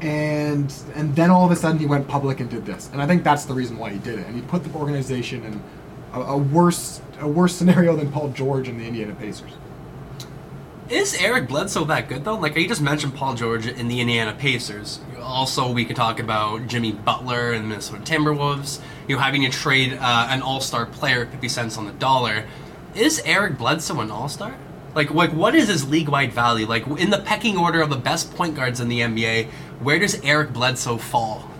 And 0.00 0.72
and 0.94 1.14
then 1.16 1.28
all 1.28 1.44
of 1.44 1.50
a 1.50 1.56
sudden 1.56 1.80
he 1.80 1.86
went 1.86 2.06
public 2.06 2.38
and 2.38 2.48
did 2.48 2.64
this. 2.64 2.88
And 2.92 3.02
I 3.02 3.06
think 3.06 3.24
that's 3.24 3.46
the 3.46 3.54
reason 3.54 3.78
why 3.78 3.90
he 3.90 3.98
did 3.98 4.20
it. 4.20 4.26
And 4.26 4.36
he 4.36 4.42
put 4.42 4.62
the 4.62 4.70
organization 4.78 5.44
in 5.44 5.62
a, 6.12 6.20
a 6.20 6.36
worse 6.36 7.00
a 7.20 7.26
worse 7.26 7.56
scenario 7.58 7.96
than 7.96 8.12
Paul 8.12 8.28
George 8.28 8.68
and 8.68 8.78
the 8.78 8.86
Indiana 8.86 9.14
Pacers. 9.16 9.50
Is 10.88 11.20
Eric 11.20 11.48
Bledsoe 11.48 11.84
that 11.86 12.08
good 12.08 12.24
though? 12.24 12.36
Like 12.36 12.56
you 12.56 12.68
just 12.68 12.80
mentioned 12.80 13.14
Paul 13.14 13.34
George 13.34 13.66
in 13.66 13.88
the 13.88 14.00
Indiana 14.00 14.32
Pacers. 14.32 15.00
Also, 15.20 15.70
we 15.70 15.84
could 15.84 15.96
talk 15.96 16.20
about 16.20 16.66
Jimmy 16.68 16.92
Butler 16.92 17.52
and 17.52 17.64
the 17.64 17.68
Minnesota 17.68 18.00
Timberwolves. 18.02 18.80
You 19.08 19.16
know, 19.16 19.22
having 19.22 19.42
to 19.42 19.50
trade 19.50 19.94
uh, 19.94 20.28
an 20.30 20.42
All-Star 20.42 20.86
player 20.86 21.22
at 21.22 21.32
fifty 21.32 21.48
cents 21.48 21.76
on 21.76 21.86
the 21.86 21.92
dollar. 21.92 22.44
Is 22.94 23.20
Eric 23.24 23.58
Bledsoe 23.58 24.00
an 24.00 24.10
All-Star? 24.10 24.54
Like, 24.94 25.10
like 25.10 25.32
what 25.32 25.54
is 25.54 25.68
his 25.68 25.88
league-wide 25.88 26.32
value? 26.32 26.66
Like 26.66 26.86
in 26.86 27.10
the 27.10 27.18
pecking 27.18 27.56
order 27.56 27.80
of 27.80 27.90
the 27.90 27.96
best 27.96 28.34
point 28.34 28.54
guards 28.54 28.80
in 28.80 28.88
the 28.88 29.00
NBA, 29.00 29.46
where 29.80 29.98
does 29.98 30.20
Eric 30.22 30.52
Bledsoe 30.52 30.98
fall? 30.98 31.50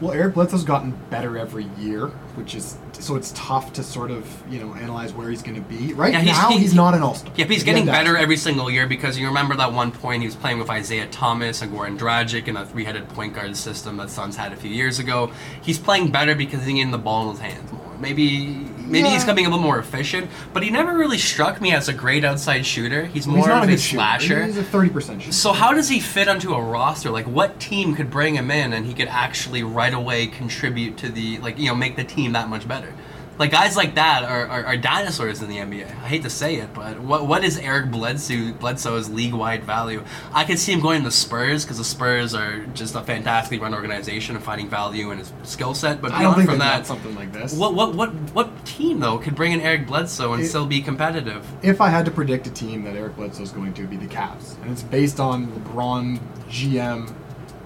Well, 0.00 0.12
Eric 0.12 0.34
Bledsoe's 0.34 0.64
gotten 0.64 0.92
better 1.10 1.38
every 1.38 1.66
year, 1.78 2.10
which 2.36 2.54
is 2.54 2.76
so 2.98 3.16
it's 3.16 3.32
tough 3.34 3.72
to 3.74 3.82
sort 3.82 4.10
of 4.10 4.26
you 4.50 4.58
know 4.60 4.74
analyze 4.74 5.12
where 5.12 5.28
he's 5.28 5.42
going 5.42 5.56
to 5.56 5.60
be. 5.68 5.92
Right 5.92 6.12
Yeah, 6.12 6.20
he's- 6.20 6.36
now, 6.36 6.50
he- 6.50 6.58
he's, 6.58 6.74
not 6.74 6.94
an 6.94 7.02
all 7.02 7.14
star. 7.14 7.32
Yeah, 7.36 7.44
but 7.46 7.52
he's 7.52 7.64
getting 7.64 7.86
better 7.86 8.16
every 8.16 8.36
single 8.36 8.70
year 8.70 8.86
because 8.86 9.18
you 9.18 9.26
remember 9.26 9.54
that 9.56 9.72
one 9.72 9.90
point 9.92 10.22
he 10.22 10.26
was 10.26 10.36
playing 10.36 10.58
with 10.58 10.70
Isaiah 10.70 11.06
Thomas 11.08 11.62
and 11.62 11.72
Goran 11.72 11.98
Dragic 11.98 12.48
in 12.48 12.56
a 12.56 12.64
three-headed 12.64 13.08
point 13.10 13.34
guard 13.34 13.56
system 13.56 13.96
that 13.98 14.10
Suns 14.10 14.36
had 14.36 14.52
a 14.52 14.56
few 14.56 14.70
years 14.70 14.98
ago. 14.98 15.30
He's 15.62 15.78
playing 15.78 16.10
better 16.10 16.34
because 16.34 16.60
he's 16.64 16.74
getting 16.74 16.90
the 16.90 16.98
ball 16.98 17.24
in 17.30 17.36
his 17.36 17.40
hands 17.40 17.72
more. 17.72 17.82
Maybe 18.00 18.68
maybe 18.86 19.08
he's 19.08 19.20
Yeah. 19.20 19.26
becoming 19.26 19.46
a 19.46 19.48
little 19.50 19.62
more 19.64 19.78
efficient, 19.78 20.30
but 20.52 20.62
he 20.62 20.70
never 20.70 20.96
really 20.96 21.18
struck 21.18 21.60
me 21.60 21.72
as 21.72 21.88
a 21.88 21.92
great 21.92 22.24
outside 22.24 22.64
shooter. 22.66 23.06
He's 23.06 23.26
more 23.26 23.38
He's 23.38 23.46
not 23.46 23.64
of 23.64 23.70
a 23.70 23.74
a 23.74 23.78
slasher. 23.78 24.44
He's 24.44 24.56
a 24.56 24.62
thirty 24.64 24.90
percent 24.90 25.22
shooter. 25.22 25.32
So 25.32 25.52
how 25.52 25.72
does 25.72 25.88
he 25.88 26.00
fit 26.00 26.28
onto 26.28 26.54
a 26.54 26.62
roster? 26.62 27.10
Like 27.10 27.26
what 27.26 27.58
team 27.60 27.94
could 27.94 28.10
bring 28.10 28.34
him 28.34 28.50
in 28.50 28.72
and 28.72 28.86
he 28.86 28.94
could 28.94 29.08
actually 29.08 29.62
right 29.62 29.94
away 29.94 30.26
contribute 30.26 30.96
to 30.98 31.08
the 31.08 31.38
like 31.38 31.58
you 31.58 31.66
know 31.68 31.74
make 31.74 31.96
the 31.96 32.04
team 32.04 32.32
that 32.32 32.48
much 32.48 32.66
better? 32.68 32.92
Like 33.38 33.50
guys 33.50 33.76
like 33.76 33.94
that 33.94 34.24
are, 34.24 34.46
are, 34.46 34.64
are 34.66 34.76
dinosaurs 34.76 35.40
in 35.42 35.48
the 35.48 35.56
NBA. 35.56 35.86
I 35.86 36.08
hate 36.08 36.22
to 36.22 36.30
say 36.30 36.56
it, 36.56 36.72
but 36.74 37.00
what 37.00 37.26
what 37.26 37.42
is 37.44 37.58
Eric 37.58 37.90
Bledsoe 37.90 38.52
Bledsoe's 38.52 39.08
league 39.08 39.32
wide 39.32 39.64
value? 39.64 40.04
I 40.32 40.44
could 40.44 40.58
see 40.58 40.72
him 40.72 40.80
going 40.80 41.00
to 41.00 41.04
the 41.06 41.10
Spurs 41.12 41.64
because 41.64 41.78
the 41.78 41.84
Spurs 41.84 42.34
are 42.34 42.60
just 42.66 42.94
a 42.94 43.02
fantastically 43.02 43.58
run 43.58 43.74
organization 43.74 44.36
and 44.36 44.44
finding 44.44 44.68
value 44.68 45.10
in 45.10 45.18
his 45.18 45.32
skill 45.44 45.74
set. 45.74 46.02
But 46.02 46.10
beyond 46.12 46.44
from 46.44 46.58
that, 46.58 46.86
something 46.86 47.14
like 47.14 47.32
this. 47.32 47.54
what 47.54 47.74
what 47.74 47.94
what 47.94 48.10
what 48.34 48.64
team 48.66 49.00
though 49.00 49.18
could 49.18 49.34
bring 49.34 49.52
in 49.52 49.60
Eric 49.60 49.86
Bledsoe 49.86 50.32
and 50.34 50.42
It- 50.42 50.48
still 50.48 50.66
be 50.66 50.82
competitive? 50.82 51.46
If 51.62 51.80
I 51.80 51.88
had 51.88 52.04
to 52.04 52.10
predict 52.10 52.46
a 52.46 52.50
team 52.50 52.84
that 52.84 52.96
Eric 52.96 53.16
Bledsoe 53.16 53.42
is 53.42 53.50
going 53.50 53.72
to, 53.74 53.86
be 53.86 53.96
the 53.96 54.06
Cavs, 54.06 54.60
and 54.62 54.70
it's 54.70 54.82
based 54.82 55.18
on 55.18 55.48
LeBron 55.48 56.18
GM 56.48 57.12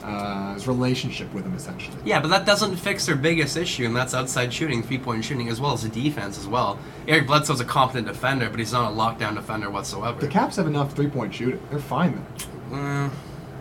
uh, 0.06 0.54
his 0.54 0.68
relationship 0.68 1.32
with 1.34 1.44
him 1.44 1.54
essentially. 1.54 1.96
Yeah, 2.04 2.20
but 2.20 2.28
that 2.28 2.46
doesn't 2.46 2.76
fix 2.76 3.06
their 3.06 3.16
biggest 3.16 3.56
issue, 3.56 3.86
and 3.86 3.96
that's 3.96 4.14
outside 4.14 4.52
shooting, 4.52 4.82
three 4.82 4.98
point 4.98 5.24
shooting, 5.24 5.48
as 5.48 5.60
well 5.60 5.72
as 5.72 5.82
the 5.82 5.88
defense 5.88 6.38
as 6.38 6.46
well. 6.46 6.78
Eric 7.08 7.26
Bledsoe's 7.26 7.60
a 7.60 7.64
competent 7.64 8.06
defender, 8.06 8.48
but 8.48 8.58
he's 8.58 8.72
not 8.72 8.92
a 8.92 8.94
lockdown 8.94 9.34
defender 9.34 9.68
whatsoever. 9.68 10.20
The 10.20 10.28
Cavs 10.28 10.56
have 10.56 10.66
enough 10.66 10.94
three 10.94 11.08
point 11.08 11.34
shooting. 11.34 11.60
They're 11.70 11.78
fine 11.78 12.24
there. 12.70 12.78
Mm. 12.78 13.10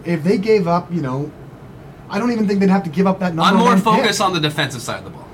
If 0.05 0.23
they 0.23 0.38
gave 0.38 0.67
up, 0.67 0.91
you 0.93 1.01
know, 1.01 1.31
I 2.10 2.19
don't 2.19 2.31
even 2.31 2.47
think 2.47 2.60
they'd 2.60 2.69
have 2.69 2.84
to 2.84 2.91
give 2.91 3.08
up 3.08 3.19
that 3.19 3.34
number. 3.34 3.43
I'm 3.43 3.58
more 3.58 3.77
focused 3.77 4.19
pick. 4.19 4.27
on 4.27 4.34
the 4.34 4.39
defensive 4.39 4.81
side 4.81 4.99
of 4.99 5.05
the 5.05 5.10
ball. 5.10 5.27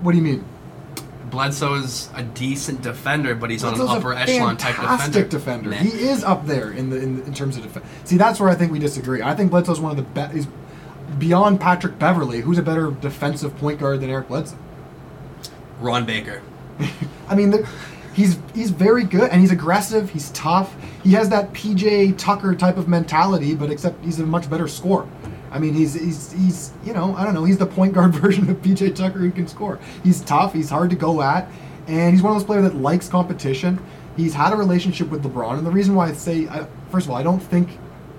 What 0.00 0.12
do 0.12 0.18
you 0.18 0.24
mean? 0.24 0.44
Bledsoe's 1.32 2.10
a 2.14 2.22
decent 2.22 2.82
defender, 2.82 3.34
but 3.34 3.50
he's 3.50 3.64
on 3.64 3.74
an 3.74 3.88
upper 3.88 4.12
echelon 4.12 4.58
type 4.58 4.76
defender. 4.76 5.24
defender. 5.24 5.72
He 5.72 5.88
is 6.08 6.22
up 6.22 6.46
there 6.46 6.70
in 6.70 6.90
the 6.90 6.98
in, 6.98 7.22
in 7.22 7.34
terms 7.34 7.56
of 7.56 7.62
defense. 7.62 7.86
See, 8.04 8.18
that's 8.18 8.38
where 8.38 8.50
I 8.50 8.54
think 8.54 8.70
we 8.70 8.78
disagree. 8.78 9.22
I 9.22 9.34
think 9.34 9.50
Bledsoe's 9.50 9.80
one 9.80 9.90
of 9.90 9.96
the 9.96 10.02
best. 10.02 10.36
Is 10.36 10.46
beyond 11.18 11.58
Patrick 11.58 11.98
Beverley, 11.98 12.42
who's 12.42 12.58
a 12.58 12.62
better 12.62 12.90
defensive 12.90 13.56
point 13.56 13.80
guard 13.80 14.00
than 14.00 14.10
Eric 14.10 14.28
Bledsoe. 14.28 14.58
Ron 15.80 16.04
Baker. 16.04 16.42
I 17.28 17.34
mean, 17.34 17.50
the, 17.50 17.68
he's 18.12 18.38
he's 18.54 18.70
very 18.70 19.04
good 19.04 19.30
and 19.30 19.40
he's 19.40 19.50
aggressive. 19.50 20.10
He's 20.10 20.30
tough. 20.32 20.76
He 21.02 21.12
has 21.14 21.30
that 21.30 21.54
PJ 21.54 22.18
Tucker 22.18 22.54
type 22.54 22.76
of 22.76 22.88
mentality, 22.88 23.54
but 23.54 23.70
except 23.70 24.04
he's 24.04 24.20
a 24.20 24.26
much 24.26 24.50
better 24.50 24.68
scorer. 24.68 25.08
I 25.52 25.58
mean, 25.58 25.74
he's 25.74 25.94
he's 25.94 26.32
he's 26.32 26.72
you 26.84 26.92
know 26.92 27.14
I 27.14 27.24
don't 27.24 27.34
know. 27.34 27.44
He's 27.44 27.58
the 27.58 27.66
point 27.66 27.92
guard 27.92 28.14
version 28.24 28.48
of 28.50 28.56
PJ 28.62 28.94
Tucker 28.96 29.18
who 29.18 29.30
can 29.30 29.46
score. 29.46 29.78
He's 30.02 30.20
tough. 30.22 30.52
He's 30.54 30.70
hard 30.70 30.90
to 30.90 30.96
go 30.96 31.22
at, 31.22 31.48
and 31.86 32.14
he's 32.14 32.22
one 32.22 32.32
of 32.32 32.38
those 32.38 32.46
players 32.46 32.64
that 32.64 32.74
likes 32.76 33.08
competition. 33.08 33.78
He's 34.16 34.34
had 34.34 34.52
a 34.52 34.56
relationship 34.56 35.08
with 35.10 35.22
LeBron, 35.24 35.58
and 35.58 35.66
the 35.66 35.70
reason 35.70 35.94
why 35.94 36.08
I 36.08 36.12
say, 36.12 36.46
I, 36.48 36.66
first 36.90 37.06
of 37.06 37.10
all, 37.12 37.16
I 37.16 37.22
don't 37.22 37.40
think 37.40 37.68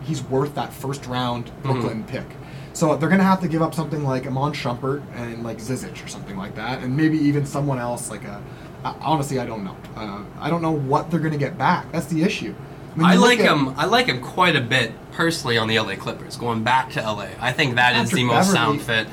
he's 0.04 0.24
worth 0.24 0.56
that 0.56 0.74
first 0.74 1.06
round 1.06 1.52
Brooklyn 1.62 2.04
pick. 2.06 2.26
So 2.74 2.96
they're 2.96 3.10
gonna 3.10 3.24
have 3.24 3.40
to 3.42 3.48
give 3.48 3.62
up 3.62 3.76
something 3.76 4.04
like 4.04 4.26
Iman 4.26 4.54
Shumpert 4.54 5.04
and 5.16 5.44
like 5.44 5.58
Zizic 5.60 6.04
or 6.04 6.08
something 6.08 6.36
like 6.38 6.56
that, 6.56 6.82
and 6.84 6.96
maybe 6.98 7.18
even 7.20 7.46
someone 7.46 7.78
else 7.80 8.10
like 8.10 8.24
a. 8.24 8.42
I- 8.84 8.96
Honestly, 9.00 9.40
I 9.40 9.46
don't 9.46 9.64
know. 9.64 9.78
Uh, 9.96 10.24
I 10.40 10.50
don't 10.50 10.62
know 10.62 10.72
what 10.72 11.10
they're 11.12 11.20
gonna 11.20 11.38
get 11.38 11.58
back. 11.58 11.92
That's 11.92 12.08
the 12.08 12.22
issue. 12.24 12.54
I 13.02 13.16
like 13.16 13.40
at 13.40 13.46
him. 13.46 13.70
I 13.78 13.86
like 13.86 14.08
him 14.08 14.22
quite 14.22 14.56
a 14.56 14.62
bit 14.62 14.92
personally 15.12 15.58
on 15.58 15.68
the 15.68 15.80
LA 15.80 15.96
Clippers. 15.96 16.36
Going 16.38 16.64
back 16.64 16.92
to 16.94 17.02
LA, 17.02 17.30
I 17.40 17.52
think 17.52 17.76
that 17.76 17.96
is 18.04 18.12
the 18.12 18.24
most 18.24 18.52
sound 18.52 18.82
fit. 18.82 19.08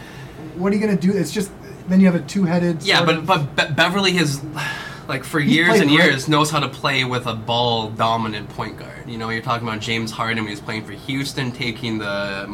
What 0.56 0.72
are 0.72 0.76
you 0.76 0.80
gonna 0.80 0.96
do? 1.00 1.12
It's 1.12 1.32
just 1.32 1.50
then 1.88 2.00
you 2.00 2.06
have 2.06 2.14
a 2.14 2.24
two-headed. 2.24 2.82
Yeah, 2.82 3.04
but 3.04 3.26
but 3.26 3.56
Be- 3.56 3.74
Beverley 3.74 4.12
has, 4.12 4.42
like 5.08 5.24
for 5.24 5.40
He's 5.40 5.54
years 5.54 5.80
and 5.80 5.90
great. 5.90 6.04
years, 6.04 6.28
knows 6.28 6.50
how 6.50 6.60
to 6.60 6.68
play 6.68 7.04
with 7.04 7.26
a 7.26 7.34
ball 7.34 7.90
dominant 7.90 8.48
point 8.50 8.78
guard. 8.78 9.08
You 9.08 9.18
know, 9.18 9.30
you're 9.30 9.42
talking 9.42 9.66
about 9.66 9.80
James 9.80 10.10
Harden 10.10 10.38
when 10.44 10.46
he 10.48 10.52
was 10.52 10.60
playing 10.60 10.84
for 10.84 10.92
Houston, 10.92 11.50
taking 11.52 11.98
the 11.98 12.46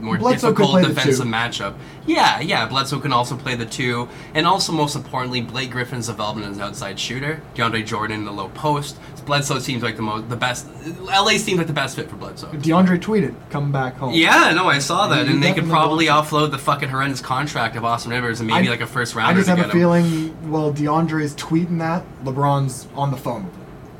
more 0.00 0.18
Bledsoe 0.18 0.52
difficult 0.52 0.84
defensive 0.84 1.26
matchup. 1.26 1.74
Yeah, 2.06 2.40
yeah. 2.40 2.66
Bledsoe 2.66 3.00
can 3.00 3.12
also 3.12 3.36
play 3.36 3.54
the 3.54 3.66
two, 3.66 4.08
and 4.34 4.46
also 4.46 4.72
most 4.72 4.94
importantly, 4.96 5.40
Blake 5.40 5.70
Griffin's 5.70 6.06
development 6.06 6.50
as 6.50 6.56
an 6.56 6.62
outside 6.62 6.98
shooter. 6.98 7.40
DeAndre 7.54 7.84
Jordan 7.84 8.18
in 8.20 8.24
the 8.24 8.32
low 8.32 8.48
post. 8.50 8.96
Bledsoe 9.26 9.58
seems 9.58 9.82
like 9.82 9.96
the 9.96 10.02
most, 10.02 10.28
the 10.28 10.36
best. 10.36 10.66
LA 11.02 11.30
seems 11.38 11.58
like 11.58 11.66
the 11.66 11.72
best 11.72 11.96
fit 11.96 12.08
for 12.08 12.14
Bledsoe. 12.16 12.46
DeAndre 12.52 13.00
tweeted, 13.00 13.34
"Come 13.50 13.72
back 13.72 13.96
home." 13.96 14.12
Yeah, 14.14 14.52
no, 14.54 14.68
I 14.68 14.78
saw 14.78 15.08
that, 15.08 15.26
He 15.26 15.32
and 15.32 15.42
they 15.42 15.52
could 15.52 15.68
probably 15.68 16.06
offload 16.06 16.52
the 16.52 16.58
fucking 16.58 16.88
horrendous 16.90 17.20
contract 17.20 17.74
of 17.76 17.84
Austin 17.84 18.12
Rivers 18.12 18.38
and 18.40 18.48
maybe 18.48 18.68
I- 18.68 18.70
like 18.70 18.80
a 18.82 18.86
first 18.86 19.14
rounder. 19.16 19.32
I 19.32 19.34
just 19.34 19.46
to 19.48 19.56
have 19.56 19.58
a 19.58 19.64
him. 19.64 19.70
feeling. 19.70 20.50
Well, 20.50 20.72
DeAndre's 20.72 21.34
tweeting 21.34 21.78
that 21.78 22.04
LeBron's 22.24 22.86
on 22.94 23.10
the 23.10 23.16
phone. 23.16 23.50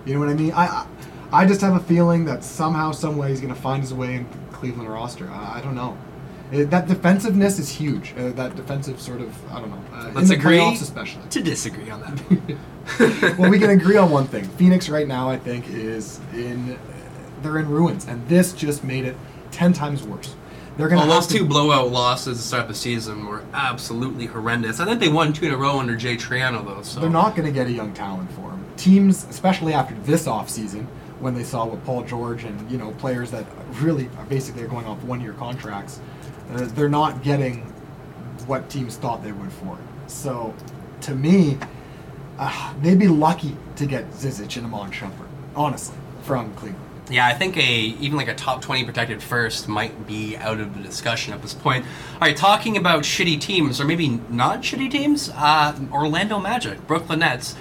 You 0.05 0.15
know 0.15 0.21
what 0.21 0.29
I 0.29 0.35
mean? 0.35 0.53
I 0.53 0.67
I, 0.67 0.87
I 1.33 1.45
just 1.47 1.61
have 1.61 1.75
a 1.75 1.81
feeling 1.81 2.25
that 2.27 2.45
somehow, 2.45 2.93
some 2.93 3.17
way, 3.17 3.31
he's 3.31 3.41
gonna 3.41 3.55
find 3.57 3.83
his 3.83 3.93
way 3.93 4.15
and 4.15 4.27
Cleveland 4.57 4.89
roster. 4.89 5.29
I, 5.31 5.59
I 5.59 5.61
don't 5.61 5.75
know. 5.75 5.97
Uh, 6.53 6.65
that 6.67 6.87
defensiveness 6.87 7.59
is 7.59 7.69
huge. 7.69 8.15
Uh, 8.17 8.31
that 8.31 8.55
defensive 8.55 9.01
sort 9.01 9.21
of, 9.21 9.53
I 9.53 9.61
don't 9.61 9.71
know. 9.71 9.83
Uh, 9.93 10.13
Let's 10.15 10.31
agree 10.31 10.61
especially. 10.61 11.29
to 11.29 11.43
disagree 11.43 11.91
on 11.91 12.01
that. 12.01 13.37
well, 13.39 13.51
we 13.51 13.59
can 13.59 13.71
agree 13.71 13.97
on 13.97 14.11
one 14.11 14.27
thing. 14.27 14.45
Phoenix 14.45 14.89
right 14.89 15.09
now, 15.09 15.29
I 15.29 15.39
think, 15.39 15.69
is 15.69 16.21
in 16.33 16.79
they're 17.43 17.59
in 17.59 17.69
ruins, 17.69 18.07
and 18.07 18.27
this 18.29 18.53
just 18.53 18.85
made 18.85 19.05
it 19.05 19.17
ten 19.51 19.73
times 19.73 20.03
worse. 20.03 20.35
They're 20.77 20.89
gonna 20.89 21.07
Well, 21.07 21.21
those 21.21 21.27
two 21.27 21.45
blowout 21.45 21.91
losses 21.91 22.39
to 22.39 22.45
start 22.45 22.69
the 22.69 22.75
season 22.75 23.27
were 23.27 23.43
absolutely 23.53 24.27
horrendous. 24.27 24.79
I 24.79 24.85
think 24.85 25.01
they 25.01 25.09
won 25.09 25.33
two 25.33 25.47
in 25.47 25.53
a 25.53 25.57
row 25.57 25.79
under 25.79 25.97
Jay 25.97 26.17
Triano, 26.17 26.65
though. 26.65 26.83
So 26.83 27.01
They're 27.01 27.11
not 27.11 27.35
going 27.35 27.47
to 27.47 27.53
get 27.53 27.67
a 27.67 27.73
young 27.73 27.95
talent 27.95 28.31
for 28.33 28.51
him. 28.51 28.65
Teams, 28.77 29.25
especially 29.25 29.73
after 29.73 29.95
this 30.03 30.27
offseason, 30.27 30.87
when 31.21 31.35
they 31.35 31.45
saw 31.45 31.67
what 31.67 31.85
Paul 31.85 32.03
George 32.05 32.45
and 32.45 32.71
you 32.71 32.79
know 32.79 32.93
players 32.93 33.31
that 33.31 33.47
really 33.81 34.09
are 34.19 34.25
basically 34.27 34.63
are 34.63 34.69
going 34.69 34.87
off 34.87 35.03
one-year 35.05 35.33
contracts, 35.35 36.01
uh, 36.53 36.67
they're 36.75 36.89
not 36.89 37.23
getting 37.23 37.63
what 38.47 38.69
teams 38.69 38.97
thought 38.97 39.23
they 39.25 39.33
would 39.33 39.53
for 39.53 39.75
it. 39.75 40.11
So, 40.11 40.55
to 41.03 41.15
me, 41.15 41.59
uh, 42.39 42.75
they'd 42.81 42.99
be 42.99 43.09
lucky 43.09 43.57
to 43.77 43.87
get 43.87 44.11
Zizic 44.13 44.57
and 44.57 44.67
Iman 44.67 44.93
Shumpert, 44.93 45.29
honestly, 45.55 45.97
from 46.23 46.55
Cleveland. 46.55 46.83
Yeah, 47.09 47.27
I 47.27 47.35
think 47.35 47.57
a 47.57 47.63
even 47.63 48.17
like 48.17 48.29
a 48.29 48.35
top 48.35 48.63
twenty 48.63 48.85
protected 48.85 49.23
first 49.23 49.69
might 49.69 50.07
be 50.09 50.37
out 50.37 50.59
of 50.59 50.75
the 50.77 50.83
discussion 50.83 51.33
at 51.33 51.41
this 51.41 51.55
point. 51.55 51.85
All 52.15 52.21
right, 52.23 52.37
talking 52.37 52.77
about 52.77 53.05
shitty 53.05 53.41
teams 53.41 53.81
or 53.81 53.85
maybe 53.85 54.21
not 54.29 54.63
shitty 54.63 54.91
teams. 54.91 55.31
Uh, 55.31 55.79
Orlando 55.93 56.41
Magic, 56.41 56.85
Brooklyn 56.87 57.21
Nets. 57.21 57.55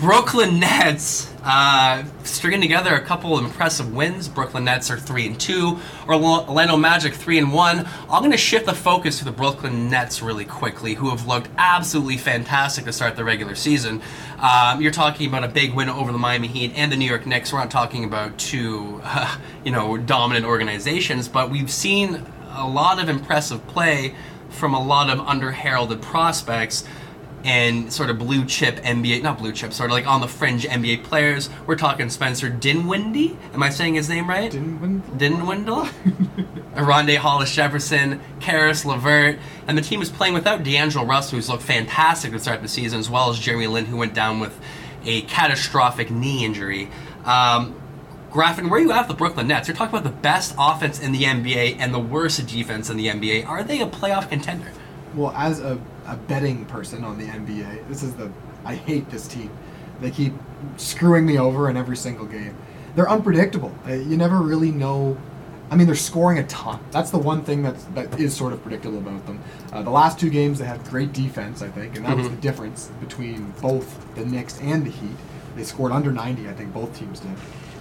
Brooklyn 0.00 0.58
Nets 0.58 1.30
uh, 1.44 2.02
stringing 2.24 2.62
together 2.62 2.94
a 2.94 3.02
couple 3.02 3.36
of 3.36 3.44
impressive 3.44 3.94
wins. 3.94 4.28
Brooklyn 4.28 4.64
Nets 4.64 4.90
are 4.90 4.98
three 4.98 5.26
and 5.26 5.38
two. 5.38 5.78
Orla- 6.08 6.48
Orlando 6.48 6.78
Magic 6.78 7.12
three 7.12 7.36
and 7.36 7.52
one. 7.52 7.86
I'm 8.08 8.20
going 8.20 8.30
to 8.30 8.38
shift 8.38 8.64
the 8.64 8.72
focus 8.72 9.18
to 9.18 9.26
the 9.26 9.30
Brooklyn 9.30 9.90
Nets 9.90 10.22
really 10.22 10.46
quickly, 10.46 10.94
who 10.94 11.10
have 11.10 11.26
looked 11.26 11.50
absolutely 11.58 12.16
fantastic 12.16 12.86
to 12.86 12.94
start 12.94 13.14
the 13.14 13.24
regular 13.24 13.54
season. 13.54 14.00
Um, 14.38 14.80
you're 14.80 14.90
talking 14.90 15.28
about 15.28 15.44
a 15.44 15.48
big 15.48 15.74
win 15.74 15.90
over 15.90 16.12
the 16.12 16.18
Miami 16.18 16.48
Heat 16.48 16.72
and 16.74 16.90
the 16.90 16.96
New 16.96 17.04
York 17.04 17.26
Knicks. 17.26 17.52
We're 17.52 17.58
not 17.58 17.70
talking 17.70 18.02
about 18.04 18.38
two, 18.38 19.02
uh, 19.04 19.36
you 19.66 19.70
know, 19.70 19.98
dominant 19.98 20.46
organizations, 20.46 21.28
but 21.28 21.50
we've 21.50 21.70
seen 21.70 22.26
a 22.52 22.66
lot 22.66 23.02
of 23.02 23.10
impressive 23.10 23.66
play 23.66 24.14
from 24.48 24.72
a 24.72 24.82
lot 24.82 25.10
of 25.10 25.18
underheralded 25.26 26.00
prospects 26.00 26.84
and 27.44 27.92
sort 27.92 28.10
of 28.10 28.18
blue 28.18 28.44
chip 28.44 28.76
NBA, 28.76 29.22
not 29.22 29.38
blue 29.38 29.52
chip, 29.52 29.72
sort 29.72 29.90
of 29.90 29.92
like 29.92 30.06
on 30.06 30.20
the 30.20 30.28
fringe 30.28 30.64
NBA 30.64 31.04
players. 31.04 31.48
We're 31.66 31.76
talking 31.76 32.10
Spencer 32.10 32.48
Dinwiddie. 32.48 33.36
Am 33.54 33.62
I 33.62 33.70
saying 33.70 33.94
his 33.94 34.08
name 34.08 34.28
right? 34.28 34.50
Dinwiddie? 34.50 35.02
Dinwiddie? 35.16 35.64
Rondae 36.74 37.16
Hollis 37.16 37.54
Jefferson, 37.54 38.20
Caris 38.40 38.84
LeVert, 38.84 39.38
and 39.66 39.76
the 39.76 39.82
team 39.82 40.02
is 40.02 40.10
playing 40.10 40.34
without 40.34 40.62
D'Angelo 40.62 41.04
Russell, 41.04 41.36
who's 41.36 41.48
looked 41.48 41.62
fantastic 41.62 42.32
to 42.32 42.38
start 42.38 42.62
the 42.62 42.68
season, 42.68 43.00
as 43.00 43.10
well 43.10 43.30
as 43.30 43.38
Jeremy 43.38 43.66
Lin, 43.66 43.86
who 43.86 43.96
went 43.96 44.14
down 44.14 44.40
with 44.40 44.58
a 45.04 45.22
catastrophic 45.22 46.10
knee 46.10 46.44
injury. 46.44 46.90
Um, 47.24 47.80
Graffin, 48.30 48.70
where 48.70 48.78
are 48.78 48.82
you 48.82 48.92
at 48.92 49.00
with 49.00 49.08
the 49.08 49.14
Brooklyn 49.14 49.48
Nets? 49.48 49.66
You're 49.66 49.76
talking 49.76 49.98
about 49.98 50.04
the 50.04 50.16
best 50.16 50.54
offense 50.56 51.00
in 51.00 51.10
the 51.10 51.24
NBA 51.24 51.78
and 51.80 51.92
the 51.92 51.98
worst 51.98 52.46
defense 52.46 52.88
in 52.88 52.96
the 52.96 53.06
NBA. 53.08 53.46
Are 53.46 53.64
they 53.64 53.80
a 53.80 53.86
playoff 53.86 54.28
contender? 54.28 54.70
Well, 55.14 55.32
as 55.36 55.58
a, 55.58 55.80
a 56.10 56.16
betting 56.16 56.64
person 56.66 57.04
on 57.04 57.16
the 57.18 57.24
NBA, 57.26 57.88
this 57.88 58.02
is 58.02 58.12
the 58.14 58.30
I 58.64 58.74
hate 58.74 59.08
this 59.10 59.26
team. 59.28 59.50
They 60.00 60.10
keep 60.10 60.34
screwing 60.76 61.24
me 61.24 61.38
over 61.38 61.70
in 61.70 61.76
every 61.76 61.96
single 61.96 62.26
game. 62.26 62.56
They're 62.96 63.08
unpredictable. 63.08 63.72
You 63.88 64.16
never 64.16 64.38
really 64.38 64.70
know. 64.72 65.16
I 65.70 65.76
mean, 65.76 65.86
they're 65.86 65.94
scoring 65.94 66.38
a 66.38 66.46
ton. 66.46 66.80
That's 66.90 67.10
the 67.10 67.18
one 67.18 67.44
thing 67.44 67.62
that's 67.62 67.84
that 67.94 68.18
is 68.18 68.36
sort 68.36 68.52
of 68.52 68.60
predictable 68.62 68.98
about 68.98 69.24
them. 69.26 69.40
Uh, 69.72 69.82
the 69.82 69.90
last 69.90 70.18
two 70.18 70.28
games, 70.28 70.58
they 70.58 70.64
had 70.66 70.82
great 70.84 71.12
defense, 71.12 71.62
I 71.62 71.68
think, 71.68 71.96
and 71.96 72.04
that 72.04 72.16
was 72.16 72.26
Mhm. 72.26 72.30
the 72.30 72.36
difference 72.42 72.90
between 73.00 73.54
both 73.62 73.86
the 74.16 74.24
Knicks 74.24 74.58
and 74.60 74.84
the 74.84 74.90
Heat. 74.90 75.16
They 75.56 75.62
scored 75.62 75.92
under 75.92 76.10
90, 76.10 76.48
I 76.48 76.52
think 76.54 76.74
both 76.74 76.92
teams 76.98 77.20
did. 77.20 77.30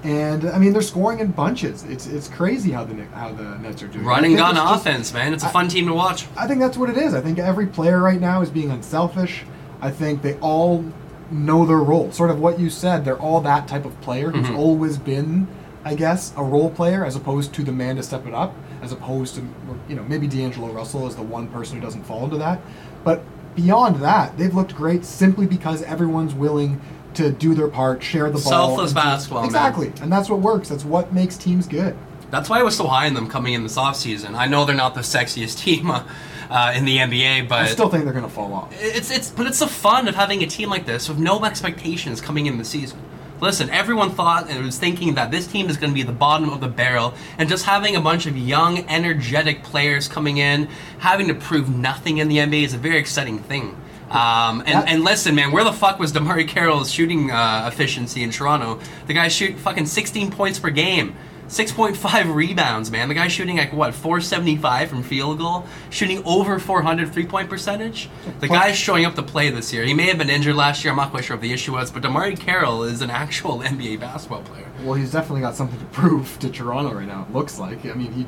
And 0.04 0.48
I 0.50 0.58
mean, 0.60 0.72
they're 0.72 0.82
scoring 0.82 1.20
in 1.20 1.32
bunches. 1.32 1.84
It's 1.84 2.08
it's 2.08 2.30
crazy 2.30 2.72
how 2.72 2.86
the 2.86 3.04
how 3.14 3.34
the 3.34 3.58
Nets 3.58 3.84
are 3.84 3.88
doing. 3.88 4.06
Run 4.06 4.24
I 4.24 4.28
and 4.28 4.38
gun 4.38 4.56
offense, 4.58 5.14
man. 5.14 5.34
It's 5.34 5.44
a 5.44 5.50
fun 5.50 5.68
team 5.68 5.88
to 5.88 5.94
watch. 5.94 6.26
I 6.38 6.48
think 6.48 6.60
that's 6.62 6.78
what 6.78 6.90
it 6.90 6.98
is. 6.98 7.14
I 7.14 7.20
think 7.22 7.38
every 7.38 7.68
player 7.68 8.02
right 8.02 8.20
now 8.20 8.42
is 8.42 8.50
being 8.50 8.72
unselfish. 8.72 9.44
I 9.82 9.92
think 9.92 10.22
they 10.22 10.36
all 10.36 10.86
know 11.32 11.66
their 11.66 11.78
role. 11.80 12.12
Sort 12.12 12.30
of 12.30 12.40
what 12.40 12.60
you 12.60 12.70
said. 12.70 13.04
They're 13.04 13.20
all 13.20 13.42
that 13.42 13.68
type 13.68 13.86
of 13.86 14.00
player 14.02 14.32
who's 14.32 14.48
Mhm. 14.48 14.58
always 14.58 14.98
been, 14.98 15.48
I 15.84 15.96
guess, 15.96 16.34
a 16.38 16.44
role 16.44 16.70
player 16.70 17.06
as 17.06 17.16
opposed 17.16 17.54
to 17.54 17.64
the 17.64 17.72
man 17.72 17.98
to 17.98 18.04
step 18.04 18.26
it 18.26 18.34
up. 18.34 18.56
As 18.82 18.94
opposed 18.94 19.36
to, 19.36 19.42
you 19.90 19.96
know, 19.96 20.04
maybe 20.08 20.28
D'Angelo 20.28 20.70
Russell 20.70 21.08
is 21.08 21.16
the 21.16 21.22
one 21.22 21.48
person 21.48 21.76
who 21.78 21.82
doesn't 21.86 22.06
fall 22.06 22.24
into 22.24 22.38
that. 22.38 22.62
But 23.04 23.22
beyond 23.56 23.98
that, 23.98 24.38
they've 24.38 24.56
looked 24.56 24.76
great 24.76 25.04
simply 25.04 25.46
because 25.46 25.82
everyone's 25.84 26.34
willing 26.34 26.80
to 27.16 27.32
do 27.32 27.54
their 27.54 27.68
part, 27.68 28.04
share 28.04 28.28
the 28.28 28.34
ball. 28.34 28.42
Selfless 28.42 28.94
basketball, 28.94 29.42
man. 29.42 29.48
Exactly, 29.48 29.94
and 30.02 30.12
that's 30.12 30.30
what 30.30 30.40
works. 30.40 30.70
That's 30.70 30.86
what 30.86 31.14
makes 31.14 31.38
teams 31.38 31.68
good. 31.68 31.98
That's 32.32 32.50
why 32.50 32.60
I 32.60 32.64
was 32.64 32.78
so 32.78 32.86
high 32.88 33.08
on 33.08 33.16
them 33.16 33.28
coming 33.28 33.54
in 33.54 33.64
this 33.64 33.78
offseason. 33.78 34.36
I 34.36 34.46
know 34.46 34.66
they're 34.66 34.76
not 34.76 34.94
the 34.94 35.02
sexiest 35.02 35.58
team 35.64 35.90
uh, 35.90 36.04
uh, 36.50 36.74
in 36.76 36.86
the 36.86 36.98
NBA, 36.98 37.48
but 37.48 37.62
I 37.62 37.68
still 37.68 37.90
think 37.90 38.04
they're 38.04 38.14
going 38.14 38.26
to 38.26 38.32
fall 38.32 38.54
off. 38.54 38.74
it's 38.80 39.12
it's 39.12 39.32
but 39.32 39.48
it's 39.48 39.60
the 39.60 39.68
fun 39.68 40.08
of 40.08 40.16
having 40.16 40.44
a 40.44 40.48
team 40.48 40.70
like 40.70 40.86
this 40.86 41.10
with 41.10 41.20
no 41.20 41.44
expectations 41.46 42.22
coming 42.22 42.46
in 42.46 42.58
the 42.58 42.66
season. 42.66 43.00
Listen, 43.42 43.70
everyone 43.70 44.12
thought 44.12 44.50
and 44.50 44.66
was 44.66 44.78
thinking 44.78 45.14
that 45.16 45.32
this 45.32 45.48
team 45.48 45.70
is 45.70 45.78
going 45.78 45.92
to 45.92 45.96
be 45.96 46.04
the 46.04 46.12
bottom 46.12 46.50
of 46.50 46.60
the 46.60 46.68
barrel, 46.68 47.14
and 47.38 47.48
just 47.48 47.66
having 47.66 47.96
a 47.96 48.02
bunch 48.02 48.26
of 48.26 48.38
young, 48.38 48.80
energetic 48.90 49.64
players 49.64 50.10
coming 50.10 50.38
in, 50.38 50.68
having 51.00 51.28
to 51.30 51.34
prove 51.34 51.70
nothing 51.70 52.18
in 52.18 52.28
the 52.28 52.38
NBA 52.38 52.64
is 52.64 52.74
a 52.74 52.78
very 52.78 52.98
exciting 52.98 53.40
thing. 53.40 53.78
Um, 54.10 54.64
and, 54.66 54.88
and 54.88 55.04
listen, 55.04 55.36
man, 55.36 55.52
where 55.52 55.64
the 55.64 55.74
fuck 55.74 56.00
was 56.00 56.12
DeMarre 56.12 56.48
Carroll's 56.48 56.92
shooting 56.92 57.32
uh, 57.32 57.70
efficiency 57.72 58.24
in 58.24 58.32
Toronto? 58.32 58.80
The 59.08 59.14
guy 59.14 59.28
shoot 59.28 59.58
fucking 59.58 59.86
16 59.86 60.32
points 60.32 60.60
per 60.60 60.70
game. 60.70 61.16
6.5 61.50 62.34
rebounds, 62.36 62.92
man. 62.92 63.10
The 63.10 63.16
guy's 63.16 63.32
shooting 63.32 63.58
like 63.58 63.74
what, 63.74 63.94
475 63.96 64.90
from 64.90 65.04
field 65.04 65.40
goal, 65.40 65.66
shooting 65.90 66.24
over 66.24 66.60
400 66.60 67.12
three 67.12 67.26
point 67.26 67.50
percentage. 67.50 68.10
The 68.40 68.48
guy's 68.48 68.78
showing 68.78 69.06
up 69.06 69.16
to 69.16 69.24
play 69.24 69.50
this 69.50 69.74
year. 69.74 69.84
He 69.84 69.94
may 69.94 70.04
have 70.04 70.18
been 70.18 70.30
injured 70.30 70.56
last 70.56 70.84
year. 70.84 70.92
I'm 70.92 70.98
not 70.98 71.10
quite 71.10 71.26
sure 71.26 71.36
what 71.36 71.42
the 71.42 71.52
issue 71.52 71.74
was, 71.74 71.92
but 71.92 72.04
DeMarre 72.04 72.40
Carroll 72.40 72.84
is 72.84 73.02
an 73.02 73.10
actual 73.10 73.60
NBA 73.64 74.00
basketball 74.00 74.44
player. 74.44 74.68
Well, 74.84 74.94
he's 74.94 75.12
definitely 75.12 75.42
got 75.42 75.56
something 75.56 75.80
to 75.80 75.86
prove 75.86 76.38
to 76.40 76.50
Toronto 76.50 76.94
right 76.94 77.08
now. 77.08 77.26
It 77.28 77.34
looks 77.34 77.58
like. 77.60 77.86
I 77.86 77.94
mean, 77.94 78.12
he 78.14 78.28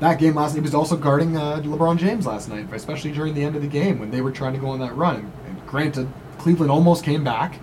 that 0.00 0.18
game 0.18 0.34
last. 0.34 0.52
Night 0.52 0.60
he 0.60 0.62
was 0.62 0.74
also 0.74 0.96
guarding 0.96 1.36
uh, 1.36 1.60
LeBron 1.64 1.96
James 1.98 2.26
last 2.26 2.48
night, 2.48 2.66
especially 2.72 3.12
during 3.12 3.34
the 3.34 3.44
end 3.44 3.56
of 3.56 3.62
the 3.62 3.68
game 3.68 3.98
when 3.98 4.10
they 4.10 4.20
were 4.20 4.32
trying 4.32 4.52
to 4.54 4.58
go 4.58 4.68
on 4.68 4.80
that 4.80 4.96
run. 4.96 5.32
And, 5.46 5.66
granted, 5.66 6.08
Cleveland 6.38 6.70
almost 6.70 7.04
came 7.04 7.22
back, 7.22 7.60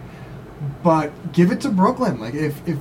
but 0.84 1.12
give 1.34 1.52
it 1.52 1.62
to 1.62 1.69
Brooklyn. 1.69 2.19
Like 2.19 2.34
if 2.34 2.67
if 2.67 2.78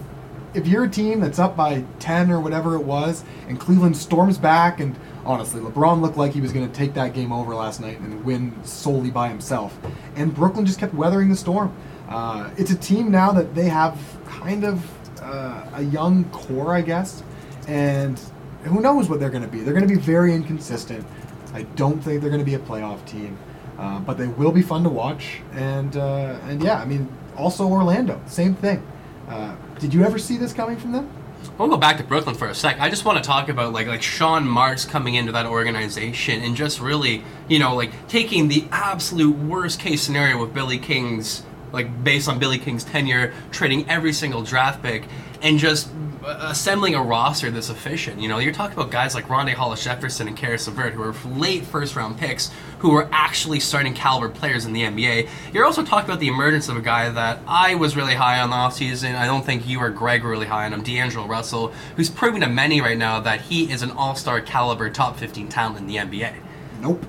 if 0.55 0.67
you're 0.67 0.85
a 0.85 0.89
team 0.89 1.21
that's 1.21 1.39
up 1.39 1.57
by 1.57 1.85
ten 1.99 2.31
or 2.31 2.41
whatever 2.41 2.77
it 2.77 2.85
was, 2.85 3.25
and 3.49 3.59
Cleveland 3.59 3.97
storms 3.97 4.39
back, 4.39 4.81
and 4.81 4.95
honestly, 5.25 5.61
LeBron 5.61 6.01
looked 6.01 6.17
like 6.17 6.33
he 6.33 6.41
was 6.41 6.53
going 6.53 6.67
to 6.71 6.75
take 6.75 6.95
that 6.95 7.15
game 7.15 7.33
over 7.33 7.55
last 7.55 7.81
night 7.81 7.99
and 7.99 8.25
win 8.25 8.55
solely 8.65 9.11
by 9.11 9.29
himself, 9.29 9.79
and 10.15 10.35
Brooklyn 10.35 10.65
just 10.65 10.79
kept 10.79 10.95
weathering 10.95 11.29
the 11.29 11.37
storm. 11.37 11.75
Uh, 12.09 12.51
it's 12.57 12.71
a 12.71 12.77
team 12.77 13.11
now 13.11 13.33
that 13.33 13.55
they 13.55 13.69
have 13.69 13.99
kind 14.27 14.65
of 14.65 14.89
uh, 15.21 15.67
a 15.75 15.83
young 15.83 16.25
core, 16.31 16.75
I 16.75 16.81
guess, 16.81 17.23
and 17.67 18.21
who 18.67 18.81
knows 18.81 19.09
what 19.09 19.21
they're 19.21 19.31
going 19.31 19.43
to 19.43 19.49
be. 19.49 19.61
They're 19.61 19.75
going 19.75 19.87
to 19.87 19.95
be 19.95 20.01
very 20.01 20.35
inconsistent. 20.35 21.07
I 21.55 21.63
don't 21.63 22.01
think 22.01 22.21
they're 22.21 22.31
going 22.31 22.41
to 22.41 22.47
be 22.47 22.55
a 22.55 22.59
playoff 22.59 23.05
team, 23.07 23.39
uh, 23.79 24.01
but 24.01 24.19
they 24.19 24.27
will 24.27 24.53
be 24.53 24.63
fun 24.63 24.83
to 24.85 24.91
watch. 24.91 25.41
And 25.53 25.97
uh, 25.97 26.39
and 26.45 26.63
yeah, 26.63 26.81
I 26.81 26.85
mean, 26.85 27.09
also 27.37 27.67
Orlando, 27.67 28.21
same 28.27 28.55
thing. 28.55 28.87
Uh, 29.29 29.57
did 29.79 29.93
you 29.93 30.05
ever 30.05 30.19
see 30.19 30.37
this 30.37 30.53
coming 30.53 30.77
from 30.77 30.93
them? 30.93 31.11
We'll 31.59 31.69
go 31.69 31.77
back 31.77 31.97
to 31.99 32.05
Brooklyn 32.05 32.35
for 32.35 32.49
a 32.49 32.55
sec. 32.55 32.81
I 32.81 32.91
just 32.91 33.05
want 33.05 33.23
to 33.23 33.25
talk 33.25 33.49
about 33.49 33.73
like 33.73 33.87
like 33.87 34.03
Sean 34.03 34.47
Marks 34.47 34.85
coming 34.85 35.15
into 35.15 35.33
that 35.33 35.47
organization 35.47 36.43
and 36.43 36.57
just 36.57 36.81
really, 36.81 37.23
you 37.49 37.59
know, 37.59 37.75
like 37.75 38.09
taking 38.09 38.49
the 38.49 38.67
absolute 38.71 39.37
worst 39.37 39.81
case 39.81 40.03
scenario 40.03 40.39
with 40.41 40.53
Billy 40.53 40.79
King's 40.79 41.43
like 41.73 42.05
based 42.05 42.29
on 42.29 42.39
Billy 42.39 42.59
King's 42.59 42.85
tenure, 42.85 43.33
trading 43.51 43.89
every 43.89 44.13
single 44.13 44.43
draft 44.43 44.83
pick 44.83 45.05
and 45.43 45.59
just 45.59 45.89
Uh, 46.27 46.49
assembling 46.51 46.97
a 46.97 47.01
roster 47.01 47.53
that's 47.53 47.71
efficient. 47.71 48.21
You 48.21 48.29
know, 48.29 48.39
you're 48.39 48.53
talking 48.53 48.77
about 48.77 48.91
guys 48.91 49.15
like 49.15 49.29
Rondae 49.29 49.55
Hollis 49.55 49.85
Jefferson 49.85 50.27
and 50.27 50.37
Caris 50.37 50.67
LeVert, 50.67 50.93
who 50.93 51.03
are 51.05 51.15
late 51.39 51.65
first 51.65 51.95
round 51.95 52.19
picks, 52.19 52.51
who 52.81 52.97
are 52.97 53.09
actually 53.13 53.61
starting 53.61 53.95
caliber 53.95 54.29
players 54.29 54.67
in 54.67 54.73
the 54.73 54.83
NBA. 54.83 55.29
You're 55.53 55.65
also 55.65 55.85
talking 55.85 56.11
about 56.11 56.19
the 56.19 56.27
emergence 56.27 56.69
of 56.69 56.77
a 56.77 56.81
guy 56.81 57.11
that 57.11 57.39
I 57.47 57.77
was 57.77 57.95
really 57.95 58.17
high 58.17 58.41
on 58.41 58.51
the 58.51 58.57
offseason. 58.57 59.15
I 59.15 59.27
don't 59.27 59.47
think 59.47 59.69
you 59.69 59.79
or 59.79 59.91
Greg 59.91 60.25
were 60.25 60.31
really 60.31 60.47
high 60.47 60.67
on 60.67 60.73
him, 60.73 60.83
D'Angelo 60.83 61.29
Russell, 61.29 61.69
who's 61.95 62.11
proving 62.11 62.41
to 62.41 62.49
many 62.49 62.81
right 62.81 62.99
now 62.99 63.21
that 63.21 63.43
he 63.43 63.71
is 63.71 63.83
an 63.83 63.93
all 63.93 64.17
star 64.17 64.41
caliber 64.41 64.91
top 64.91 65.17
15 65.19 65.49
talent 65.49 65.79
in 65.79 65.87
the 65.87 65.95
NBA. 65.95 66.35
Nope. 66.81 67.07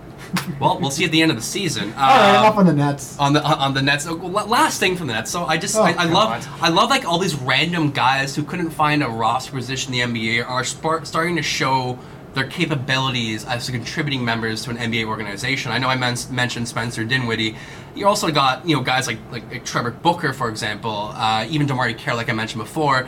Well, 0.60 0.80
we'll 0.80 0.92
see 0.92 1.06
at 1.06 1.12
the 1.12 1.22
end 1.22 1.32
of 1.32 1.38
the 1.38 1.44
season. 1.44 1.94
All 1.94 2.00
right, 2.00 2.36
Um, 2.36 2.46
enough 2.46 2.58
on 2.58 2.66
the 2.66 2.74
Nets. 2.74 3.18
on 3.20 3.34
the 3.34 3.44
on 3.44 3.74
the 3.74 3.82
Nets. 3.82 4.08
Oh, 4.08 4.16
Last 4.16 4.80
thing 4.80 4.96
from 4.98 5.08
the 5.08 5.14
Nets. 5.14 5.30
So 5.32 5.46
I 5.46 5.58
just 5.58 5.76
Oh, 5.76 5.82
I, 5.84 5.92
I 5.92 6.06
love 6.06 6.30
on. 6.32 6.42
I 6.62 6.70
love 6.70 6.90
like 6.90 7.06
all 7.06 7.20
these 7.20 7.36
random 7.36 7.92
guys 7.92 8.36
who 8.36 8.44
couldn't 8.44 8.72
find 8.72 9.04
a 9.04 9.08
roster 9.08 9.52
position 9.52 9.94
in 9.94 10.14
the 10.14 10.20
NBA 10.22 10.48
are 10.48 10.64
spar- 10.64 11.06
starting 11.06 11.36
to 11.36 11.42
show 11.42 11.98
their 12.34 12.46
capabilities 12.48 13.46
as 13.46 13.70
contributing 13.70 14.24
members 14.24 14.64
to 14.64 14.70
an 14.70 14.78
NBA 14.78 15.06
organization. 15.06 15.72
I 15.72 15.80
know 15.80 15.88
I 15.88 15.96
men- 15.96 16.18
mentioned 16.30 16.68
Spencer 16.68 17.04
Dinwiddie. 17.04 17.56
You 17.96 18.08
also 18.08 18.30
got 18.32 18.68
you 18.68 18.76
know 18.76 18.82
guys 18.84 19.08
like 19.08 19.18
like, 19.32 19.50
like 19.52 19.66
Trevor 19.66 19.92
Booker, 19.92 20.34
for 20.34 20.50
example, 20.50 21.12
uh, 21.16 21.46
even 21.50 21.68
DeMarre 21.68 21.98
Carroll, 21.98 22.18
like 22.18 22.30
I 22.30 22.34
mentioned 22.34 22.62
before, 22.62 23.08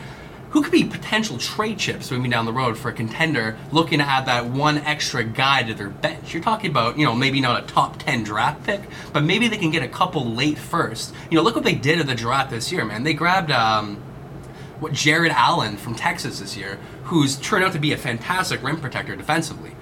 who 0.49 0.63
could 0.63 0.71
be 0.71 0.83
potential 0.83 1.37
trade 1.37 1.77
chips 1.77 2.11
moving 2.11 2.31
down 2.31 2.45
the 2.45 2.53
road 2.53 2.77
for 2.77 2.89
a 2.89 2.93
contender 2.93 3.57
looking 3.71 3.99
to 3.99 4.05
add 4.05 4.25
that 4.25 4.45
one 4.45 4.79
extra 4.79 5.23
guy 5.23 5.63
to 5.63 5.73
their 5.73 5.89
bench. 5.89 6.33
You're 6.33 6.43
talking 6.43 6.71
about, 6.71 6.97
you 6.97 7.05
know, 7.05 7.13
maybe 7.13 7.39
not 7.39 7.63
a 7.63 7.67
top 7.67 7.99
10 7.99 8.23
draft 8.23 8.63
pick, 8.63 8.81
but 9.13 9.23
maybe 9.23 9.47
they 9.47 9.57
can 9.57 9.69
get 9.69 9.83
a 9.83 9.87
couple 9.87 10.25
late 10.25 10.57
first. 10.57 11.13
You 11.29 11.37
know, 11.37 11.43
look 11.43 11.55
what 11.55 11.63
they 11.63 11.75
did 11.75 11.99
at 11.99 12.07
the 12.07 12.15
draft 12.15 12.49
this 12.49 12.71
year, 12.71 12.83
man. 12.83 13.03
They 13.03 13.13
grabbed 13.13 13.51
um, 13.51 13.97
what 14.79 14.93
Jarrett 14.93 15.31
Allen 15.31 15.77
from 15.77 15.93
Texas 15.93 16.39
this 16.39 16.57
year, 16.57 16.79
who's 17.05 17.35
turned 17.37 17.63
out 17.63 17.73
to 17.73 17.79
be 17.79 17.93
a 17.93 17.97
fantastic 17.97 18.63
rim 18.63 18.79
protector 18.79 19.15
defensively. 19.15 19.75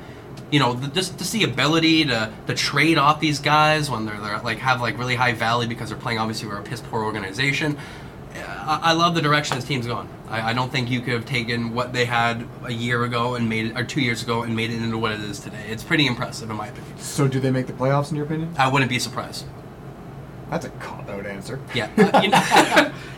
You 0.51 0.59
know, 0.59 0.73
the, 0.73 0.87
just, 0.87 1.17
just 1.17 1.33
the 1.33 1.43
ability 1.43 2.05
to, 2.05 2.31
to 2.47 2.53
trade 2.53 2.97
off 2.97 3.19
these 3.19 3.39
guys 3.39 3.89
when 3.89 4.05
they're, 4.05 4.19
they're 4.19 4.39
like 4.39 4.59
have 4.59 4.81
like 4.81 4.97
really 4.97 5.15
high 5.15 5.33
value 5.33 5.67
because 5.67 5.89
they're 5.89 5.97
playing 5.97 6.19
obviously 6.19 6.49
for 6.49 6.57
a 6.57 6.63
piss 6.63 6.81
poor 6.81 7.03
organization. 7.03 7.77
I, 8.45 8.79
I 8.83 8.91
love 8.93 9.15
the 9.15 9.21
direction 9.21 9.55
this 9.55 9.65
team's 9.65 9.87
going. 9.87 10.07
I, 10.29 10.49
I 10.49 10.53
don't 10.53 10.71
think 10.71 10.89
you 10.89 10.99
could 11.01 11.13
have 11.13 11.25
taken 11.25 11.73
what 11.73 11.93
they 11.93 12.05
had 12.05 12.45
a 12.65 12.71
year 12.73 13.03
ago 13.03 13.35
and 13.35 13.47
made 13.47 13.67
it, 13.67 13.77
or 13.77 13.83
two 13.83 14.01
years 14.01 14.21
ago 14.23 14.43
and 14.43 14.55
made 14.55 14.71
it 14.71 14.81
into 14.81 14.97
what 14.97 15.11
it 15.13 15.21
is 15.21 15.39
today. 15.39 15.65
It's 15.69 15.83
pretty 15.83 16.05
impressive 16.05 16.49
in 16.49 16.55
my 16.57 16.67
opinion. 16.67 16.97
So, 16.97 17.27
do 17.27 17.39
they 17.39 17.51
make 17.51 17.67
the 17.67 17.73
playoffs 17.73 18.09
in 18.11 18.17
your 18.17 18.25
opinion? 18.25 18.53
I 18.57 18.67
wouldn't 18.69 18.89
be 18.89 18.99
surprised. 18.99 19.45
That's 20.49 20.65
a 20.65 20.69
cop 20.69 21.09
out 21.09 21.25
answer. 21.25 21.59
Yeah. 21.73 21.89
uh, 21.97 22.21
you 22.21 22.29
know- 22.29 22.91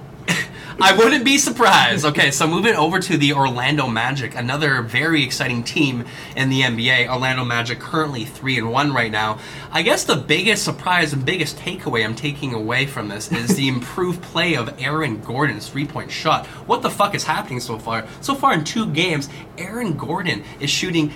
I 0.82 0.96
wouldn't 0.96 1.26
be 1.26 1.38
surprised. 1.38 2.06
Okay, 2.06 2.32
so 2.32 2.48
moving 2.48 2.74
over 2.74 3.00
to 3.00 3.18
the 3.18 3.34
Orlando 3.34 3.88
Magic, 3.88 4.36
another 4.36 4.82
very 4.82 5.24
exciting 5.24 5.62
team 5.62 6.06
in 6.38 6.50
the 6.50 6.62
NBA. 6.62 7.10
Orlando 7.10 7.44
Magic 7.44 7.80
currently 7.80 8.24
three 8.24 8.58
and 8.58 8.72
one 8.72 8.94
right 8.94 9.12
now. 9.12 9.40
I 9.72 9.82
guess 9.82 10.06
the 10.06 10.16
biggest 10.16 10.64
surprise 10.64 11.12
and 11.12 11.26
biggest 11.26 11.58
takeaway 11.58 12.06
I'm 12.06 12.16
taking 12.16 12.54
away 12.54 12.86
from 12.86 13.10
this 13.10 13.30
is 13.30 13.58
the 13.58 13.68
improved 13.68 14.22
play 14.22 14.56
of 14.56 14.74
Aaron 14.80 15.20
Gordon's 15.20 15.68
three 15.68 15.86
point 15.86 16.12
shot. 16.12 16.46
What 16.66 16.82
the 16.82 16.90
fuck 16.90 17.14
is 17.14 17.26
happening 17.26 17.60
so 17.60 17.78
far? 17.78 18.08
So 18.22 18.34
far 18.34 18.54
in 18.54 18.64
two 18.64 18.88
games, 18.88 19.28
Aaron 19.58 19.98
Gordon 19.98 20.44
is 20.62 20.70
shooting 20.70 21.12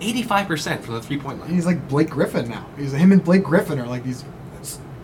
85% 0.00 0.80
from 0.80 0.94
the 0.94 1.02
three 1.02 1.18
point 1.18 1.38
line. 1.38 1.50
He's 1.50 1.66
like 1.66 1.88
Blake 1.88 2.10
Griffin 2.10 2.48
now. 2.48 2.66
He's 2.76 2.92
him 2.92 3.12
and 3.12 3.22
Blake 3.22 3.44
Griffin 3.44 3.78
are 3.78 3.86
like 3.86 4.02
these 4.02 4.24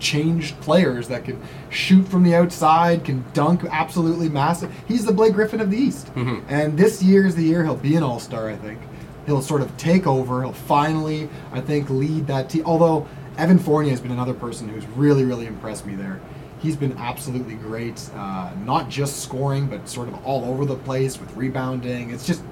changed 0.03 0.61
players 0.61 1.09
that 1.09 1.24
can 1.24 1.40
shoot 1.70 2.07
from 2.07 2.22
the 2.24 2.34
outside, 2.34 3.05
can 3.05 3.24
dunk 3.32 3.64
absolutely 3.70 4.28
massive. 4.28 4.70
He's 4.86 5.05
the 5.07 5.12
Blake 5.12 5.32
Griffin 5.32 5.61
of 5.61 5.70
the 5.70 5.78
East. 5.78 6.12
Mhm. 6.14 6.42
And 6.48 6.76
this 6.76 7.03
year 7.03 7.24
is 7.26 7.34
the 7.36 7.44
year 7.44 7.62
he'll 7.64 7.76
be 7.76 7.96
an 7.96 8.03
All 8.03 8.18
Star. 8.18 8.50
I 8.50 8.57
think 8.57 8.78
he'll 9.26 9.40
sort 9.42 9.62
of 9.62 9.74
take 9.76 10.07
over. 10.07 10.42
He'll 10.42 10.53
finally, 10.53 11.28
I 11.53 11.61
think, 11.61 11.88
lead 11.88 12.26
that 12.26 12.50
team. 12.50 12.64
Although 12.66 13.07
Evan 13.38 13.59
Fournier 13.59 13.90
has 13.90 14.00
been 14.00 14.11
another 14.12 14.34
person 14.34 14.68
who's 14.68 14.86
really, 14.96 15.24
really 15.24 15.46
impressed 15.46 15.86
me 15.86 15.94
there. 15.94 16.20
He's 16.59 16.76
been 16.76 16.96
absolutely 16.98 17.55
great, 17.55 18.00
uh, 18.16 18.50
not 18.66 18.88
just 18.88 19.20
scoring, 19.20 19.66
but 19.66 19.88
sort 19.88 20.09
of 20.09 20.14
all 20.24 20.44
over 20.44 20.64
the 20.64 20.76
place 20.76 21.18
with 21.20 21.34
rebounding. 21.36 22.11
It's 22.11 22.26
just, 22.26 22.42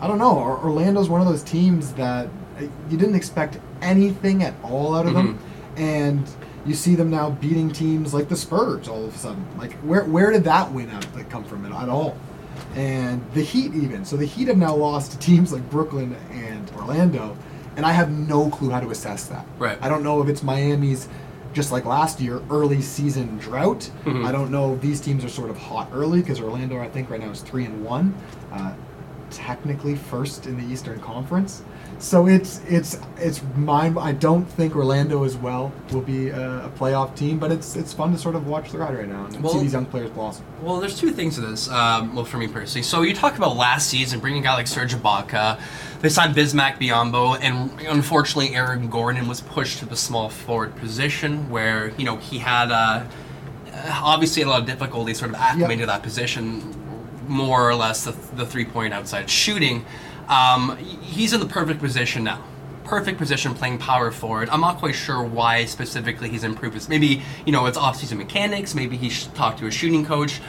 I 0.00 0.06
don't 0.06 0.18
know. 0.18 0.38
Or- 0.38 0.58
Orlando's 0.62 1.08
one 1.10 1.20
of 1.20 1.26
those 1.26 1.42
teams 1.42 1.92
that 1.94 2.26
uh, 2.58 2.62
you 2.90 2.96
didn't 2.96 3.16
expect 3.16 3.58
anything 3.82 4.42
at 4.42 4.54
all 4.62 4.94
out 4.94 5.06
of 5.06 5.14
them, 5.14 5.38
and 5.76 6.22
you 6.66 6.74
see 6.74 6.94
them 6.94 7.10
now 7.10 7.30
beating 7.30 7.70
teams 7.70 8.12
like 8.12 8.28
the 8.28 8.36
Spurs 8.36 8.88
all 8.88 9.04
of 9.06 9.14
a 9.14 9.18
sudden. 9.18 9.44
Like, 9.58 9.72
where 9.78 10.04
where 10.04 10.30
did 10.30 10.44
that 10.44 10.70
win 10.72 10.90
out 10.90 11.06
like, 11.14 11.30
come 11.30 11.44
from 11.44 11.64
at 11.64 11.88
all? 11.88 12.16
And 12.74 13.24
the 13.32 13.42
Heat 13.42 13.74
even. 13.74 14.04
So 14.04 14.16
the 14.16 14.26
Heat 14.26 14.48
have 14.48 14.58
now 14.58 14.74
lost 14.74 15.12
to 15.12 15.18
teams 15.18 15.52
like 15.52 15.68
Brooklyn 15.70 16.14
and 16.32 16.70
Orlando, 16.76 17.36
and 17.76 17.86
I 17.86 17.92
have 17.92 18.10
no 18.10 18.50
clue 18.50 18.70
how 18.70 18.80
to 18.80 18.90
assess 18.90 19.24
that. 19.26 19.46
Right. 19.58 19.78
I 19.80 19.88
don't 19.88 20.02
know 20.02 20.22
if 20.22 20.28
it's 20.28 20.42
Miami's 20.42 21.08
just 21.52 21.72
like 21.72 21.84
last 21.84 22.20
year, 22.20 22.40
early 22.50 22.80
season 22.80 23.36
drought. 23.38 23.90
Mhm. 24.04 24.24
I 24.24 24.30
don't 24.30 24.50
know 24.52 24.74
if 24.74 24.80
these 24.80 25.00
teams 25.00 25.24
are 25.24 25.28
sort 25.28 25.50
of 25.50 25.56
hot 25.58 25.88
early 25.92 26.20
because 26.20 26.40
Orlando, 26.40 26.78
I 26.80 26.88
think, 26.88 27.10
right 27.10 27.20
now 27.20 27.30
is 27.30 27.40
three 27.40 27.64
and 27.64 27.84
one, 27.84 28.14
uh, 28.52 28.72
technically 29.30 29.96
first 29.96 30.46
in 30.46 30.56
the 30.56 30.72
Eastern 30.72 31.00
Conference. 31.00 31.62
So 31.98 32.26
it's 32.26 32.62
it's 32.66 32.98
it's 33.18 33.42
mine. 33.56 33.98
I 33.98 34.12
don't 34.12 34.44
think 34.44 34.74
Orlando 34.74 35.24
as 35.24 35.36
well 35.36 35.70
will 35.92 36.00
be 36.00 36.28
a, 36.28 36.66
a 36.66 36.70
playoff 36.70 37.14
team, 37.14 37.38
but 37.38 37.52
it's 37.52 37.76
it's 37.76 37.92
fun 37.92 38.12
to 38.12 38.18
sort 38.18 38.34
of 38.36 38.46
watch 38.46 38.72
the 38.72 38.78
ride 38.78 38.94
right 38.94 39.08
now 39.08 39.26
and 39.26 39.50
see 39.50 39.58
these 39.58 39.74
young 39.74 39.84
players 39.84 40.10
blossom. 40.10 40.46
Well, 40.62 40.80
there's 40.80 40.98
two 40.98 41.10
things 41.10 41.34
to 41.34 41.42
this. 41.42 41.68
Um, 41.68 42.14
well, 42.14 42.24
for 42.24 42.38
me 42.38 42.48
personally, 42.48 42.82
so 42.84 43.02
you 43.02 43.14
talk 43.14 43.36
about 43.36 43.56
last 43.56 43.88
season 43.88 44.20
bringing 44.20 44.40
a 44.40 44.44
guy 44.44 44.54
like 44.54 44.66
Serge 44.66 44.94
Ibaka. 44.94 45.60
They 46.00 46.08
signed 46.08 46.34
Bismack 46.34 46.78
Biyombo, 46.78 47.38
and 47.42 47.78
unfortunately, 47.82 48.54
Aaron 48.54 48.88
Gordon 48.88 49.28
was 49.28 49.42
pushed 49.42 49.80
to 49.80 49.84
the 49.86 49.96
small 49.96 50.30
forward 50.30 50.76
position, 50.76 51.50
where 51.50 51.90
you 51.98 52.06
know 52.06 52.16
he 52.16 52.38
had 52.38 52.72
uh, 52.72 53.04
obviously 54.02 54.42
a 54.42 54.48
lot 54.48 54.60
of 54.60 54.66
difficulty 54.66 55.12
sort 55.12 55.30
of 55.30 55.36
acclimating 55.36 55.80
to 55.80 55.86
that 55.86 56.02
position, 56.02 56.74
more 57.28 57.68
or 57.68 57.74
less 57.74 58.04
the, 58.04 58.12
the 58.36 58.46
three 58.46 58.64
point 58.64 58.94
outside 58.94 59.28
shooting. 59.28 59.84
Um, 60.30 60.76
he's 60.76 61.32
in 61.32 61.40
the 61.40 61.46
perfect 61.46 61.80
position 61.80 62.22
now. 62.22 62.42
Perfect 62.84 63.18
position 63.18 63.52
playing 63.52 63.78
power 63.78 64.10
forward. 64.12 64.48
I'm 64.48 64.60
not 64.60 64.78
quite 64.78 64.94
sure 64.94 65.22
why 65.22 65.64
specifically 65.64 66.28
he's 66.28 66.44
improved. 66.44 66.88
Maybe, 66.88 67.22
you 67.44 67.52
know, 67.52 67.66
it's 67.66 67.76
off-season 67.76 68.16
mechanics. 68.16 68.74
Maybe 68.74 68.96
he 68.96 69.10
should 69.10 69.34
talk 69.34 69.56
to 69.58 69.66
a 69.66 69.70
shooting 69.70 70.06
coach. 70.06 70.40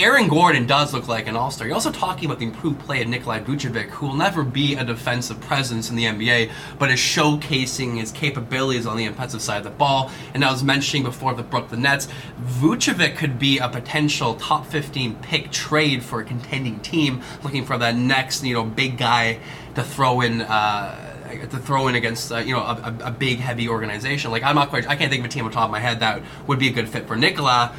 Aaron 0.00 0.28
Gordon 0.28 0.64
does 0.64 0.94
look 0.94 1.08
like 1.08 1.26
an 1.26 1.34
all-star. 1.34 1.66
You're 1.66 1.74
also 1.74 1.90
talking 1.90 2.26
about 2.26 2.38
the 2.38 2.44
improved 2.44 2.78
play 2.78 3.02
of 3.02 3.08
Nikolai 3.08 3.40
Vucevic, 3.40 3.88
who 3.88 4.06
will 4.06 4.14
never 4.14 4.44
be 4.44 4.76
a 4.76 4.84
defensive 4.84 5.40
presence 5.40 5.90
in 5.90 5.96
the 5.96 6.04
NBA, 6.04 6.52
but 6.78 6.88
is 6.88 7.00
showcasing 7.00 7.96
his 7.96 8.12
capabilities 8.12 8.86
on 8.86 8.96
the 8.96 9.06
offensive 9.06 9.42
side 9.42 9.58
of 9.58 9.64
the 9.64 9.70
ball. 9.70 10.12
And 10.34 10.44
I 10.44 10.52
was 10.52 10.62
mentioning 10.62 11.02
before 11.02 11.34
the 11.34 11.42
Brooklyn 11.42 11.82
Nets, 11.82 12.06
Vucevic 12.40 13.16
could 13.16 13.40
be 13.40 13.58
a 13.58 13.68
potential 13.68 14.36
top 14.36 14.66
15 14.66 15.16
pick 15.16 15.50
trade 15.50 16.04
for 16.04 16.20
a 16.20 16.24
contending 16.24 16.78
team, 16.78 17.20
looking 17.42 17.64
for 17.64 17.76
that 17.78 17.96
next, 17.96 18.44
you 18.44 18.54
know, 18.54 18.62
big 18.64 18.98
guy 18.98 19.40
to 19.74 19.82
throw 19.82 20.20
in. 20.20 20.42
Uh, 20.42 21.06
to 21.28 21.58
throw 21.58 21.88
in 21.88 21.94
against 21.94 22.32
uh, 22.32 22.38
you 22.38 22.54
know 22.54 22.62
a, 22.62 22.96
a, 23.02 23.08
a 23.08 23.10
big 23.10 23.38
heavy 23.38 23.68
organization 23.68 24.30
like 24.30 24.42
I'm 24.42 24.54
not 24.54 24.70
quite 24.70 24.88
I 24.88 24.96
can't 24.96 25.10
think 25.10 25.20
of 25.20 25.26
a 25.26 25.28
team 25.28 25.44
on 25.44 25.50
top 25.50 25.66
of 25.66 25.70
my 25.70 25.78
head 25.78 26.00
that 26.00 26.22
would 26.46 26.58
be 26.58 26.68
a 26.68 26.72
good 26.72 26.88
fit 26.88 27.06
for 27.06 27.16
Nikola 27.16 27.74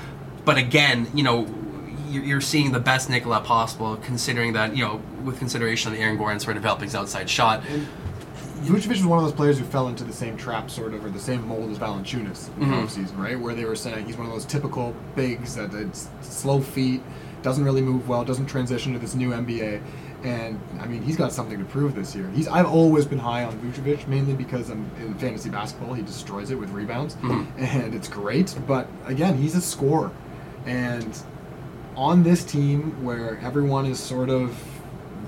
but 0.45 0.59
again 0.59 1.07
you 1.15 1.23
know 1.23 1.47
you're 2.09 2.23
you're 2.23 2.41
seeing 2.41 2.71
the 2.71 2.79
best 2.79 3.09
Nikola 3.09 3.41
possible, 3.41 3.97
considering 3.97 4.53
that 4.53 4.75
you 4.75 4.83
know, 4.83 5.01
with 5.23 5.37
consideration 5.39 5.91
that 5.93 5.99
Aaron 5.99 6.17
Gordon's 6.17 6.43
sort 6.43 6.55
of 6.57 6.61
developing 6.63 6.85
his 6.85 6.95
outside 6.95 7.29
shot. 7.29 7.63
Vucevic 8.63 8.87
was 8.89 9.05
one 9.05 9.19
of 9.19 9.23
those 9.23 9.33
players 9.33 9.57
who 9.57 9.63
fell 9.63 9.87
into 9.87 10.03
the 10.03 10.11
same 10.11 10.35
trap, 10.35 10.69
sort 10.69 10.93
of, 10.93 11.05
or 11.05 11.09
the 11.09 11.19
same 11.19 11.47
mold 11.47 11.71
as 11.71 11.77
Valanciunas 11.77 12.49
in 12.59 12.69
the 12.69 12.75
Mhm. 12.75 12.83
offseason, 12.85 13.17
right? 13.17 13.39
Where 13.39 13.55
they 13.55 13.63
were 13.63 13.75
saying 13.75 14.05
he's 14.05 14.17
one 14.17 14.27
of 14.27 14.33
those 14.33 14.43
typical 14.43 14.93
bigs 15.15 15.55
that 15.55 15.73
it's 15.73 16.09
slow 16.21 16.59
feet, 16.59 17.01
doesn't 17.41 17.63
really 17.63 17.81
move 17.81 18.09
well, 18.09 18.25
doesn't 18.25 18.47
transition 18.47 18.91
to 18.91 18.99
this 18.99 19.15
new 19.15 19.31
NBA. 19.31 19.79
And 20.25 20.59
I 20.81 20.87
mean, 20.87 21.01
he's 21.03 21.15
got 21.15 21.31
something 21.31 21.57
to 21.57 21.63
prove 21.63 21.95
this 21.95 22.13
year. 22.13 22.29
He's 22.35 22.49
I've 22.49 22.65
always 22.67 23.05
been 23.05 23.19
high 23.19 23.45
on 23.45 23.53
Vucevic, 23.59 24.05
mainly 24.09 24.33
because 24.33 24.69
I'm 24.69 24.85
in 24.99 25.13
fantasy 25.13 25.49
basketball. 25.49 25.93
He 25.93 26.01
destroys 26.01 26.51
it 26.51 26.59
with 26.59 26.69
rebounds, 26.71 27.15
Mhm. 27.23 27.45
and 27.57 27.93
it's 27.95 28.09
great. 28.09 28.53
But 28.67 28.87
again, 29.05 29.37
he's 29.37 29.55
a 29.55 29.61
scorer, 29.61 30.11
and 30.65 31.17
on 31.99 32.23
this 32.23 32.45
team 32.45 33.03
where 33.03 33.37
everyone 33.39 33.85
is 33.85 33.99
sort 33.99 34.29
of 34.29 34.57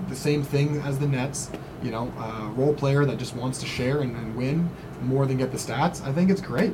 the 0.07 0.15
same 0.15 0.41
thing 0.41 0.79
as 0.83 0.97
the 0.97 1.07
Nets, 1.07 1.51
you 1.83 1.91
know, 1.91 2.07
a 2.17 2.47
role 2.55 2.73
player 2.73 3.03
that 3.05 3.17
just 3.17 3.35
wants 3.35 3.59
to 3.59 3.65
share 3.65 3.99
and, 3.99 4.15
and 4.15 4.37
win 4.37 4.69
more 5.01 5.25
than 5.25 5.35
get 5.35 5.51
the 5.51 5.57
stats. 5.57 6.01
I 6.01 6.13
think 6.13 6.31
it's 6.31 6.39
great. 6.39 6.73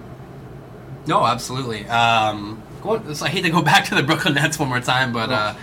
No, 1.07 1.25
absolutely. 1.25 1.87
Um, 1.87 2.61
going, 2.83 3.15
so 3.15 3.25
I 3.25 3.29
hate 3.29 3.41
to 3.41 3.49
go 3.49 3.61
back 3.73 3.85
to 3.85 3.95
the 3.95 4.03
Brooklyn 4.03 4.35
Nets 4.35 4.59
one 4.59 4.69
more 4.69 4.79
time, 4.79 5.11
but 5.11 5.31
uh, 5.31 5.55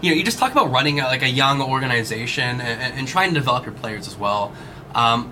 you 0.00 0.10
know, 0.10 0.16
you 0.16 0.24
just 0.24 0.38
talk 0.38 0.52
about 0.52 0.70
running 0.70 1.00
a, 1.00 1.04
like 1.04 1.22
a 1.22 1.28
young 1.28 1.60
organization 1.60 2.62
and, 2.62 2.94
and 2.94 3.06
trying 3.06 3.28
to 3.28 3.34
develop 3.34 3.66
your 3.66 3.74
players 3.74 4.08
as 4.08 4.16
well. 4.16 4.54
Um, 4.94 5.30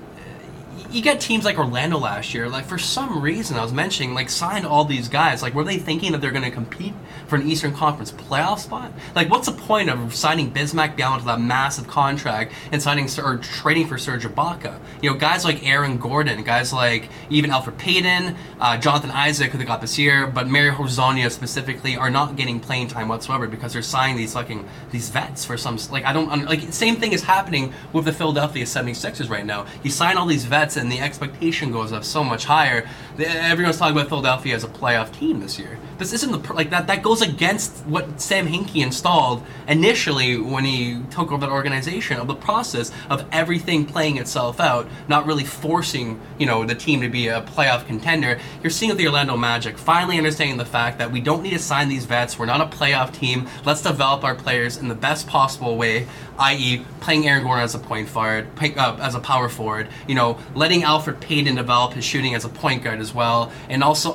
you 0.93 1.03
get 1.03 1.20
teams 1.20 1.45
like 1.45 1.59
Orlando 1.59 1.99
last 1.99 2.34
year, 2.34 2.49
like 2.49 2.64
for 2.64 2.78
some 2.78 3.20
reason 3.20 3.57
I 3.57 3.62
was 3.62 3.72
mentioning, 3.72 4.14
like 4.14 4.28
signed 4.28 4.66
all 4.66 4.84
these 4.84 5.09
guys. 5.09 5.43
Like, 5.43 5.55
were 5.55 5.64
they 5.64 5.78
thinking 5.78 6.12
that 6.12 6.20
they're 6.20 6.30
going 6.30 6.45
to 6.45 6.51
compete 6.51 6.95
for 7.26 7.36
an 7.36 7.49
Eastern 7.49 7.72
Conference 7.72 8.12
playoff 8.12 8.59
spot? 8.59 8.93
Like, 9.14 9.30
what's 9.30 9.47
the 9.47 9.53
point 9.53 9.91
of 9.91 10.14
signing 10.14 10.53
Bismack 10.53 10.97
down 10.97 11.20
to 11.20 11.24
that 11.26 11.41
massive 11.41 11.86
contract 11.86 12.53
and 12.72 12.82
signing 12.82 13.09
or 13.18 13.38
trading 13.38 13.86
for 13.86 13.99
Serge 13.99 14.24
Ibaka? 14.24 14.78
You 15.03 15.11
know, 15.11 15.16
guys 15.16 15.45
like 15.45 15.64
Aaron 15.66 15.99
Gordon, 15.99 16.43
guys 16.43 16.72
like 16.72 17.09
even 17.28 17.51
Elfrid 17.51 17.78
Payton, 17.78 18.36
uh, 18.61 18.76
Jonathan 18.78 19.11
Isaac, 19.11 19.53
who 19.53 19.59
they 19.59 19.64
got 19.64 19.80
this 19.80 19.99
year, 19.99 20.26
but 20.26 20.49
Mario 20.49 20.72
Hezonja 20.72 21.30
specifically 21.30 21.97
are 21.97 22.11
not 22.11 22.36
getting 22.36 22.61
playing 22.61 22.88
time 22.88 23.09
whatsoever 23.09 23.47
because 23.47 23.72
they're 23.72 23.82
signing 23.82 24.16
these 24.16 24.34
fucking 24.34 24.68
these 24.91 25.09
vets 25.09 25.45
for 25.45 25.57
some 25.57 25.78
like 25.91 26.05
I 26.05 26.12
don't 26.12 26.28
like 26.47 26.61
same 26.72 26.97
thing 26.97 27.12
is 27.12 27.22
happening 27.22 27.72
with 27.93 28.05
the 28.05 28.12
Philadelphia 28.12 28.64
76ers 28.64 29.30
right 29.30 29.47
now. 29.47 29.66
You 29.82 29.91
sign 29.91 30.16
all 30.16 30.26
these 30.26 30.45
vets 30.45 30.76
season, 30.81 30.89
the 30.89 31.05
expectation 31.05 31.72
goes 31.72 31.93
up 31.93 32.05
so 32.05 32.24
much 32.24 32.45
higher. 32.45 32.89
Everyone's 33.18 33.78
talking 33.78 33.97
about 33.97 34.09
Philadelphia 34.09 34.55
as 34.55 34.64
a 34.64 34.68
playoff 34.68 35.12
team 35.12 35.41
this 35.41 35.59
year. 35.59 35.78
This 35.99 36.12
isn't 36.14 36.31
the 36.33 36.53
like 36.55 36.70
that. 36.70 36.87
That 36.87 37.03
goes 37.03 37.20
against 37.20 37.85
what 37.87 38.20
Sam 38.20 38.47
Hinkie 38.49 38.83
installed 38.83 39.45
initially 39.68 40.39
when 40.39 40.64
he 40.64 41.03
took 41.11 41.31
over 41.31 41.47
the 41.47 41.53
organization 41.53 42.18
of 42.18 42.26
the 42.26 42.35
process 42.35 42.91
of 43.11 43.26
everything 43.33 43.85
playing 43.85 44.16
itself 44.16 44.61
out, 44.61 44.89
not 45.09 45.26
really 45.26 45.45
forcing 45.45 46.18
you 46.39 46.47
know 46.47 46.64
the 46.64 46.74
team 46.74 47.03
to 47.03 47.09
be 47.09 47.28
a 47.28 47.43
playoff 47.43 47.87
contender. 47.87 48.41
You're 48.62 48.70
seeing 48.70 48.91
with 48.91 48.99
the 48.99 49.07
Orlando 49.07 49.37
Magic 49.37 49.76
finally 49.76 50.16
understanding 50.16 50.57
the 50.57 50.64
fact 50.64 50.99
that 50.99 51.12
we 51.12 51.20
don't 51.20 51.43
need 51.43 51.51
to 51.51 51.59
sign 51.59 51.89
these 51.89 52.07
vets. 52.07 52.39
We're 52.39 52.47
not 52.47 52.61
a 52.62 52.76
playoff 52.76 53.12
team. 53.12 53.47
Let's 53.66 53.83
develop 53.83 54.24
our 54.24 54.35
players 54.35 54.78
in 54.78 54.89
the 54.89 54.95
best 54.95 55.26
possible 55.26 55.76
way, 55.76 56.07
i.e., 56.39 56.85
playing 57.01 57.28
Aaron 57.28 57.43
Gordon 57.45 57.64
as 57.64 57.74
a 57.74 57.78
point 57.78 58.09
forward, 58.09 58.49
up 58.78 58.99
uh, 58.99 59.03
as 59.03 59.14
a 59.14 59.20
power 59.20 59.49
forward. 59.49 59.89
You 60.09 60.14
know, 60.14 60.39
letting 60.71 60.85
Elfrid 60.85 61.21
Payton 61.21 61.57
develop 61.57 61.95
his 61.95 62.05
shooting 62.05 62.37
as 62.37 62.45
a 62.45 62.49
point 62.49 62.85
guard 62.85 63.01
as 63.01 63.12
well, 63.12 63.51
and 63.68 63.83
also 63.83 64.14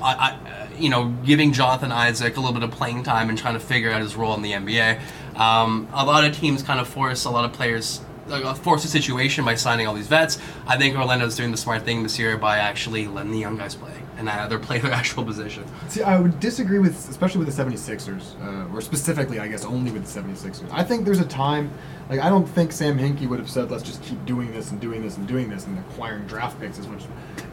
you 0.78 0.90
know, 0.90 1.14
giving 1.26 1.52
Jonathan 1.52 1.92
Isaac 1.92 2.38
a 2.38 2.40
little 2.40 2.54
bit 2.54 2.64
of 2.64 2.72
playing 2.72 3.04
time 3.04 3.28
and 3.30 3.38
trying 3.38 3.56
to 3.56 3.60
figure 3.60 3.92
out 3.92 4.02
his 4.02 4.16
role 4.16 4.34
in 4.36 4.42
the 4.42 4.54
NBA. 4.54 5.00
Um, 5.38 5.88
a 5.94 6.06
lot 6.06 6.24
of 6.24 6.36
teams 6.36 6.64
kind 6.64 6.80
of 6.80 6.88
force 6.88 7.26
a 7.26 7.30
lot 7.30 7.44
of 7.44 7.52
players 7.52 8.00
uh, 8.30 8.54
force 8.54 8.86
a 8.86 8.88
situation 8.88 9.44
by 9.44 9.56
signing 9.56 9.86
all 9.86 9.94
these 9.94 10.08
vets. 10.08 10.40
I 10.66 10.78
think 10.78 10.96
Orlando's 10.96 11.36
doing 11.36 11.52
the 11.52 11.58
smart 11.58 11.84
thing 11.84 12.04
this 12.04 12.18
year 12.18 12.38
by 12.38 12.58
actually 12.58 13.08
letting 13.08 13.32
the 13.32 13.40
young 13.40 13.58
guys 13.58 13.76
play 13.76 14.05
and 14.18 14.30
uh, 14.30 14.48
they're 14.48 14.60
play 14.60 14.80
their 14.80 14.92
actual 14.94 15.24
position. 15.26 15.64
See, 15.90 16.02
I 16.04 16.20
would 16.20 16.40
disagree 16.40 16.80
with, 16.80 17.10
especially 17.10 17.44
with 17.44 17.56
the 17.56 17.64
76ers, 17.64 18.34
uh, 18.42 18.74
or 18.74 18.82
specifically, 18.82 19.40
I 19.40 19.48
guess, 19.48 19.66
only 19.66 19.92
with 19.92 20.06
the 20.06 20.22
76ers. 20.22 20.70
I 20.72 20.84
think 20.84 21.06
there's 21.06 21.20
a 21.20 21.26
time, 21.26 21.70
like, 22.10 22.20
I 22.22 22.30
don't 22.30 22.48
think 22.48 22.72
Sam 22.72 22.98
Hinkie 22.98 23.28
would 23.28 23.40
have 23.40 23.50
said, 23.50 23.72
let's 23.72 23.84
just 23.84 24.02
keep 24.04 24.24
doing 24.26 24.52
this 24.52 24.72
and 24.72 24.80
doing 24.80 25.02
this 25.02 25.18
and 25.18 25.28
doing 25.28 25.50
this 25.50 25.66
and 25.68 25.78
acquiring 25.80 26.26
draft 26.28 26.60
picks 26.60 26.80
as 26.80 26.88
much. 26.88 27.04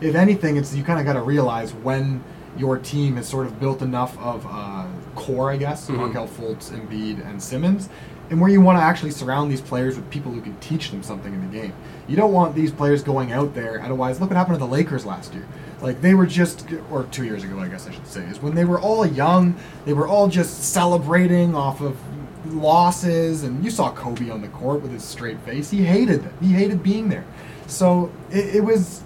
If 0.01 0.15
anything, 0.15 0.57
it's 0.57 0.75
you 0.75 0.85
kind 0.85 1.01
of 1.01 1.07
got 1.07 1.15
to 1.15 1.23
realize 1.23 1.73
when 1.75 2.23
your 2.57 2.77
team 2.79 3.17
has 3.17 3.27
sort 3.27 3.47
of 3.47 3.59
built 3.59 3.81
enough 3.83 4.17
of 4.19 4.47
uh, 4.49 4.85
core, 5.15 5.51
I 5.51 5.57
guess, 5.57 5.89
Mhm. 5.89 5.97
Markelle 5.97 6.29
Fultz, 6.29 6.71
Embiid, 6.71 7.27
and 7.27 7.43
Simmons, 7.43 7.89
and 8.31 8.41
where 8.41 8.51
you 8.51 8.61
want 8.61 8.79
to 8.79 8.83
actually 8.83 9.11
surround 9.11 9.51
these 9.51 9.61
players 9.63 9.97
with 9.97 10.09
people 10.11 10.31
who 10.33 10.41
can 10.41 10.55
teach 10.57 10.91
them 10.91 11.03
something 11.03 11.33
in 11.33 11.41
the 11.41 11.59
game. 11.59 11.73
You 12.09 12.17
don't 12.17 12.33
want 12.33 12.55
these 12.55 12.71
players 12.71 13.03
going 13.03 13.33
out 13.33 13.55
there. 13.55 13.81
Otherwise, 13.83 14.21
look 14.21 14.31
what 14.31 14.37
happened 14.37 14.55
to 14.57 14.59
the 14.59 14.71
Lakers 14.71 15.05
last 15.07 15.33
year. 15.35 15.47
Like 15.83 16.01
they 16.01 16.15
were 16.15 16.27
just, 16.27 16.65
or 16.91 17.05
two 17.05 17.25
years 17.25 17.43
ago, 17.43 17.59
I 17.59 17.69
guess 17.69 17.89
I 17.89 17.91
should 17.91 18.07
say, 18.07 18.23
is 18.25 18.41
when 18.41 18.55
they 18.55 18.65
were 18.65 18.81
all 18.81 19.05
young. 19.05 19.57
They 19.85 19.93
were 19.93 20.07
all 20.07 20.29
just 20.29 20.63
celebrating 20.73 21.55
off 21.57 21.81
of 21.81 21.99
losses, 22.47 23.43
and 23.43 23.65
you 23.65 23.71
saw 23.71 23.93
Kobe 23.93 24.31
on 24.31 24.43
the 24.43 24.49
court 24.49 24.81
with 24.81 24.93
his 24.93 25.05
straight 25.05 25.41
face. 25.41 25.71
He 25.71 25.85
hated 25.85 26.25
it. 26.25 26.33
He 26.41 26.53
hated 26.53 26.83
being 26.83 27.09
there. 27.09 27.25
So 27.67 28.13
it, 28.31 28.57
it 28.57 28.65
was, 28.65 29.03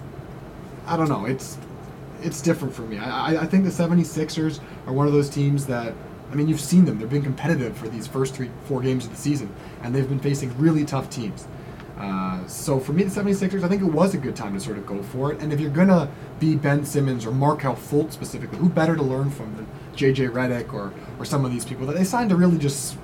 I 0.85 0.97
don't 0.97 1.09
know. 1.09 1.25
It's 1.25 1.57
it's 2.21 2.41
different 2.41 2.73
for 2.73 2.81
me. 2.83 2.97
I, 2.97 3.33
I, 3.33 3.41
I 3.43 3.45
think 3.45 3.63
the 3.63 3.69
76ers 3.69 4.59
are 4.85 4.93
one 4.93 5.07
of 5.07 5.13
those 5.13 5.29
teams 5.29 5.65
that, 5.67 5.93
I 6.31 6.35
mean, 6.35 6.47
you've 6.47 6.59
seen 6.59 6.85
them. 6.85 6.99
They've 6.99 7.09
been 7.09 7.21
competitive 7.21 7.77
for 7.77 7.87
these 7.87 8.07
first 8.07 8.35
three, 8.35 8.49
four 8.65 8.81
games 8.81 9.05
of 9.05 9.11
the 9.11 9.17
season, 9.17 9.53
and 9.83 9.93
they've 9.93 10.07
been 10.07 10.19
facing 10.19 10.55
really 10.57 10.83
tough 10.83 11.09
teams. 11.09 11.47
Uh, 11.99 12.45
so 12.47 12.79
for 12.79 12.93
me, 12.93 13.03
the 13.03 13.09
76ers, 13.09 13.63
I 13.63 13.67
think 13.67 13.81
it 13.81 13.85
was 13.85 14.13
a 14.13 14.17
good 14.17 14.35
time 14.35 14.53
to 14.53 14.59
sort 14.59 14.77
of 14.77 14.85
go 14.85 15.01
for 15.01 15.31
it. 15.33 15.41
And 15.41 15.51
if 15.51 15.59
you're 15.59 15.71
going 15.71 15.87
to 15.87 16.07
be 16.39 16.55
Ben 16.55 16.85
Simmons 16.85 17.25
or 17.25 17.31
Markelle 17.31 17.75
Fultz 17.75 18.11
specifically, 18.13 18.59
who 18.59 18.69
better 18.69 18.95
to 18.95 19.01
learn 19.01 19.31
from 19.31 19.55
than 19.55 19.67
JJ 19.95 20.29
Redick 20.29 20.73
or, 20.73 20.93
or 21.17 21.25
some 21.25 21.43
of 21.43 21.51
these 21.51 21.65
people 21.65 21.87
that 21.87 21.95
they 21.97 22.03
signed 22.03 22.29
to 22.29 22.35
really 22.35 22.57
just, 22.59 22.97